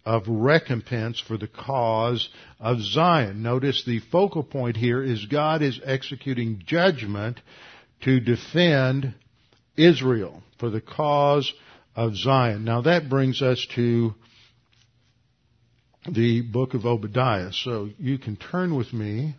of 0.05 0.24
recompense 0.26 1.20
for 1.20 1.36
the 1.36 1.49
cause 1.49 2.28
of 2.61 2.80
Zion. 2.80 3.42
Notice 3.42 3.84
the 3.84 4.01
focal 4.01 4.42
point 4.42 4.76
here 4.76 5.03
is 5.03 5.26
God 5.26 5.62
is 5.62 5.80
executing 5.84 6.62
judgment 6.66 7.40
to 8.03 8.20
defend 8.20 9.14
Israel 9.76 10.42
for 10.59 10.70
the 10.70 10.80
cause 10.80 11.53
of 11.94 12.16
Zion. 12.16 12.64
Now 12.64 12.82
that 12.82 13.09
brings 13.09 13.42
us 13.42 13.66
to 13.74 14.14
the 16.11 16.42
book 16.42 16.74
of 16.74 16.86
Obadiah. 16.86 17.53
So 17.53 17.90
you 17.99 18.18
can 18.18 18.36
turn 18.36 18.74
with 18.74 18.92
me 18.92 19.34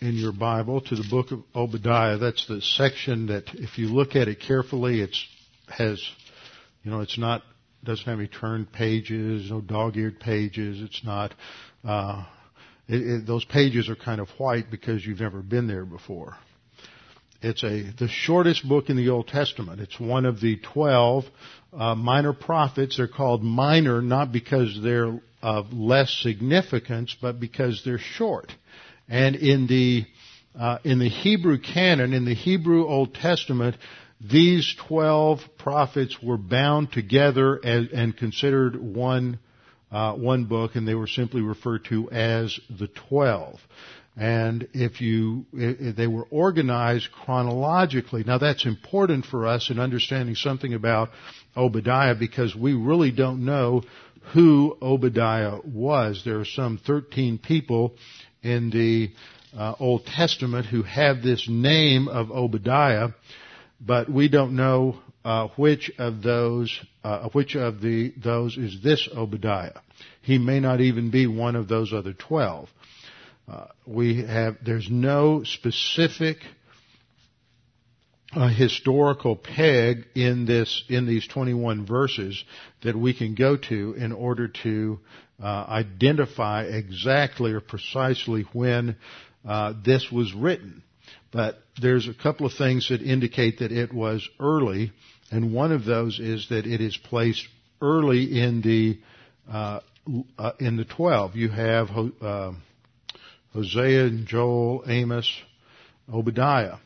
in 0.00 0.14
your 0.14 0.32
Bible 0.32 0.80
to 0.82 0.96
the 0.96 1.06
book 1.08 1.30
of 1.30 1.42
Obadiah. 1.54 2.18
That's 2.18 2.46
the 2.46 2.60
section 2.60 3.28
that 3.28 3.44
if 3.54 3.78
you 3.78 3.88
look 3.88 4.16
at 4.16 4.28
it 4.28 4.40
carefully, 4.40 5.00
it's 5.00 5.26
has, 5.68 6.02
you 6.82 6.90
know, 6.90 7.00
it's 7.00 7.18
not, 7.18 7.42
doesn't 7.84 8.06
have 8.06 8.18
any 8.18 8.28
turned 8.28 8.72
pages, 8.72 9.50
no 9.50 9.60
dog-eared 9.60 10.20
pages. 10.20 10.82
It's 10.82 11.02
not, 11.04 11.34
uh, 11.84 12.24
it, 12.88 13.02
it, 13.02 13.26
those 13.26 13.44
pages 13.44 13.88
are 13.88 13.96
kind 13.96 14.20
of 14.20 14.28
white 14.38 14.70
because 14.70 15.04
you've 15.04 15.20
never 15.20 15.42
been 15.42 15.66
there 15.66 15.84
before. 15.84 16.36
It's 17.42 17.62
a 17.62 17.82
the 17.98 18.08
shortest 18.08 18.66
book 18.66 18.88
in 18.88 18.96
the 18.96 19.10
Old 19.10 19.28
Testament. 19.28 19.78
It's 19.78 20.00
one 20.00 20.24
of 20.24 20.40
the 20.40 20.56
twelve 20.56 21.24
uh, 21.74 21.94
minor 21.94 22.32
prophets. 22.32 22.96
They're 22.96 23.06
called 23.06 23.42
minor 23.42 24.00
not 24.00 24.32
because 24.32 24.80
they're 24.82 25.20
of 25.42 25.70
less 25.74 26.10
significance, 26.22 27.14
but 27.20 27.38
because 27.38 27.82
they're 27.84 27.98
short. 27.98 28.50
And 29.10 29.36
in 29.36 29.66
the 29.66 30.06
uh, 30.58 30.78
in 30.84 30.98
the 30.98 31.10
Hebrew 31.10 31.58
canon, 31.58 32.14
in 32.14 32.24
the 32.24 32.34
Hebrew 32.34 32.86
Old 32.86 33.14
Testament, 33.14 33.76
these 34.30 34.74
twelve 34.88 35.40
prophets 35.58 36.16
were 36.22 36.38
bound 36.38 36.92
together 36.92 37.56
and 37.56 38.16
considered 38.16 38.76
one 38.76 39.38
uh, 39.92 40.14
one 40.14 40.46
book, 40.46 40.74
and 40.74 40.88
they 40.88 40.94
were 40.94 41.06
simply 41.06 41.40
referred 41.40 41.84
to 41.86 42.10
as 42.10 42.58
the 42.78 42.88
twelve. 42.88 43.60
And 44.16 44.68
if 44.72 45.00
you, 45.00 45.44
if 45.52 45.96
they 45.96 46.06
were 46.06 46.26
organized 46.30 47.08
chronologically. 47.12 48.22
Now 48.24 48.38
that's 48.38 48.64
important 48.64 49.26
for 49.26 49.46
us 49.46 49.70
in 49.70 49.80
understanding 49.80 50.36
something 50.36 50.72
about 50.72 51.10
Obadiah 51.56 52.14
because 52.14 52.54
we 52.54 52.74
really 52.74 53.10
don't 53.10 53.44
know 53.44 53.82
who 54.32 54.76
Obadiah 54.80 55.58
was. 55.64 56.22
There 56.24 56.40
are 56.40 56.44
some 56.44 56.78
13 56.78 57.38
people 57.38 57.96
in 58.42 58.70
the 58.70 59.10
uh, 59.56 59.74
Old 59.78 60.06
Testament 60.06 60.66
who 60.66 60.82
have 60.82 61.22
this 61.22 61.48
name 61.48 62.08
of 62.08 62.30
Obadiah, 62.30 63.08
but 63.86 64.10
we 64.10 64.28
don't 64.28 64.56
know 64.56 64.98
uh, 65.24 65.48
which 65.56 65.90
of 65.98 66.22
those, 66.22 66.78
uh, 67.02 67.28
which 67.30 67.56
of 67.56 67.80
the 67.80 68.12
those 68.22 68.56
is 68.56 68.82
this 68.82 69.08
Obadiah. 69.14 69.80
He 70.22 70.38
may 70.38 70.60
not 70.60 70.80
even 70.80 71.10
be 71.10 71.26
one 71.26 71.56
of 71.56 71.68
those 71.68 71.92
other 71.92 72.12
twelve. 72.12 72.68
Uh, 73.50 73.66
we 73.86 74.22
have 74.24 74.56
there's 74.64 74.88
no 74.90 75.42
specific 75.44 76.38
uh, 78.34 78.48
historical 78.48 79.36
peg 79.36 80.06
in 80.14 80.44
this 80.46 80.84
in 80.88 81.06
these 81.06 81.26
21 81.28 81.86
verses 81.86 82.42
that 82.82 82.96
we 82.96 83.14
can 83.14 83.34
go 83.34 83.56
to 83.56 83.94
in 83.96 84.12
order 84.12 84.48
to 84.48 84.98
uh, 85.42 85.46
identify 85.68 86.64
exactly 86.64 87.52
or 87.52 87.60
precisely 87.60 88.42
when 88.52 88.96
uh, 89.46 89.72
this 89.84 90.10
was 90.10 90.32
written. 90.34 90.82
But 91.32 91.58
there's 91.80 92.08
a 92.08 92.14
couple 92.14 92.46
of 92.46 92.52
things 92.52 92.88
that 92.88 93.02
indicate 93.02 93.58
that 93.58 93.72
it 93.72 93.92
was 93.92 94.28
early, 94.38 94.92
and 95.30 95.52
one 95.52 95.72
of 95.72 95.84
those 95.84 96.20
is 96.20 96.48
that 96.50 96.66
it 96.66 96.80
is 96.80 96.96
placed 96.96 97.46
early 97.80 98.40
in 98.40 98.60
the 98.62 99.00
uh, 99.50 99.80
uh, 100.38 100.52
in 100.60 100.76
the 100.76 100.84
twelve. 100.84 101.34
You 101.34 101.48
have 101.48 101.88
uh, 102.20 102.52
Hosea, 103.52 104.06
and 104.06 104.26
Joel, 104.26 104.84
Amos, 104.86 105.30
Obadiah, 106.12 106.76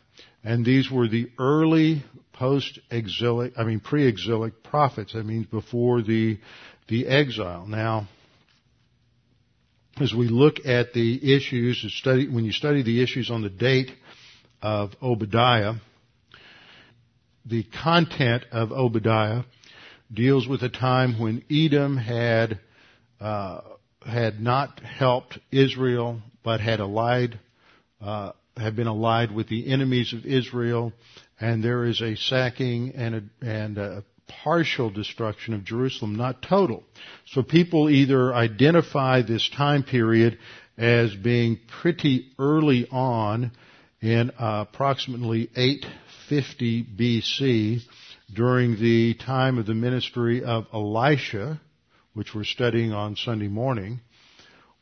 and 0.43 0.64
these 0.64 0.91
were 0.91 1.09
the 1.09 1.30
early 1.39 2.05
post-exilic, 2.32 3.55
I 3.59 3.64
mean 3.64 3.80
pre-exilic 3.80 4.62
prophets. 4.62 5.12
That 5.12 5.26
means 5.26 5.47
before 5.47 6.03
the 6.03 6.39
the 6.89 7.07
exile. 7.09 7.66
Now, 7.66 8.09
as 10.01 10.14
we 10.14 10.28
look 10.28 10.64
at 10.64 10.93
the 10.93 11.34
issues, 11.34 11.84
study, 11.99 12.28
when 12.28 12.45
you 12.45 12.53
study 12.53 12.82
the 12.82 13.03
issues 13.03 13.30
on 13.30 13.43
the 13.43 13.51
date 13.51 13.91
of 14.63 14.93
Obadiah, 15.03 15.75
the 17.45 17.65
content 17.83 18.45
of 18.53 18.73
Obadiah 18.73 19.43
deals 20.13 20.47
with 20.47 20.63
a 20.63 20.69
time 20.69 21.19
when 21.19 21.45
Edom 21.51 21.97
had 21.97 22.59
uh, 23.21 23.61
had 24.05 24.41
not 24.41 24.81
helped 24.81 25.39
Israel, 25.51 26.21
but 26.43 26.61
had 26.61 26.81
allied 26.81 27.39
uh, 28.01 28.33
had 28.57 28.77
been 28.77 28.87
allied 28.87 29.33
with 29.33 29.49
the 29.49 29.71
enemies 29.71 30.13
of 30.13 30.27
Israel, 30.27 30.93
and 31.41 31.63
there 31.63 31.85
is 31.85 32.01
a 32.01 32.17
sacking 32.17 32.93
and 32.95 33.15
a, 33.15 33.23
and 33.45 33.79
a 33.79 34.05
partial 34.45 34.91
destruction 34.91 35.55
of 35.55 35.65
Jerusalem, 35.65 36.17
not 36.17 36.43
total. 36.43 36.85
So 37.27 37.43
people 37.43 37.89
either 37.89 38.35
identify 38.35 39.23
this 39.23 39.49
time 39.57 39.85
period 39.85 40.39
as 40.77 41.15
being 41.15 41.59
pretty 41.81 42.31
early 42.39 42.87
on 42.91 43.53
in 44.01 44.30
approximately 44.38 45.51
850 45.57 46.86
BC 46.96 47.80
during 48.32 48.80
the 48.80 49.14
time 49.14 49.59
of 49.59 49.66
the 49.66 49.74
ministry 49.74 50.44
of 50.44 50.66
Elisha, 50.72 51.61
which 52.14 52.34
we're 52.34 52.44
studying 52.44 52.92
on 52.92 53.16
Sunday 53.16 53.49
morning, 53.49 54.01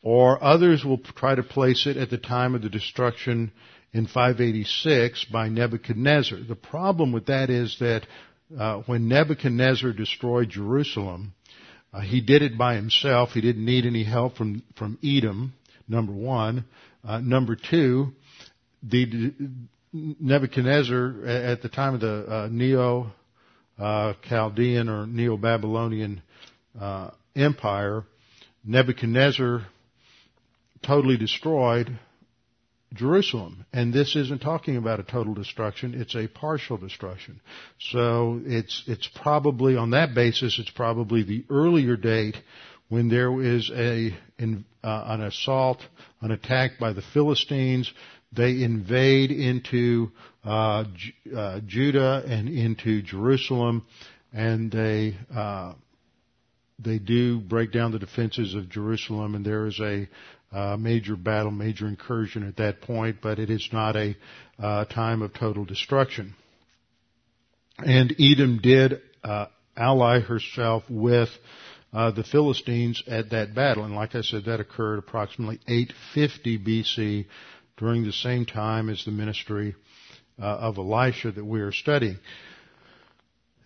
or 0.03 0.43
others 0.43 0.85
will 0.85 0.99
try 0.99 1.35
to 1.35 1.43
place 1.43 1.87
it 1.87 1.97
at 1.97 2.11
the 2.11 2.19
time 2.19 2.55
of 2.55 2.63
the 2.63 2.69
destruction 2.69 3.53
in 3.93 4.07
586 4.07 5.25
by 5.27 5.49
Nebuchadnezzar. 5.49 6.39
The 6.47 6.55
problem 6.55 7.13
with 7.13 7.27
that 7.27 7.51
is 7.51 7.77
that 7.81 8.07
uh, 8.57 8.83
when 8.87 9.09
Nebuchadnezzar 9.09 9.93
destroyed 9.93 10.51
Jerusalem, 10.51 11.33
uh, 11.93 12.01
he 12.01 12.21
did 12.21 12.43
it 12.43 12.59
by 12.59 12.75
himself. 12.75 13.31
He 13.31 13.41
didn't 13.41 13.65
need 13.65 13.87
any 13.87 14.05
help 14.05 14.37
from 14.37 14.63
from 14.77 14.99
Edom. 15.03 15.55
Number 15.89 16.13
one. 16.13 16.65
Uh, 17.07 17.21
number 17.21 17.57
two, 17.57 18.13
the 18.89 19.33
Nebuchadnezzar 19.93 21.27
at 21.27 21.63
the 21.63 21.69
time 21.69 21.95
of 21.95 22.01
the 22.01 22.27
uh, 22.27 22.49
Neo 22.51 23.13
uh, 23.79 24.15
Chaldean 24.29 24.89
or 24.89 25.07
Neo 25.07 25.37
Babylonian 25.37 26.23
uh, 26.81 27.11
Empire, 27.35 28.05
Nebuchadnezzar 28.65 29.67
totally 30.85 31.17
destroyed 31.17 31.99
Jerusalem. 32.95 33.67
And 33.73 33.93
this 33.93 34.17
isn't 34.17 34.41
talking 34.41 34.77
about 34.77 35.01
a 35.01 35.03
total 35.03 35.35
destruction, 35.35 35.95
it's 35.95 36.15
a 36.15 36.29
partial 36.29 36.77
destruction. 36.77 37.41
So 37.79 38.41
it's, 38.45 38.85
it's 38.87 39.09
probably, 39.23 39.77
on 39.77 39.91
that 39.91 40.15
basis, 40.15 40.59
it's 40.59 40.71
probably 40.71 41.23
the 41.23 41.45
earlier 41.51 41.97
date 41.97 42.37
when 42.89 43.09
there 43.09 43.41
is 43.43 43.71
a, 43.75 44.17
uh, 44.41 44.55
an 44.83 45.23
assault, 45.23 45.79
an 46.21 46.31
attack 46.31 46.73
by 46.79 46.93
the 46.93 47.03
Philistines. 47.03 47.93
They 48.37 48.63
invade 48.63 49.31
into 49.31 50.11
uh, 50.45 50.85
J- 50.95 51.15
uh, 51.37 51.61
Judah 51.67 52.23
and 52.27 52.49
into 52.49 53.03
Jerusalem, 53.03 53.87
and 54.33 54.71
they 54.71 55.17
uh, 55.35 55.75
they 56.79 56.99
do 56.99 57.41
break 57.41 57.73
down 57.73 57.93
the 57.93 57.99
defenses 57.99 58.55
of 58.55 58.69
Jerusalem, 58.69 59.35
and 59.35 59.45
there 59.45 59.67
is 59.67 59.81
a 59.81 60.09
uh, 60.53 60.77
major 60.77 61.17
battle, 61.17 61.51
major 61.51 61.89
incursion 61.89 62.47
at 62.47 62.57
that 62.57 62.81
point, 62.81 63.17
but 63.23 63.39
it 63.39 63.51
is 63.51 63.69
not 63.73 63.97
a 63.97 64.17
uh, 64.59 64.85
time 64.85 65.23
of 65.23 65.33
total 65.35 65.65
destruction. 65.65 66.35
And 67.79 68.15
Edom 68.19 68.61
did 68.63 69.01
uh, 69.23 69.47
ally 69.77 70.21
herself 70.21 70.85
with 70.89 71.29
uh, 71.93 72.11
the 72.11 72.25
Philistines 72.25 73.03
at 73.07 73.31
that 73.31 73.55
battle, 73.55 73.85
and 73.85 73.95
like 73.95 74.15
I 74.15 74.21
said, 74.21 74.45
that 74.47 74.61
occurred 74.61 74.99
approximately 74.99 75.61
850 75.67 76.59
BC, 76.59 77.27
during 77.77 78.05
the 78.05 78.13
same 78.13 78.47
time 78.47 78.89
as 78.89 79.05
the 79.05 79.11
ministry 79.11 79.75
uh, 80.41 80.45
of 80.45 80.79
Elisha 80.79 81.33
that 81.33 81.45
we 81.45 81.61
are 81.61 81.73
studying. 81.73 82.19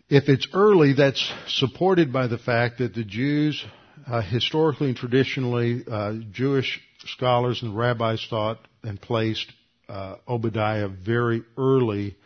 If 0.08 0.28
it's 0.28 0.48
early, 0.52 0.94
that's 0.94 1.32
supported 1.46 2.12
by 2.12 2.26
the 2.26 2.38
fact 2.38 2.78
that 2.78 2.94
the 2.94 3.04
Jews 3.04 3.64
uh, 4.06 4.22
historically 4.22 4.88
and 4.88 4.96
traditionally, 4.96 5.84
uh, 5.90 6.14
Jewish 6.32 6.80
scholars 7.06 7.62
and 7.62 7.76
rabbis 7.76 8.26
thought 8.28 8.58
and 8.82 9.00
placed 9.00 9.52
uh, 9.88 10.16
Obadiah 10.28 10.88
very 10.88 11.42
early 11.56 12.16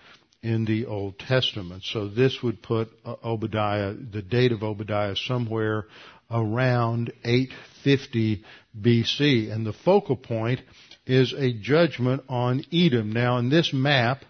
in 0.42 0.64
the 0.64 0.86
Old 0.86 1.18
Testament. 1.18 1.82
So 1.84 2.08
this 2.08 2.42
would 2.42 2.62
put 2.62 2.90
uh, 3.04 3.16
Obadiah, 3.24 3.94
the 3.94 4.22
date 4.22 4.52
of 4.52 4.62
Obadiah, 4.62 5.16
somewhere 5.16 5.86
around 6.30 7.12
850 7.24 8.44
BC. 8.78 9.52
And 9.52 9.66
the 9.66 9.72
focal 9.72 10.16
point 10.16 10.60
is 11.06 11.34
a 11.36 11.52
judgment 11.52 12.22
on 12.28 12.64
Edom. 12.72 13.12
Now 13.12 13.38
in 13.38 13.50
this 13.50 13.72
map, 13.72 14.24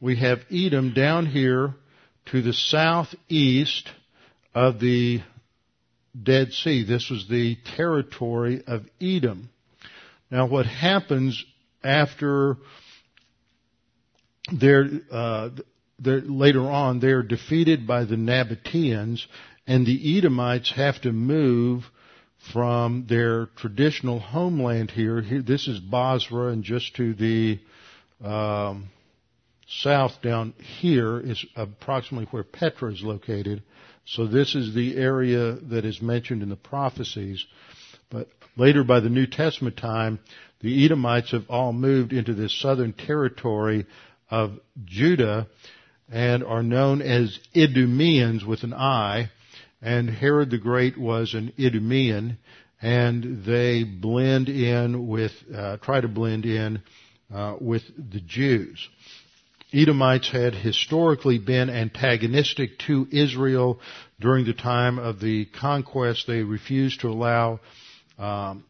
we 0.00 0.16
have 0.16 0.40
Edom 0.50 0.92
down 0.92 1.26
here 1.26 1.74
to 2.26 2.42
the 2.42 2.52
southeast 2.52 3.88
of 4.54 4.80
the 4.80 5.20
Dead 6.20 6.52
Sea. 6.52 6.84
This 6.84 7.10
was 7.10 7.26
the 7.28 7.56
territory 7.76 8.62
of 8.66 8.82
Edom. 9.00 9.50
Now 10.30 10.46
what 10.46 10.66
happens 10.66 11.42
after 11.82 12.56
they're, 14.52 14.88
uh, 15.10 15.50
later 16.00 16.62
on 16.62 17.00
they're 17.00 17.22
defeated 17.22 17.86
by 17.86 18.04
the 18.04 18.16
Nabateans 18.16 19.26
and 19.66 19.86
the 19.86 20.18
Edomites 20.18 20.72
have 20.72 21.00
to 21.02 21.12
move 21.12 21.84
from 22.52 23.06
their 23.08 23.46
traditional 23.56 24.20
homeland 24.20 24.90
here. 24.90 25.20
here 25.20 25.42
this 25.42 25.68
is 25.68 25.80
Bozrah 25.80 26.52
and 26.52 26.62
just 26.62 26.94
to 26.96 27.14
the 27.14 27.58
um, 28.22 28.88
south 29.66 30.20
down 30.22 30.52
here 30.80 31.20
is 31.20 31.44
approximately 31.56 32.26
where 32.30 32.44
Petra 32.44 32.92
is 32.92 33.02
located. 33.02 33.62
So 34.06 34.26
this 34.26 34.54
is 34.54 34.74
the 34.74 34.96
area 34.96 35.52
that 35.52 35.84
is 35.84 36.02
mentioned 36.02 36.42
in 36.42 36.50
the 36.50 36.56
prophecies. 36.56 37.44
But 38.10 38.28
later 38.56 38.84
by 38.84 39.00
the 39.00 39.08
New 39.08 39.26
Testament 39.26 39.76
time, 39.76 40.18
the 40.60 40.84
Edomites 40.84 41.32
have 41.32 41.48
all 41.48 41.72
moved 41.72 42.12
into 42.12 42.34
this 42.34 42.58
southern 42.60 42.92
territory 42.92 43.86
of 44.30 44.58
Judah 44.84 45.46
and 46.10 46.44
are 46.44 46.62
known 46.62 47.00
as 47.02 47.38
Idumeans 47.54 48.44
with 48.44 48.62
an 48.62 48.74
I. 48.74 49.30
And 49.84 50.08
Herod 50.08 50.50
the 50.50 50.58
Great 50.58 50.96
was 50.96 51.34
an 51.34 51.52
Idumean 51.58 52.38
and 52.80 53.44
they 53.44 53.84
blend 53.84 54.48
in 54.48 55.06
with, 55.06 55.32
uh, 55.54 55.76
try 55.76 56.00
to 56.00 56.08
blend 56.08 56.46
in 56.46 56.82
uh, 57.32 57.56
with 57.60 57.82
the 57.96 58.20
Jews. 58.20 58.88
Edomites 59.74 60.30
had 60.30 60.54
historically 60.54 61.38
been 61.38 61.68
antagonistic 61.68 62.78
to 62.86 63.06
Israel 63.10 63.78
during 64.20 64.46
the 64.46 64.54
time 64.54 64.98
of 64.98 65.20
the 65.20 65.44
conquest. 65.46 66.26
They 66.26 66.42
refused 66.42 67.00
to 67.00 67.08
allow 67.08 67.60
um, 68.18 68.64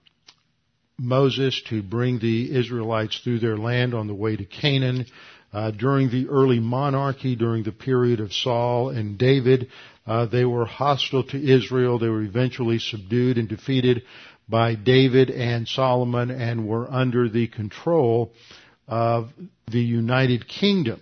Moses 0.98 1.60
to 1.68 1.82
bring 1.82 2.18
the 2.18 2.54
Israelites 2.56 3.18
through 3.22 3.40
their 3.40 3.56
land 3.56 3.94
on 3.94 4.06
the 4.06 4.14
way 4.14 4.36
to 4.36 4.44
Canaan. 4.44 5.06
Uh, 5.52 5.70
during 5.70 6.10
the 6.10 6.28
early 6.28 6.58
monarchy, 6.58 7.36
during 7.36 7.62
the 7.62 7.72
period 7.72 8.20
of 8.20 8.32
Saul 8.32 8.90
and 8.90 9.16
David, 9.16 9.68
uh, 10.06 10.26
they 10.26 10.44
were 10.44 10.64
hostile 10.64 11.22
to 11.24 11.40
Israel. 11.40 11.98
They 11.98 12.08
were 12.08 12.22
eventually 12.22 12.78
subdued 12.78 13.38
and 13.38 13.48
defeated 13.48 14.02
by 14.48 14.74
David 14.74 15.30
and 15.30 15.66
Solomon 15.66 16.30
and 16.30 16.66
were 16.66 16.90
under 16.90 17.28
the 17.28 17.46
control 17.46 18.32
of 18.88 19.30
the 19.70 19.80
United 19.80 20.46
Kingdom. 20.48 21.00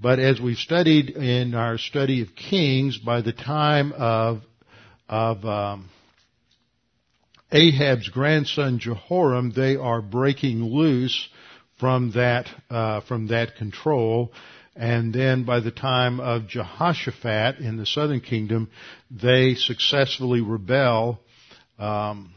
But 0.00 0.20
as 0.20 0.40
we've 0.40 0.56
studied 0.56 1.10
in 1.10 1.54
our 1.54 1.76
study 1.76 2.22
of 2.22 2.34
Kings, 2.34 2.98
by 2.98 3.20
the 3.20 3.32
time 3.32 3.92
of 3.92 4.42
of 5.08 5.44
um, 5.44 5.88
Ahab's 7.50 8.08
grandson 8.10 8.78
Jehoram, 8.78 9.52
they 9.52 9.76
are 9.76 10.02
breaking 10.02 10.62
loose 10.62 11.28
from 11.78 12.12
that 12.12 12.48
uh, 12.70 13.00
from 13.02 13.28
that 13.28 13.56
control. 13.56 14.32
And 14.76 15.12
then 15.12 15.44
by 15.44 15.60
the 15.60 15.72
time 15.72 16.20
of 16.20 16.46
Jehoshaphat 16.46 17.58
in 17.58 17.76
the 17.78 17.86
southern 17.86 18.20
kingdom, 18.20 18.70
they 19.10 19.54
successfully 19.54 20.40
rebel 20.40 21.20
um, 21.78 22.32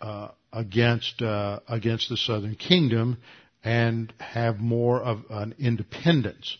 uh, 0.00 0.28
against 0.52 1.20
uh, 1.20 1.60
against 1.68 2.08
the 2.08 2.16
southern 2.16 2.54
kingdom 2.54 3.18
and 3.64 4.12
have 4.18 4.60
more 4.60 5.02
of 5.02 5.24
an 5.30 5.54
independence. 5.58 6.56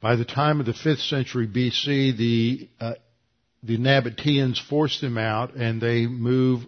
By 0.00 0.16
the 0.16 0.24
time 0.24 0.60
of 0.60 0.66
the 0.66 0.74
fifth 0.74 1.00
century 1.00 1.46
BC, 1.48 2.16
the 2.16 2.68
uh, 2.78 2.94
the 3.62 3.78
Nabateans 3.78 4.60
force 4.68 5.00
them 5.00 5.16
out, 5.16 5.54
and 5.54 5.80
they 5.80 6.06
move 6.06 6.66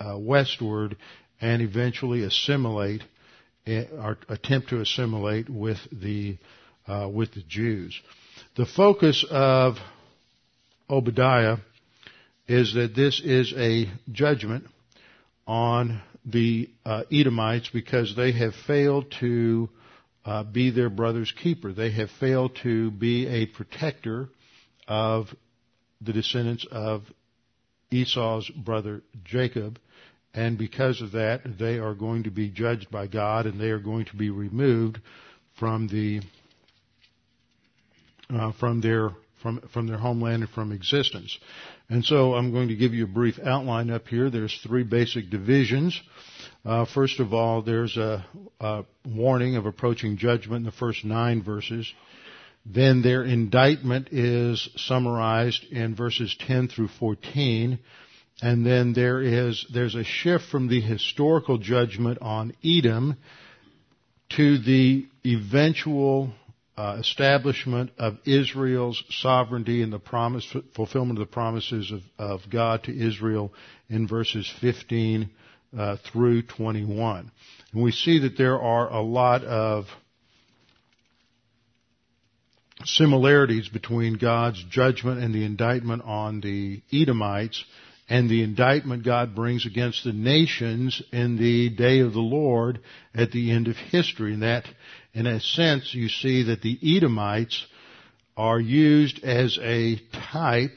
uh, 0.00 0.18
westward 0.18 0.96
and 1.40 1.62
eventually 1.62 2.22
assimilate 2.22 3.02
eh, 3.66 3.84
or 3.92 4.18
attempt 4.28 4.70
to 4.70 4.80
assimilate 4.80 5.48
with 5.48 5.78
the 5.92 6.36
uh, 6.86 7.08
with 7.12 7.32
the 7.32 7.42
Jews. 7.42 7.98
The 8.56 8.66
focus 8.66 9.24
of 9.30 9.76
Obadiah 10.88 11.56
is 12.46 12.74
that 12.74 12.94
this 12.94 13.20
is 13.24 13.54
a 13.56 13.90
judgment 14.12 14.66
on 15.46 16.02
the 16.24 16.70
uh, 16.84 17.04
Edomites 17.12 17.70
because 17.72 18.14
they 18.16 18.32
have 18.32 18.54
failed 18.66 19.12
to 19.20 19.68
uh, 20.24 20.42
be 20.42 20.70
their 20.70 20.90
brother's 20.90 21.32
keeper. 21.32 21.72
They 21.72 21.90
have 21.92 22.10
failed 22.10 22.58
to 22.62 22.90
be 22.90 23.26
a 23.26 23.46
protector 23.46 24.28
of 24.88 25.28
the 26.00 26.12
descendants 26.12 26.66
of 26.70 27.02
Esau's 27.90 28.48
brother 28.50 29.02
Jacob. 29.24 29.78
And 30.34 30.58
because 30.58 31.00
of 31.00 31.12
that, 31.12 31.42
they 31.58 31.78
are 31.78 31.94
going 31.94 32.24
to 32.24 32.30
be 32.30 32.50
judged 32.50 32.90
by 32.90 33.06
God 33.06 33.46
and 33.46 33.60
they 33.60 33.70
are 33.70 33.78
going 33.78 34.06
to 34.06 34.16
be 34.16 34.30
removed 34.30 35.00
from 35.58 35.86
the, 35.86 36.20
uh, 38.30 38.50
from 38.58 38.80
their, 38.80 39.10
from, 39.42 39.60
from 39.72 39.86
their 39.86 39.98
homeland 39.98 40.42
and 40.42 40.50
from 40.50 40.72
existence. 40.72 41.38
And 41.88 42.04
so 42.04 42.34
I'm 42.34 42.50
going 42.50 42.68
to 42.68 42.76
give 42.76 42.94
you 42.94 43.04
a 43.04 43.08
brief 43.08 43.38
outline 43.38 43.90
up 43.90 44.08
here. 44.08 44.28
There's 44.28 44.58
three 44.66 44.82
basic 44.82 45.30
divisions. 45.30 46.00
Uh, 46.64 46.86
first 46.86 47.20
of 47.20 47.32
all, 47.32 47.62
there's 47.62 47.96
a, 47.96 48.24
a 48.58 48.84
warning 49.06 49.54
of 49.56 49.66
approaching 49.66 50.16
judgment 50.16 50.60
in 50.60 50.64
the 50.64 50.72
first 50.72 51.04
nine 51.04 51.42
verses. 51.42 51.92
Then 52.66 53.02
their 53.02 53.22
indictment 53.22 54.08
is 54.10 54.68
summarized 54.76 55.64
in 55.70 55.94
verses 55.94 56.34
10 56.46 56.68
through 56.68 56.88
14. 56.98 57.78
And 58.42 58.66
then 58.66 58.92
there 58.92 59.22
is, 59.22 59.64
there's 59.72 59.94
a 59.94 60.04
shift 60.04 60.44
from 60.50 60.68
the 60.68 60.80
historical 60.80 61.58
judgment 61.58 62.18
on 62.20 62.52
Edom 62.64 63.16
to 64.30 64.58
the 64.58 65.06
eventual 65.24 66.32
uh, 66.76 66.96
establishment 66.98 67.92
of 67.98 68.18
Israel's 68.24 69.02
sovereignty 69.08 69.82
and 69.82 69.92
the 69.92 70.00
promise, 70.00 70.44
fulfillment 70.74 71.18
of 71.20 71.28
the 71.28 71.32
promises 71.32 71.92
of, 71.92 72.00
of 72.18 72.40
God 72.50 72.82
to 72.84 72.96
Israel 72.96 73.52
in 73.88 74.08
verses 74.08 74.52
15 74.60 75.30
uh, 75.78 75.96
through 76.12 76.42
21. 76.42 77.30
And 77.72 77.82
we 77.82 77.92
see 77.92 78.20
that 78.20 78.36
there 78.36 78.60
are 78.60 78.92
a 78.92 79.00
lot 79.00 79.44
of 79.44 79.86
similarities 82.84 83.68
between 83.68 84.14
God's 84.14 84.62
judgment 84.64 85.22
and 85.22 85.32
the 85.32 85.44
indictment 85.44 86.02
on 86.04 86.40
the 86.40 86.82
Edomites 86.92 87.64
and 88.08 88.28
the 88.28 88.42
indictment 88.42 89.04
God 89.04 89.34
brings 89.34 89.64
against 89.64 90.04
the 90.04 90.12
nations 90.12 91.02
in 91.12 91.36
the 91.36 91.70
day 91.70 92.00
of 92.00 92.12
the 92.12 92.20
Lord 92.20 92.80
at 93.14 93.30
the 93.32 93.50
end 93.50 93.68
of 93.68 93.76
history. 93.76 94.34
And 94.34 94.42
that, 94.42 94.64
in 95.14 95.26
a 95.26 95.40
sense, 95.40 95.94
you 95.94 96.08
see 96.08 96.44
that 96.44 96.60
the 96.60 96.78
Edomites 96.96 97.66
are 98.36 98.60
used 98.60 99.24
as 99.24 99.58
a 99.62 100.00
type 100.32 100.76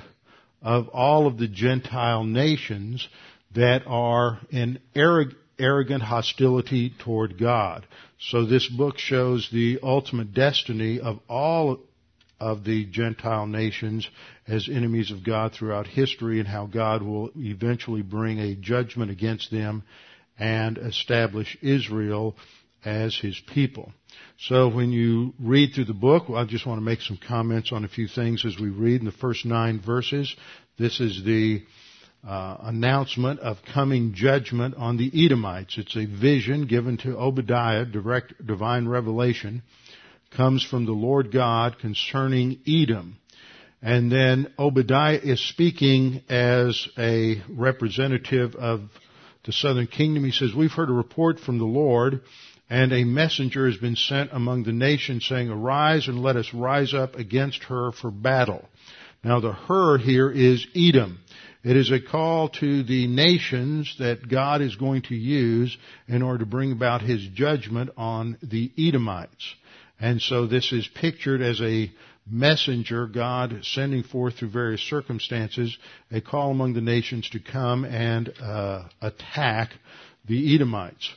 of 0.62 0.88
all 0.90 1.28
of 1.28 1.38
the 1.38 1.48
Gentile 1.48 2.24
nations 2.24 3.08
that 3.56 3.84
are 3.88 4.40
in 4.50 4.80
arrogant 4.96 6.04
hostility 6.04 6.94
toward 7.00 7.40
God. 7.40 7.86
So 8.20 8.46
this 8.46 8.68
book 8.68 9.00
shows 9.00 9.50
the 9.52 9.80
ultimate 9.84 10.34
destiny 10.34 11.00
of 11.00 11.20
all 11.28 11.80
of 12.40 12.64
the 12.64 12.86
Gentile 12.86 13.48
nations 13.48 14.08
as 14.48 14.70
enemies 14.70 15.12
of 15.12 15.24
God 15.26 15.54
throughout 15.54 15.88
history 15.88 16.40
and 16.40 16.48
how 16.48 16.66
God 16.66 17.02
will 17.02 17.32
eventually 17.36 18.02
bring 18.02 18.40
a 18.40 18.56
judgment 18.56 19.12
against 19.12 19.52
them 19.52 19.84
and 20.40 20.78
establish 20.78 21.58
Israel 21.62 22.36
as 22.86 23.16
his 23.16 23.40
people. 23.54 23.92
So 24.40 24.70
when 24.70 24.92
you 24.92 25.34
read 25.40 25.74
through 25.74 25.86
the 25.86 25.94
book, 25.94 26.26
I 26.30 26.46
just 26.46 26.66
want 26.66 26.80
to 26.80 26.86
make 26.86 27.02
some 27.02 27.20
comments 27.28 27.72
on 27.72 27.84
a 27.84 27.90
few 27.90 28.08
things 28.08 28.46
as 28.46 28.60
we 28.60 28.70
read 28.70 29.02
in 29.02 29.06
the 29.06 29.12
first 29.12 29.46
nine 29.46 29.82
verses. 29.84 30.34
This 30.78 31.00
is 31.00 31.24
the 31.24 31.64
uh, 32.28 32.58
announcement 32.62 33.40
of 33.40 33.58
coming 33.74 34.14
judgment 34.14 34.76
on 34.76 34.98
the 34.98 35.26
Edomites. 35.26 35.78
It's 35.78 35.96
a 35.96 36.06
vision 36.06 36.68
given 36.68 36.98
to 37.00 37.18
Obadiah, 37.18 37.86
direct 37.86 38.46
divine 38.46 38.88
revelation 38.88 39.64
comes 40.36 40.64
from 40.64 40.86
the 40.86 40.92
Lord 40.92 41.32
God 41.32 41.80
concerning 41.80 42.60
Edom. 42.68 43.18
And 43.82 44.12
then 44.12 44.52
Obadiah 44.58 45.20
is 45.22 45.40
speaking 45.40 46.24
as 46.30 46.88
a 46.98 47.42
representative 47.50 48.56
of 48.56 48.90
the 49.46 49.52
southern 49.52 49.88
kingdom. 49.88 50.26
He 50.26 50.32
says, 50.32 50.54
we've 50.54 50.72
heard 50.72 50.90
a 50.90 50.94
report 50.94 51.40
from 51.40 51.58
the 51.58 51.66
Lord 51.66 52.22
and 52.70 52.92
a 52.92 53.06
messenger 53.06 53.68
has 53.68 53.78
been 53.78 53.96
sent 53.96 54.32
among 54.34 54.64
the 54.64 54.74
nations 54.74 55.26
saying, 55.26 55.50
arise 55.50 56.08
and 56.08 56.22
let 56.22 56.36
us 56.36 56.54
rise 56.54 56.94
up 56.94 57.16
against 57.16 57.64
her 57.66 57.92
for 57.94 58.12
battle. 58.12 58.68
Now 59.24 59.40
the 59.40 59.54
her 59.54 59.98
here 59.98 60.30
is 60.30 60.66
Edom. 60.76 61.20
It 61.64 61.76
is 61.76 61.92
a 61.92 62.00
call 62.00 62.50
to 62.50 62.84
the 62.84 63.08
nations 63.08 63.96
that 64.00 64.28
God 64.30 64.62
is 64.62 64.76
going 64.76 65.04
to 65.04 65.16
use 65.16 65.78
in 66.08 66.22
order 66.22 66.40
to 66.40 66.46
bring 66.46 66.72
about 66.72 67.02
His 67.02 67.26
judgment 67.34 67.90
on 67.98 68.38
the 68.42 68.72
Edomites. 68.78 69.56
And 70.00 70.22
so 70.22 70.46
this 70.46 70.72
is 70.72 70.88
pictured 70.88 71.42
as 71.42 71.60
a 71.62 71.92
messenger, 72.30 73.08
God 73.08 73.60
sending 73.64 74.04
forth 74.04 74.36
through 74.36 74.50
various 74.50 74.82
circumstances 74.82 75.76
a 76.12 76.22
call 76.22 76.52
among 76.52 76.74
the 76.74 76.82
nations 76.82 77.30
to 77.32 77.40
come 77.40 77.86
and 77.86 78.32
uh, 78.42 78.84
attack 79.02 79.72
the 80.28 80.56
Edomites. 80.56 81.10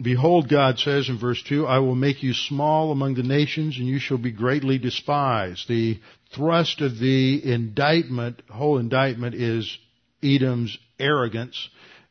Behold, 0.00 0.48
God 0.48 0.78
says 0.78 1.08
in 1.08 1.18
verse 1.18 1.42
2, 1.44 1.66
I 1.66 1.78
will 1.78 1.94
make 1.94 2.22
you 2.22 2.34
small 2.34 2.90
among 2.90 3.14
the 3.14 3.22
nations 3.22 3.76
and 3.78 3.86
you 3.86 4.00
shall 4.00 4.18
be 4.18 4.32
greatly 4.32 4.78
despised. 4.78 5.68
The 5.68 6.00
thrust 6.34 6.80
of 6.80 6.98
the 6.98 7.40
indictment, 7.44 8.42
whole 8.50 8.78
indictment 8.78 9.36
is 9.36 9.78
Edom's 10.22 10.76
arrogance 10.98 11.68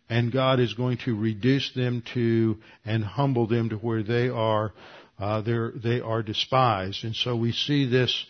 and 0.09 0.32
God 0.32 0.59
is 0.59 0.74
going 0.74 0.97
to 0.99 1.15
reduce 1.15 1.71
them 1.74 2.03
to 2.13 2.57
and 2.86 3.03
humble 3.03 3.47
them 3.47 3.69
to 3.69 3.76
where 3.76 4.03
they 4.03 4.30
are 4.30 4.71
uh, 5.20 5.41
they 5.41 6.01
are 6.01 6.24
despised. 6.24 7.03
And 7.03 7.16
so 7.16 7.36
we 7.36 7.51
see 7.51 7.89
this, 7.89 8.26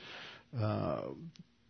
uh, 0.60 1.02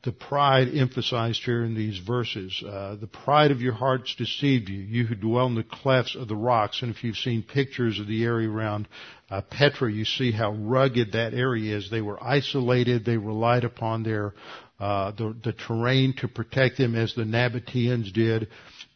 the 0.04 0.12
pride 0.12 0.70
emphasized 0.76 1.44
here 1.44 1.64
in 1.64 1.76
these 1.76 1.98
verses. 1.98 2.62
Uh, 2.66 2.96
the 2.96 3.08
pride 3.08 3.52
of 3.52 3.62
your 3.62 3.74
hearts 3.74 4.16
deceived 4.16 4.70
you, 4.70 4.82
you 4.82 5.06
who 5.06 5.16
dwell 5.16 5.48
in 5.48 5.56
the 5.56 5.64
clefts 5.64 6.16
of 6.16 6.28
the 6.28 6.36
rocks. 6.36 6.82
And 6.82 6.94
if 6.94 7.04
you've 7.04 7.18
seen 7.18 7.44
pictures 7.44 8.00
of 8.00 8.08
the 8.08 8.26
area 8.26 8.50
around 8.50 8.88
uh, 9.30 9.42
Petra, 9.42 9.92
you 9.92 10.04
see 10.04 10.32
how 10.32 10.52
rugged 10.52 11.14
that 11.14 11.34
area 11.34 11.78
is. 11.78 11.90
They 11.90 12.02
were 12.02 12.22
isolated. 12.22 13.06
They 13.06 13.18
relied 13.18 13.64
upon 13.64 14.04
their 14.04 14.34
uh, 14.80 15.12
the, 15.12 15.34
the 15.44 15.54
terrain 15.54 16.14
to 16.18 16.28
protect 16.28 16.78
them, 16.78 16.96
as 16.96 17.14
the 17.16 17.24
Nabateans 17.24 18.12
did 18.12 18.50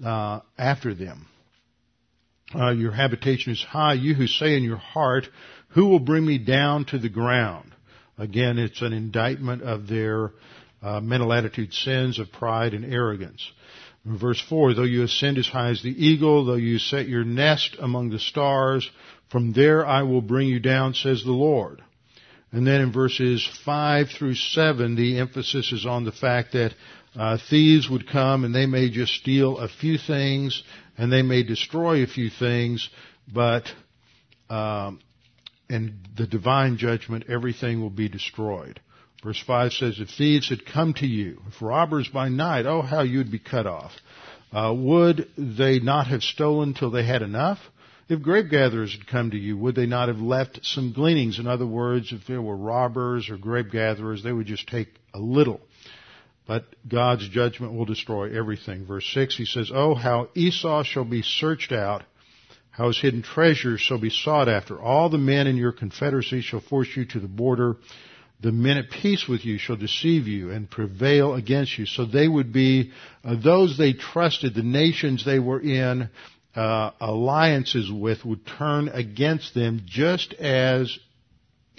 uh, 0.03 0.41
after 0.57 0.93
them. 0.93 1.27
Uh, 2.53 2.71
your 2.71 2.91
habitation 2.91 3.53
is 3.53 3.63
high. 3.63 3.93
You 3.93 4.13
who 4.13 4.27
say 4.27 4.57
in 4.57 4.63
your 4.63 4.77
heart, 4.77 5.27
who 5.69 5.87
will 5.87 5.99
bring 5.99 6.25
me 6.25 6.37
down 6.37 6.85
to 6.85 6.97
the 6.97 7.09
ground? 7.09 7.71
Again, 8.17 8.57
it's 8.57 8.81
an 8.81 8.93
indictment 8.93 9.61
of 9.61 9.87
their 9.87 10.31
uh, 10.81 10.99
mental 10.99 11.33
attitude 11.33 11.73
sins 11.73 12.19
of 12.19 12.31
pride 12.31 12.73
and 12.73 12.85
arrogance. 12.85 13.51
Verse 14.05 14.41
4, 14.47 14.73
though 14.73 14.83
you 14.83 15.03
ascend 15.03 15.37
as 15.37 15.47
high 15.47 15.69
as 15.69 15.83
the 15.83 15.89
eagle, 15.89 16.45
though 16.45 16.55
you 16.55 16.79
set 16.79 17.09
your 17.09 17.25
nest 17.25 17.75
among 17.79 18.09
the 18.09 18.19
stars, 18.19 18.89
from 19.29 19.51
there 19.51 19.85
I 19.85 20.03
will 20.03 20.21
bring 20.21 20.47
you 20.47 20.59
down, 20.59 20.93
says 20.93 21.23
the 21.23 21.31
Lord. 21.31 21.83
And 22.51 22.65
then 22.65 22.79
in 22.79 22.93
verses 22.93 23.45
5 23.65 24.07
through 24.09 24.35
7, 24.35 24.95
the 24.95 25.19
emphasis 25.19 25.73
is 25.73 25.85
on 25.85 26.05
the 26.05 26.13
fact 26.13 26.53
that 26.53 26.73
uh, 27.15 27.37
thieves 27.49 27.89
would 27.89 28.07
come 28.07 28.45
and 28.45 28.55
they 28.55 28.65
may 28.65 28.89
just 28.89 29.13
steal 29.13 29.57
a 29.57 29.67
few 29.67 29.97
things 29.97 30.63
and 30.97 31.11
they 31.11 31.21
may 31.21 31.43
destroy 31.43 32.03
a 32.03 32.07
few 32.07 32.29
things, 32.29 32.89
but 33.31 33.65
um, 34.49 34.99
in 35.69 35.99
the 36.15 36.27
divine 36.27 36.77
judgment, 36.77 37.25
everything 37.29 37.81
will 37.81 37.89
be 37.89 38.09
destroyed. 38.09 38.79
Verse 39.23 39.41
5 39.45 39.73
says, 39.73 39.99
If 39.99 40.09
thieves 40.09 40.49
had 40.49 40.65
come 40.65 40.93
to 40.95 41.07
you, 41.07 41.41
if 41.47 41.61
robbers 41.61 42.07
by 42.07 42.29
night, 42.29 42.65
oh, 42.65 42.81
how 42.81 43.01
you'd 43.01 43.31
be 43.31 43.39
cut 43.39 43.65
off. 43.65 43.91
Uh, 44.51 44.73
would 44.75 45.27
they 45.37 45.79
not 45.79 46.07
have 46.07 46.23
stolen 46.23 46.73
till 46.73 46.91
they 46.91 47.03
had 47.03 47.21
enough? 47.21 47.59
If 48.09 48.21
grape 48.21 48.49
gatherers 48.49 48.93
had 48.93 49.05
come 49.05 49.31
to 49.31 49.37
you, 49.37 49.57
would 49.57 49.75
they 49.75 49.85
not 49.85 50.07
have 50.07 50.21
left 50.21 50.59
some 50.63 50.93
gleanings? 50.93 51.39
In 51.39 51.47
other 51.47 51.65
words, 51.65 52.13
if 52.13 52.25
there 52.25 52.41
were 52.41 52.55
robbers 52.55 53.29
or 53.29 53.37
grape 53.37 53.71
gatherers, 53.71 54.23
they 54.23 54.31
would 54.31 54.47
just 54.47 54.67
take 54.67 54.87
a 55.13 55.19
little. 55.19 55.59
But 56.45 56.63
God's 56.87 57.27
judgment 57.27 57.73
will 57.73 57.83
destroy 57.83 58.33
everything. 58.33 58.85
Verse 58.85 59.05
6, 59.13 59.35
he 59.35 59.43
says, 59.43 59.69
Oh, 59.73 59.93
how 59.93 60.29
Esau 60.33 60.83
shall 60.83 61.03
be 61.03 61.21
searched 61.21 61.73
out, 61.73 62.03
how 62.77 62.87
his 62.87 63.01
hidden 63.01 63.23
treasures 63.23 63.81
shall 63.81 63.97
be 63.97 64.11
sought 64.11 64.47
after. 64.47 64.79
All 64.79 65.09
the 65.09 65.17
men 65.17 65.47
in 65.47 65.57
your 65.57 65.71
confederacy 65.71 66.41
shall 66.41 66.59
force 66.59 66.87
you 66.95 67.05
to 67.05 67.19
the 67.19 67.27
border. 67.27 67.77
The 68.39 68.51
men 68.51 68.77
at 68.77 68.91
peace 68.91 69.27
with 69.27 69.43
you 69.43 69.57
shall 69.57 69.77
deceive 69.77 70.27
you 70.27 70.51
and 70.51 70.69
prevail 70.69 71.33
against 71.33 71.75
you. 71.79 71.87
So 71.87 72.05
they 72.05 72.27
would 72.27 72.53
be 72.53 72.91
uh, 73.23 73.35
those 73.43 73.79
they 73.79 73.93
trusted, 73.93 74.53
the 74.53 74.61
nations 74.61 75.25
they 75.25 75.39
were 75.39 75.59
in 75.59 76.09
uh, 76.55 76.91
alliances 77.01 77.91
with 77.91 78.23
would 78.23 78.45
turn 78.45 78.89
against 78.89 79.55
them 79.55 79.81
just 79.87 80.35
as 80.35 80.99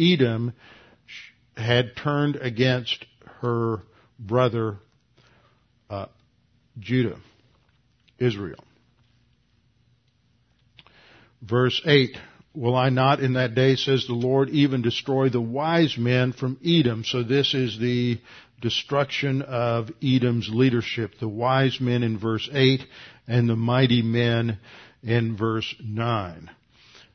Edom 0.01 0.53
had 1.57 1.94
turned 1.96 2.34
against 2.34 3.05
her 3.40 3.82
brother 4.18 4.78
uh, 5.88 6.07
Judah, 6.80 7.18
Israel. 8.18 8.64
Verse 11.43 11.80
8, 11.84 12.16
Will 12.55 12.74
I 12.74 12.89
not 12.89 13.20
in 13.20 13.34
that 13.34 13.55
day, 13.55 13.76
says 13.76 14.07
the 14.07 14.14
Lord, 14.14 14.51
even 14.51 14.82
destroy 14.82 15.28
the 15.28 15.41
wise 15.41 15.97
men 15.97 16.32
from 16.32 16.59
Edom? 16.64 17.05
So 17.05 17.22
this 17.22 17.55
is 17.55 17.78
the 17.78 18.18
destruction 18.61 19.43
of 19.43 19.91
Edom's 20.03 20.49
leadership. 20.49 21.12
The 21.20 21.28
wise 21.28 21.80
men 21.80 22.03
in 22.03 22.18
verse 22.18 22.49
8 22.53 22.80
and 23.28 23.49
the 23.49 23.57
mighty 23.57 24.03
men 24.03 24.59
in 25.03 25.36
verse 25.36 25.72
9. 25.82 26.51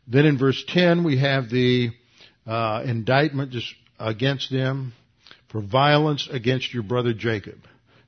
Then 0.08 0.26
in 0.26 0.38
verse 0.38 0.64
10 0.68 1.04
we 1.04 1.18
have 1.18 1.50
the 1.50 1.92
uh, 2.46 2.84
indictment 2.86 3.54
against 4.00 4.52
them 4.52 4.94
for 5.50 5.62
violence 5.62 6.28
against 6.32 6.74
your 6.74 6.84
brother 6.84 7.14
Jacob. 7.14 7.60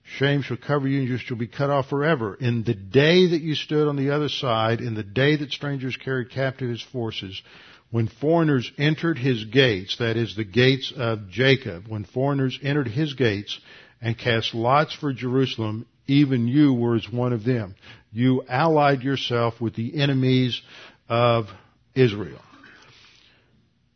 Shame 0.06 0.44
shall 0.44 0.58
cover 0.58 0.88
you 0.88 1.00
and 1.00 1.10
you 1.10 1.18
shall 1.18 1.36
be 1.36 1.48
cut 1.48 1.70
off 1.70 1.90
forever. 1.90 2.36
In 2.36 2.64
the 2.64 2.76
day 2.76 3.28
that 3.28 3.42
you 3.42 3.56
stood 3.56 3.88
on 3.88 3.96
the 3.96 4.12
other 4.12 4.30
side, 4.30 4.80
in 4.80 4.94
the 4.94 5.04
day 5.04 5.36
that 5.36 5.52
strangers 5.52 5.98
carried 5.98 6.30
captive 6.30 6.70
his 6.70 6.82
forces, 6.82 7.42
when 7.90 8.08
foreigners 8.08 8.72
entered 8.78 9.18
his 9.18 9.46
gates, 9.46 9.98
that 9.98 10.16
is 10.16 10.36
the 10.36 10.44
gates 10.44 10.94
of 10.96 11.30
Jacob, 11.30 11.88
when 11.88 12.06
foreigners 12.06 12.58
entered 12.62 12.88
his 12.88 13.14
gates 13.14 13.60
and 14.02 14.18
cast 14.18 14.54
lots 14.54 14.94
for 14.94 15.12
Jerusalem, 15.12 15.86
even 16.08 16.48
you 16.48 16.74
were 16.74 16.96
as 16.96 17.10
one 17.10 17.34
of 17.34 17.44
them. 17.44 17.76
You 18.12 18.44
allied 18.48 19.02
yourself 19.02 19.60
with 19.60 19.76
the 19.76 20.00
enemies 20.00 20.62
of 21.10 21.48
Israel. 21.96 22.42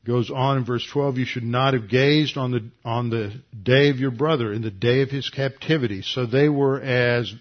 Goes 0.06 0.32
on 0.32 0.58
in 0.58 0.66
verse 0.66 0.88
12, 0.92 1.18
you 1.18 1.26
should 1.26 1.44
not 1.44 1.74
have 1.74 1.90
gazed 1.90 2.38
on 2.38 2.52
the, 2.52 2.70
on 2.86 3.10
the 3.10 3.34
day 3.62 3.90
of 3.90 4.00
your 4.00 4.12
brother, 4.12 4.54
in 4.54 4.62
the 4.62 4.72
day 4.72 5.02
of 5.02 5.10
his 5.10 5.30
captivity. 5.30 6.02
So 6.02 6.26
they 6.26 6.48
were 6.48 6.80
as 6.80 7.34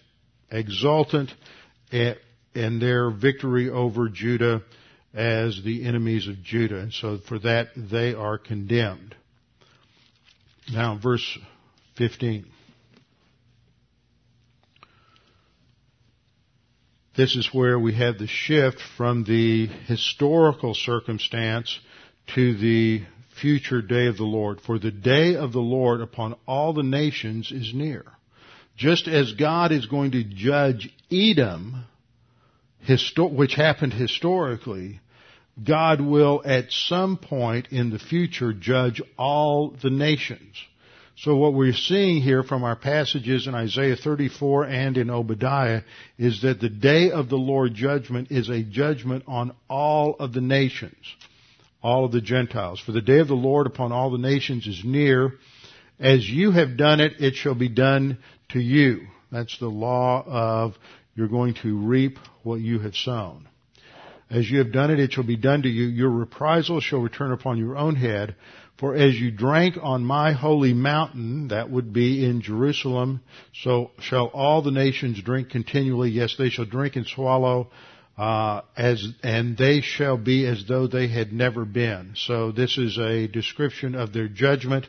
exultant 0.50 1.32
in 1.92 2.78
their 2.80 3.10
victory 3.10 3.70
over 3.70 4.08
Judah 4.08 4.62
as 5.14 5.62
the 5.64 5.84
enemies 5.84 6.26
of 6.26 6.42
Judah. 6.42 6.80
And 6.80 6.92
so 6.92 7.18
for 7.18 7.38
that 7.40 7.68
they 7.76 8.14
are 8.14 8.38
condemned. 8.38 9.14
Now 10.72 10.98
verse 11.00 11.38
15. 11.96 12.46
This 17.16 17.34
is 17.34 17.48
where 17.52 17.78
we 17.78 17.94
have 17.94 18.18
the 18.18 18.28
shift 18.28 18.78
from 18.96 19.24
the 19.24 19.66
historical 19.86 20.74
circumstance 20.74 21.80
to 22.34 22.56
the 22.56 23.02
future 23.40 23.82
day 23.82 24.06
of 24.06 24.16
the 24.16 24.24
Lord. 24.24 24.60
For 24.60 24.78
the 24.78 24.90
day 24.90 25.36
of 25.36 25.52
the 25.52 25.60
Lord 25.60 26.00
upon 26.00 26.36
all 26.46 26.72
the 26.72 26.82
nations 26.82 27.52
is 27.52 27.72
near. 27.74 28.04
Just 28.76 29.08
as 29.08 29.32
God 29.32 29.72
is 29.72 29.86
going 29.86 30.12
to 30.12 30.22
judge 30.22 30.90
Edom, 31.10 31.84
which 33.18 33.54
happened 33.54 33.92
historically, 33.92 35.00
God 35.62 36.00
will 36.00 36.42
at 36.44 36.70
some 36.70 37.16
point 37.16 37.68
in 37.70 37.90
the 37.90 37.98
future 37.98 38.52
judge 38.52 39.02
all 39.18 39.70
the 39.82 39.90
nations. 39.90 40.56
So 41.16 41.34
what 41.34 41.54
we're 41.54 41.72
seeing 41.72 42.22
here 42.22 42.44
from 42.44 42.62
our 42.62 42.76
passages 42.76 43.48
in 43.48 43.54
Isaiah 43.56 43.96
34 43.96 44.66
and 44.66 44.96
in 44.96 45.10
Obadiah 45.10 45.82
is 46.16 46.42
that 46.42 46.60
the 46.60 46.68
day 46.68 47.10
of 47.10 47.28
the 47.28 47.36
Lord 47.36 47.74
judgment 47.74 48.30
is 48.30 48.48
a 48.48 48.62
judgment 48.62 49.24
on 49.26 49.52
all 49.68 50.14
of 50.20 50.32
the 50.32 50.40
nations, 50.40 50.94
all 51.82 52.04
of 52.04 52.12
the 52.12 52.20
Gentiles. 52.20 52.80
For 52.80 52.92
the 52.92 53.00
day 53.00 53.18
of 53.18 53.28
the 53.28 53.34
Lord 53.34 53.66
upon 53.66 53.92
all 53.92 54.10
the 54.10 54.18
nations 54.18 54.66
is 54.66 54.82
near. 54.84 55.34
As 55.98 56.28
you 56.28 56.52
have 56.52 56.76
done 56.76 57.00
it, 57.00 57.20
it 57.20 57.34
shall 57.34 57.54
be 57.54 57.68
done 57.68 58.18
to 58.50 58.60
you. 58.60 59.06
That's 59.30 59.58
the 59.58 59.68
law 59.68 60.24
of 60.26 60.74
you're 61.14 61.28
going 61.28 61.54
to 61.62 61.76
reap 61.76 62.18
what 62.42 62.60
you 62.60 62.78
have 62.80 62.94
sown. 62.94 63.48
As 64.30 64.48
you 64.50 64.58
have 64.58 64.72
done 64.72 64.90
it, 64.90 65.00
it 65.00 65.12
shall 65.12 65.24
be 65.24 65.36
done 65.36 65.62
to 65.62 65.68
you. 65.68 65.86
Your 65.86 66.10
reprisal 66.10 66.80
shall 66.80 67.00
return 67.00 67.32
upon 67.32 67.58
your 67.58 67.76
own 67.76 67.96
head. 67.96 68.36
For 68.78 68.94
as 68.94 69.18
you 69.18 69.32
drank 69.32 69.76
on 69.82 70.04
my 70.04 70.32
holy 70.32 70.72
mountain, 70.72 71.48
that 71.48 71.70
would 71.70 71.92
be 71.92 72.24
in 72.24 72.42
Jerusalem, 72.42 73.22
so 73.52 73.90
shall 73.98 74.26
all 74.26 74.62
the 74.62 74.70
nations 74.70 75.20
drink 75.20 75.50
continually. 75.50 76.10
Yes, 76.10 76.36
they 76.38 76.50
shall 76.50 76.66
drink 76.66 76.94
and 76.94 77.06
swallow, 77.06 77.70
uh, 78.18 78.62
as 78.76 79.06
and 79.22 79.56
they 79.56 79.80
shall 79.80 80.16
be 80.16 80.44
as 80.46 80.64
though 80.66 80.86
they 80.86 81.08
had 81.08 81.32
never 81.32 81.64
been. 81.64 82.14
So 82.16 82.50
this 82.52 82.76
is 82.76 82.98
a 82.98 83.28
description 83.28 83.94
of 83.94 84.12
their 84.12 84.28
judgment 84.28 84.86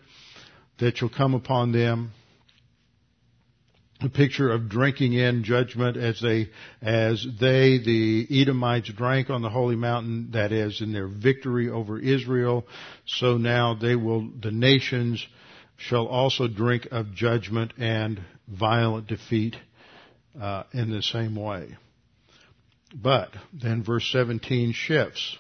that 0.80 0.98
shall 0.98 1.10
come 1.10 1.36
upon 1.36 1.72
them 1.72 2.12
a 4.02 4.10
picture 4.10 4.50
of 4.50 4.70
drinking 4.70 5.14
in 5.14 5.44
judgment 5.44 5.98
as 5.98 6.22
they, 6.22 6.50
as 6.82 7.26
they, 7.40 7.80
the 7.80 8.28
Edomites 8.32 8.92
drank 8.94 9.30
on 9.30 9.42
the 9.42 9.50
holy 9.50 9.76
mountain, 9.76 10.30
that 10.32 10.52
is, 10.54 10.82
in 10.82 10.94
their 10.94 11.08
victory 11.08 11.70
over 11.70 12.00
Israel. 12.00 12.66
So 13.06 13.38
now 13.38 13.76
they 13.76 13.96
will, 13.96 14.30
the 14.42 14.52
nations 14.52 15.26
shall 15.76 16.08
also 16.08 16.48
drink 16.48 16.88
of 16.92 17.14
judgment 17.14 17.74
and 17.78 18.22
violent 18.48 19.08
defeat 19.08 19.58
uh, 20.40 20.64
in 20.74 20.92
the 20.92 21.02
same 21.02 21.36
way. 21.36 21.76
But 22.94 23.32
then 23.54 23.84
verse 23.84 24.10
17 24.12 24.74
shifts 24.74 25.38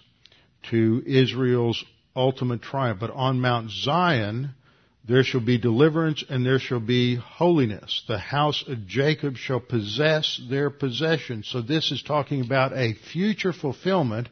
to 0.70 1.04
Israel's 1.06 1.84
ultimate 2.16 2.62
triumph. 2.62 3.00
But 3.00 3.12
on 3.12 3.42
Mount 3.42 3.72
Zion, 3.72 4.52
there 5.08 5.24
shall 5.24 5.42
be 5.42 5.58
deliverance 5.58 6.24
and 6.30 6.46
there 6.46 6.60
shall 6.60 6.80
be 6.80 7.16
holiness. 7.16 8.04
The 8.08 8.20
house 8.20 8.64
of 8.68 8.86
Jacob 8.86 9.38
shall 9.38 9.60
possess 9.60 10.40
their 10.50 10.70
possession. 10.70 11.44
So 11.44 11.62
this 11.62 11.92
is 11.92 12.04
talking 12.04 12.42
about 12.42 12.74
a 12.74 12.94
future 12.94 13.54
fulfillment 13.54 14.30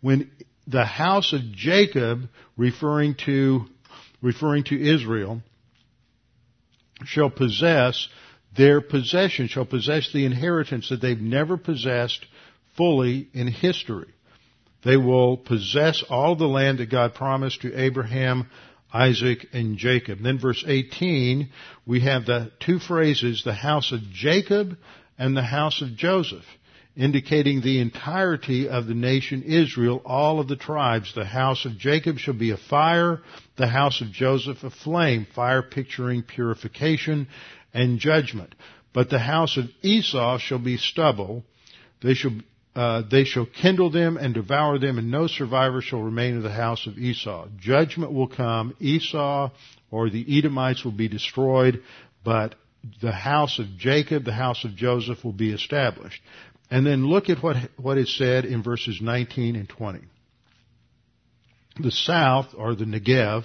when 0.00 0.30
the 0.66 0.84
house 0.84 1.32
of 1.32 1.52
Jacob, 1.52 2.28
referring 2.56 3.14
to, 3.26 3.66
referring 4.20 4.64
to 4.64 4.80
Israel, 4.80 5.42
shall 7.04 7.30
possess 7.30 8.08
their 8.56 8.80
possession, 8.80 9.46
shall 9.46 9.66
possess 9.66 10.12
the 10.12 10.24
inheritance 10.24 10.88
that 10.88 11.00
they've 11.00 11.20
never 11.20 11.56
possessed 11.56 12.24
fully 12.76 13.28
in 13.32 13.48
history. 13.48 14.12
They 14.84 14.96
will 14.96 15.36
possess 15.36 16.02
all 16.08 16.36
the 16.36 16.46
land 16.46 16.78
that 16.78 16.90
God 16.90 17.14
promised 17.14 17.62
to 17.62 17.74
Abraham, 17.74 18.48
Isaac, 18.92 19.46
and 19.52 19.76
Jacob. 19.76 20.20
Then 20.22 20.38
verse 20.38 20.64
18, 20.66 21.50
we 21.86 22.00
have 22.00 22.26
the 22.26 22.52
two 22.60 22.78
phrases, 22.78 23.42
the 23.42 23.52
house 23.52 23.92
of 23.92 24.00
Jacob 24.12 24.76
and 25.18 25.36
the 25.36 25.42
house 25.42 25.82
of 25.82 25.96
Joseph, 25.96 26.44
indicating 26.96 27.60
the 27.60 27.80
entirety 27.80 28.68
of 28.68 28.86
the 28.86 28.94
nation 28.94 29.42
Israel, 29.42 30.00
all 30.04 30.38
of 30.40 30.46
the 30.46 30.56
tribes. 30.56 31.14
The 31.14 31.24
house 31.24 31.64
of 31.64 31.78
Jacob 31.78 32.18
shall 32.18 32.34
be 32.34 32.52
a 32.52 32.56
fire, 32.56 33.22
the 33.56 33.66
house 33.66 34.00
of 34.00 34.12
Joseph 34.12 34.62
a 34.62 34.70
flame, 34.70 35.26
fire 35.34 35.62
picturing 35.62 36.22
purification 36.22 37.26
and 37.74 37.98
judgment. 37.98 38.54
but 38.96 39.10
the 39.10 39.18
house 39.18 39.58
of 39.58 39.66
Esau 39.82 40.38
shall 40.38 40.58
be 40.58 40.78
stubble. 40.78 41.44
They 42.00 42.14
shall, 42.14 42.32
uh, 42.76 43.02
they 43.10 43.24
shall 43.24 43.46
kindle 43.46 43.90
them 43.90 44.18
and 44.18 44.34
devour 44.34 44.78
them, 44.78 44.98
and 44.98 45.10
no 45.10 45.26
survivor 45.26 45.80
shall 45.80 46.02
remain 46.02 46.36
of 46.36 46.42
the 46.42 46.52
house 46.52 46.86
of 46.86 46.98
Esau. 46.98 47.48
Judgment 47.58 48.12
will 48.12 48.28
come. 48.28 48.76
Esau 48.78 49.50
or 49.90 50.10
the 50.10 50.38
Edomites 50.38 50.84
will 50.84 50.92
be 50.92 51.08
destroyed, 51.08 51.82
but 52.22 52.54
the 53.00 53.12
house 53.12 53.58
of 53.58 53.78
Jacob, 53.78 54.24
the 54.24 54.32
house 54.32 54.62
of 54.64 54.76
Joseph 54.76 55.24
will 55.24 55.32
be 55.32 55.52
established. 55.52 56.20
And 56.70 56.86
then 56.86 57.06
look 57.06 57.30
at 57.30 57.42
what, 57.42 57.56
what 57.78 57.96
is 57.96 58.14
said 58.14 58.44
in 58.44 58.62
verses 58.62 59.00
19 59.00 59.56
and 59.56 59.66
20. 59.66 60.00
The 61.80 61.90
south, 61.90 62.48
or 62.54 62.74
the 62.74 62.84
Negev, 62.84 63.44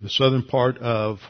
the 0.00 0.10
southern 0.10 0.42
part 0.42 0.78
of 0.78 1.20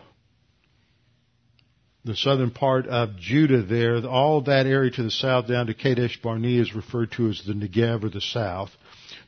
the 2.04 2.16
southern 2.16 2.50
part 2.50 2.86
of 2.86 3.16
Judah 3.16 3.62
there, 3.62 4.04
all 4.04 4.42
that 4.42 4.66
area 4.66 4.90
to 4.90 5.02
the 5.02 5.10
south 5.10 5.46
down 5.46 5.66
to 5.66 5.74
Kadesh 5.74 6.20
Barnea 6.20 6.60
is 6.60 6.74
referred 6.74 7.12
to 7.12 7.28
as 7.28 7.42
the 7.46 7.52
Negev 7.52 8.04
or 8.04 8.08
the 8.08 8.20
south. 8.20 8.70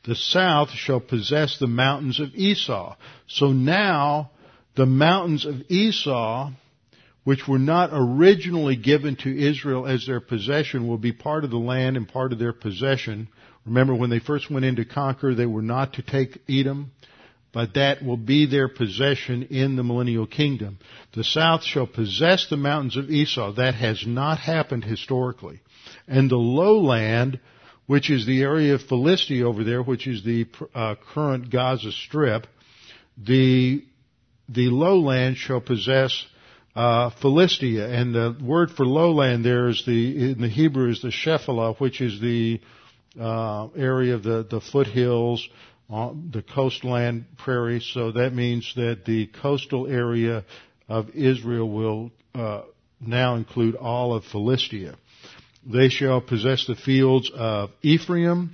The 0.03 0.15
south 0.15 0.71
shall 0.71 0.99
possess 0.99 1.57
the 1.57 1.67
mountains 1.67 2.19
of 2.19 2.35
Esau. 2.35 2.95
So 3.27 3.51
now 3.51 4.31
the 4.75 4.85
mountains 4.85 5.45
of 5.45 5.61
Esau 5.69 6.51
which 7.25 7.47
were 7.47 7.59
not 7.59 7.89
originally 7.91 8.75
given 8.75 9.15
to 9.17 9.35
Israel 9.35 9.87
as 9.87 10.05
their 10.05 10.21
possession 10.21 10.87
will 10.87 10.99
be 10.99 11.11
part 11.11 11.43
of 11.43 11.49
the 11.49 11.57
land 11.57 11.97
and 11.97 12.07
part 12.07 12.31
of 12.31 12.39
their 12.39 12.53
possession. 12.53 13.27
Remember 13.65 13.95
when 13.95 14.11
they 14.11 14.19
first 14.19 14.51
went 14.51 14.63
in 14.63 14.75
to 14.75 14.85
conquer, 14.85 15.33
they 15.33 15.47
were 15.47 15.63
not 15.63 15.93
to 15.93 16.03
take 16.03 16.37
Edom, 16.47 16.91
but 17.55 17.75
that 17.75 18.03
will 18.03 18.17
be 18.17 18.45
their 18.45 18.67
possession 18.67 19.43
in 19.43 19.77
the 19.77 19.83
millennial 19.83 20.27
kingdom. 20.27 20.77
The 21.13 21.23
south 21.23 21.63
shall 21.63 21.87
possess 21.87 22.47
the 22.49 22.57
mountains 22.57 22.97
of 22.97 23.09
Esau. 23.09 23.53
That 23.53 23.75
has 23.75 24.05
not 24.05 24.39
happened 24.39 24.83
historically. 24.83 25.61
And 26.05 26.29
the 26.29 26.35
lowland, 26.35 27.39
which 27.87 28.09
is 28.09 28.25
the 28.25 28.41
area 28.41 28.75
of 28.75 28.81
Philistia 28.81 29.47
over 29.47 29.63
there, 29.63 29.81
which 29.81 30.05
is 30.05 30.21
the 30.21 30.47
uh, 30.75 30.95
current 31.13 31.49
Gaza 31.49 31.93
Strip, 31.93 32.45
the 33.17 33.85
the 34.49 34.67
lowland 34.67 35.37
shall 35.37 35.61
possess 35.61 36.25
uh, 36.75 37.09
Philistia, 37.21 37.87
and 37.87 38.13
the 38.13 38.35
word 38.43 38.69
for 38.69 38.85
lowland 38.85 39.45
there 39.45 39.69
is 39.69 39.81
the 39.85 40.31
in 40.31 40.41
the 40.41 40.49
Hebrew 40.49 40.89
is 40.89 41.01
the 41.01 41.07
Shephelah, 41.07 41.79
which 41.79 42.01
is 42.01 42.19
the 42.19 42.59
uh, 43.17 43.69
area 43.77 44.13
of 44.13 44.23
the 44.23 44.43
the 44.43 44.59
foothills, 44.59 45.47
the 45.89 46.43
coastland 46.53 47.25
prairie. 47.37 47.81
So 47.81 48.11
that 48.13 48.33
means 48.33 48.71
that 48.75 49.05
the 49.05 49.27
coastal 49.27 49.87
area 49.87 50.45
of 50.87 51.09
Israel 51.11 51.69
will 51.69 52.11
uh, 52.33 52.63
now 52.99 53.35
include 53.35 53.75
all 53.75 54.13
of 54.13 54.25
Philistia. 54.25 54.95
They 55.65 55.89
shall 55.89 56.21
possess 56.21 56.65
the 56.67 56.75
fields 56.75 57.31
of 57.33 57.71
Ephraim 57.81 58.51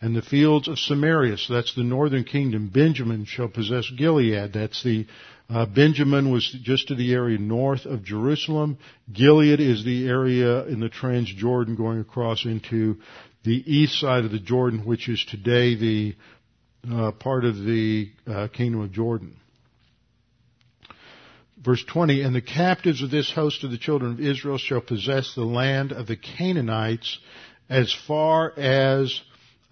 and 0.00 0.16
the 0.16 0.22
fields 0.22 0.68
of 0.68 0.78
Samaria. 0.78 1.36
So 1.38 1.54
that's 1.54 1.74
the 1.74 1.82
northern 1.82 2.24
kingdom. 2.24 2.70
Benjamin 2.72 3.24
shall 3.26 3.48
possess 3.48 3.90
Gilead. 3.96 4.52
That's 4.52 4.82
the 4.82 5.06
uh, 5.50 5.66
Benjamin 5.66 6.32
was 6.32 6.56
just 6.62 6.88
to 6.88 6.94
the 6.94 7.12
area 7.12 7.38
north 7.38 7.84
of 7.84 8.02
Jerusalem. 8.02 8.78
Gilead 9.12 9.60
is 9.60 9.84
the 9.84 10.08
area 10.08 10.64
in 10.64 10.80
the 10.80 10.88
Transjordan 10.88 11.76
going 11.76 12.00
across 12.00 12.46
into 12.46 12.96
the 13.44 13.62
east 13.66 14.00
side 14.00 14.24
of 14.24 14.30
the 14.30 14.38
Jordan, 14.38 14.86
which 14.86 15.06
is 15.08 15.22
today 15.28 15.74
the 15.74 16.14
uh, 16.90 17.12
part 17.12 17.44
of 17.44 17.56
the 17.56 18.10
uh, 18.26 18.48
kingdom 18.48 18.80
of 18.80 18.92
Jordan. 18.92 19.36
Verse 21.64 21.82
20, 21.84 22.22
and 22.22 22.34
the 22.34 22.42
captives 22.42 23.02
of 23.02 23.10
this 23.10 23.30
host 23.32 23.64
of 23.64 23.70
the 23.70 23.78
children 23.78 24.12
of 24.12 24.20
Israel 24.20 24.58
shall 24.58 24.82
possess 24.82 25.34
the 25.34 25.44
land 25.44 25.92
of 25.92 26.06
the 26.06 26.16
Canaanites 26.16 27.18
as 27.70 27.94
far 28.06 28.52
as 28.58 29.22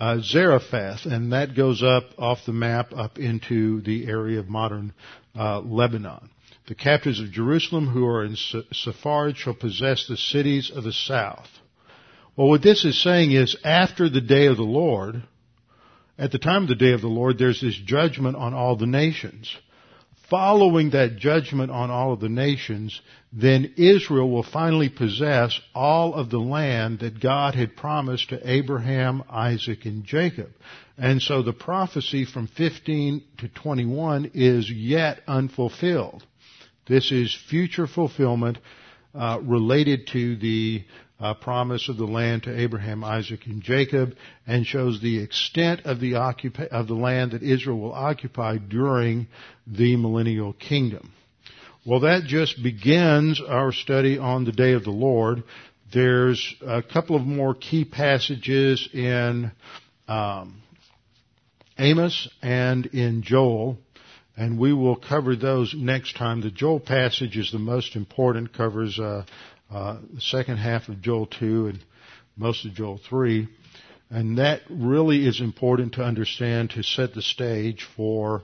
uh, 0.01 0.19
Zarephath, 0.21 1.05
and 1.05 1.33
that 1.33 1.55
goes 1.55 1.83
up 1.83 2.05
off 2.19 2.39
the 2.47 2.53
map 2.53 2.93
up 2.95 3.19
into 3.19 3.83
the 3.83 4.07
area 4.07 4.41
of 4.41 4.49
modern 4.49 4.95
uh, 5.39 5.61
Lebanon. 5.61 6.31
The 6.67 6.75
captives 6.75 7.21
of 7.21 7.31
Jerusalem 7.31 7.89
who 7.89 8.07
are 8.07 8.25
in 8.25 8.37
Sepharad 8.37 9.37
shall 9.37 9.55
possess 9.55 10.07
the 10.07 10.17
cities 10.17 10.71
of 10.75 10.85
the 10.85 10.93
south. 10.93 11.49
Well, 12.37 12.49
what 12.49 12.63
this 12.63 12.85
is 12.85 13.03
saying 13.03 13.33
is 13.33 13.57
after 13.63 14.09
the 14.09 14.21
day 14.21 14.47
of 14.47 14.57
the 14.57 14.63
Lord, 14.63 15.23
at 16.23 16.33
the 16.33 16.39
time 16.39 16.63
of 16.63 16.69
the 16.69 16.75
day 16.75 16.93
of 16.93 17.01
the 17.01 17.09
Lord, 17.09 17.39
there's 17.39 17.61
this 17.61 17.77
judgment 17.77 18.37
on 18.37 18.55
all 18.55 18.77
the 18.77 18.87
nations 18.87 19.55
following 20.33 20.93
that 20.93 21.17
judgment 21.17 21.71
on 21.71 21.91
all 21.91 22.15
of 22.15 22.21
the 22.21 22.29
nations, 22.31 23.03
then 23.35 23.75
Israel 23.77 24.31
will 24.31 24.43
finally 24.43 24.89
possess 24.89 25.61
all 25.75 26.15
of 26.15 26.31
the 26.31 26.39
land 26.39 27.01
that 27.01 27.21
God 27.21 27.55
had 27.55 27.77
promised 27.77 28.31
to 28.31 28.51
Abraham, 28.51 29.23
Isaac, 29.29 29.85
and 29.85 30.05
Jacob. 30.05 30.49
And 30.97 31.21
so 31.21 31.43
the 31.43 31.53
prophecy 31.53 32.25
from 32.25 32.47
15 32.47 33.23
to 33.41 33.49
21 33.49 34.31
is 34.33 34.71
yet 34.71 35.21
unfulfilled. 35.29 36.25
This 36.89 37.13
is 37.13 37.39
future 37.51 37.87
fulfillment 37.87 38.57
uh, 39.15 39.39
related 39.43 40.07
to 40.15 40.37
the 40.37 40.83
uh, 41.23 41.35
promise 41.35 41.89
of 41.89 41.97
the 41.97 42.05
land 42.05 42.43
to 42.43 42.61
Abraham, 42.61 43.05
Isaac, 43.05 43.47
and 43.47 43.63
Jacob, 43.63 44.17
and 44.47 44.67
shows 44.67 45.01
the 45.01 45.23
extent 45.23 45.83
of 45.85 46.01
the 46.01 46.13
occupa- 46.13 46.69
of 46.69 46.89
the 46.89 46.95
land 46.95 47.31
that 47.31 47.45
Israel 47.45 47.79
will 47.79 47.93
occupy 47.93 48.59
during 48.59 49.29
the 49.67 49.97
millennial 49.97 50.53
kingdom. 50.53 51.13
Well, 51.87 52.01
that 52.01 52.25
just 52.25 52.63
begins 52.63 53.41
our 53.41 53.73
study 53.73 54.19
on 54.19 54.45
the 54.45 54.53
day 54.53 54.73
of 54.73 54.85
the 54.85 54.91
Lord. 54.91 55.45
There's 55.93 56.55
a 56.67 56.83
couple 56.83 57.17
of 57.17 57.23
more 57.23 57.55
key 57.55 57.85
passages 57.85 58.89
in 58.93 59.53
um, 60.09 60.61
Amos 61.79 62.29
and 62.43 62.87
in 62.87 63.23
Joel, 63.23 63.79
and 64.37 64.59
we 64.59 64.73
will 64.73 64.97
cover 64.97 65.37
those 65.37 65.75
next 65.77 66.17
time. 66.17 66.41
The 66.41 66.51
Joel 66.51 66.81
passage 66.81 67.37
is 67.37 67.53
the 67.53 67.59
most 67.59 67.97
important, 67.97 68.53
covers 68.53 68.99
uh, 68.99 69.25
uh, 69.71 69.99
the 70.15 70.21
second 70.21 70.59
half 70.59 70.89
of 70.89 71.03
Joel 71.03 71.27
2 71.27 71.69
and 71.69 71.79
most 72.37 72.65
of 72.65 72.75
Joel 72.75 72.99
3. 73.09 73.49
And 74.11 74.39
that 74.39 74.61
really 74.69 75.27
is 75.27 75.41
important 75.41 75.95
to 75.95 76.05
understand 76.05 76.71
to 76.71 76.83
set 76.83 77.15
the 77.15 77.23
stage 77.23 77.87
for 77.97 78.43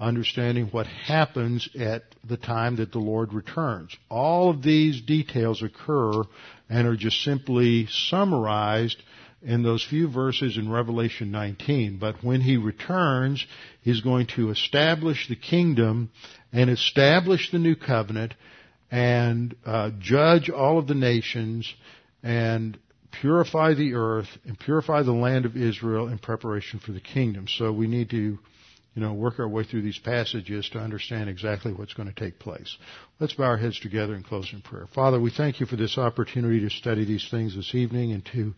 understanding 0.00 0.66
what 0.66 0.86
happens 0.86 1.68
at 1.78 2.02
the 2.28 2.36
time 2.36 2.76
that 2.76 2.90
the 2.90 2.98
Lord 2.98 3.32
returns. 3.32 3.96
All 4.10 4.50
of 4.50 4.62
these 4.62 5.00
details 5.00 5.62
occur 5.62 6.24
and 6.68 6.88
are 6.88 6.96
just 6.96 7.22
simply 7.22 7.86
summarized 7.86 9.00
in 9.44 9.62
those 9.62 9.84
few 9.84 10.10
verses 10.10 10.56
in 10.56 10.70
Revelation 10.70 11.30
19. 11.30 11.98
But 11.98 12.24
when 12.24 12.40
he 12.40 12.56
returns, 12.56 13.44
he's 13.82 14.00
going 14.00 14.26
to 14.36 14.50
establish 14.50 15.28
the 15.28 15.36
kingdom 15.36 16.10
and 16.52 16.70
establish 16.70 17.50
the 17.50 17.58
new 17.58 17.76
covenant 17.76 18.34
and 18.90 19.54
uh, 19.66 19.90
judge 20.00 20.50
all 20.50 20.78
of 20.78 20.86
the 20.86 20.94
nations 20.94 21.72
and 22.22 22.78
purify 23.20 23.74
the 23.74 23.94
earth 23.94 24.28
and 24.44 24.58
purify 24.58 25.02
the 25.02 25.12
land 25.12 25.44
of 25.44 25.56
Israel 25.56 26.08
in 26.08 26.18
preparation 26.18 26.80
for 26.80 26.92
the 26.92 27.00
kingdom. 27.00 27.46
So 27.46 27.72
we 27.72 27.86
need 27.86 28.10
to, 28.10 28.16
you 28.16 28.38
know, 29.02 29.12
work 29.12 29.38
our 29.38 29.48
way 29.48 29.64
through 29.64 29.82
these 29.82 29.98
passages 29.98 30.68
to 30.72 30.78
understand 30.78 31.28
exactly 31.28 31.72
what's 31.72 31.94
going 31.94 32.12
to 32.12 32.14
take 32.14 32.38
place. 32.38 32.76
Let's 33.20 33.34
bow 33.34 33.44
our 33.44 33.56
heads 33.56 33.78
together 33.78 34.14
in 34.14 34.22
closing 34.22 34.62
prayer. 34.62 34.86
Father, 34.94 35.20
we 35.20 35.30
thank 35.30 35.60
you 35.60 35.66
for 35.66 35.76
this 35.76 35.98
opportunity 35.98 36.60
to 36.60 36.70
study 36.70 37.04
these 37.04 37.28
things 37.30 37.54
this 37.54 37.74
evening 37.74 38.12
and 38.12 38.24
to 38.32 38.54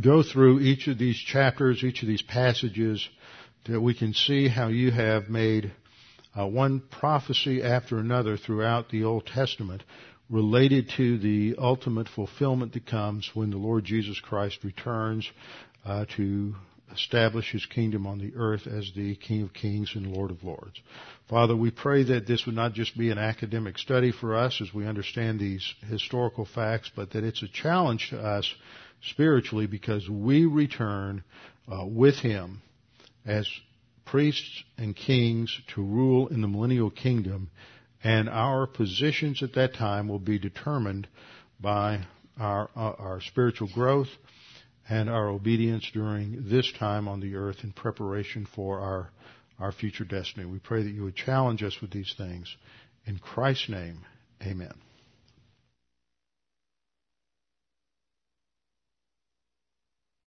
go 0.00 0.22
through 0.22 0.60
each 0.60 0.88
of 0.88 0.98
these 0.98 1.16
chapters, 1.16 1.82
each 1.84 2.02
of 2.02 2.08
these 2.08 2.22
passages, 2.22 3.06
that 3.66 3.80
we 3.80 3.94
can 3.94 4.12
see 4.14 4.48
how 4.48 4.68
you 4.68 4.90
have 4.90 5.28
made 5.28 5.72
uh, 6.38 6.46
one 6.46 6.82
prophecy 6.90 7.62
after 7.62 7.98
another 7.98 8.36
throughout 8.36 8.90
the 8.90 9.04
Old 9.04 9.26
Testament 9.26 9.82
related 10.30 10.90
to 10.96 11.18
the 11.18 11.54
ultimate 11.58 12.08
fulfillment 12.08 12.72
that 12.72 12.86
comes 12.86 13.30
when 13.34 13.50
the 13.50 13.56
Lord 13.56 13.84
Jesus 13.84 14.18
Christ 14.20 14.58
returns 14.64 15.30
uh, 15.84 16.06
to 16.16 16.54
establish 16.92 17.50
his 17.50 17.66
kingdom 17.66 18.06
on 18.06 18.18
the 18.18 18.32
earth 18.36 18.66
as 18.66 18.90
the 18.94 19.16
King 19.16 19.42
of 19.42 19.52
Kings 19.52 19.92
and 19.94 20.06
Lord 20.06 20.30
of 20.30 20.42
Lords. 20.44 20.80
Father, 21.28 21.56
we 21.56 21.70
pray 21.70 22.04
that 22.04 22.26
this 22.26 22.46
would 22.46 22.54
not 22.54 22.72
just 22.72 22.96
be 22.96 23.10
an 23.10 23.18
academic 23.18 23.78
study 23.78 24.12
for 24.12 24.34
us 24.34 24.60
as 24.60 24.72
we 24.72 24.86
understand 24.86 25.38
these 25.38 25.74
historical 25.88 26.44
facts, 26.44 26.90
but 26.94 27.10
that 27.12 27.24
it's 27.24 27.42
a 27.42 27.48
challenge 27.48 28.10
to 28.10 28.18
us 28.18 28.52
spiritually 29.10 29.66
because 29.66 30.08
we 30.08 30.46
return 30.46 31.22
uh, 31.70 31.84
with 31.86 32.16
him 32.16 32.62
as 33.26 33.48
priests 34.04 34.64
and 34.76 34.94
kings 34.94 35.60
to 35.74 35.82
rule 35.82 36.28
in 36.28 36.40
the 36.40 36.48
millennial 36.48 36.90
kingdom, 36.90 37.50
and 38.02 38.28
our 38.28 38.66
positions 38.66 39.42
at 39.42 39.54
that 39.54 39.74
time 39.74 40.08
will 40.08 40.18
be 40.18 40.38
determined 40.38 41.08
by 41.60 42.04
our, 42.38 42.68
uh, 42.76 42.92
our 42.98 43.20
spiritual 43.20 43.68
growth 43.72 44.08
and 44.88 45.08
our 45.08 45.28
obedience 45.28 45.90
during 45.92 46.48
this 46.50 46.70
time 46.78 47.08
on 47.08 47.20
the 47.20 47.34
earth 47.34 47.58
in 47.62 47.72
preparation 47.72 48.46
for 48.54 48.80
our, 48.80 49.10
our 49.58 49.72
future 49.72 50.04
destiny. 50.04 50.44
We 50.44 50.58
pray 50.58 50.82
that 50.82 50.90
you 50.90 51.04
would 51.04 51.16
challenge 51.16 51.62
us 51.62 51.80
with 51.80 51.90
these 51.90 52.14
things. 52.18 52.54
In 53.06 53.18
Christ's 53.18 53.70
name, 53.70 54.00
amen. 54.42 54.83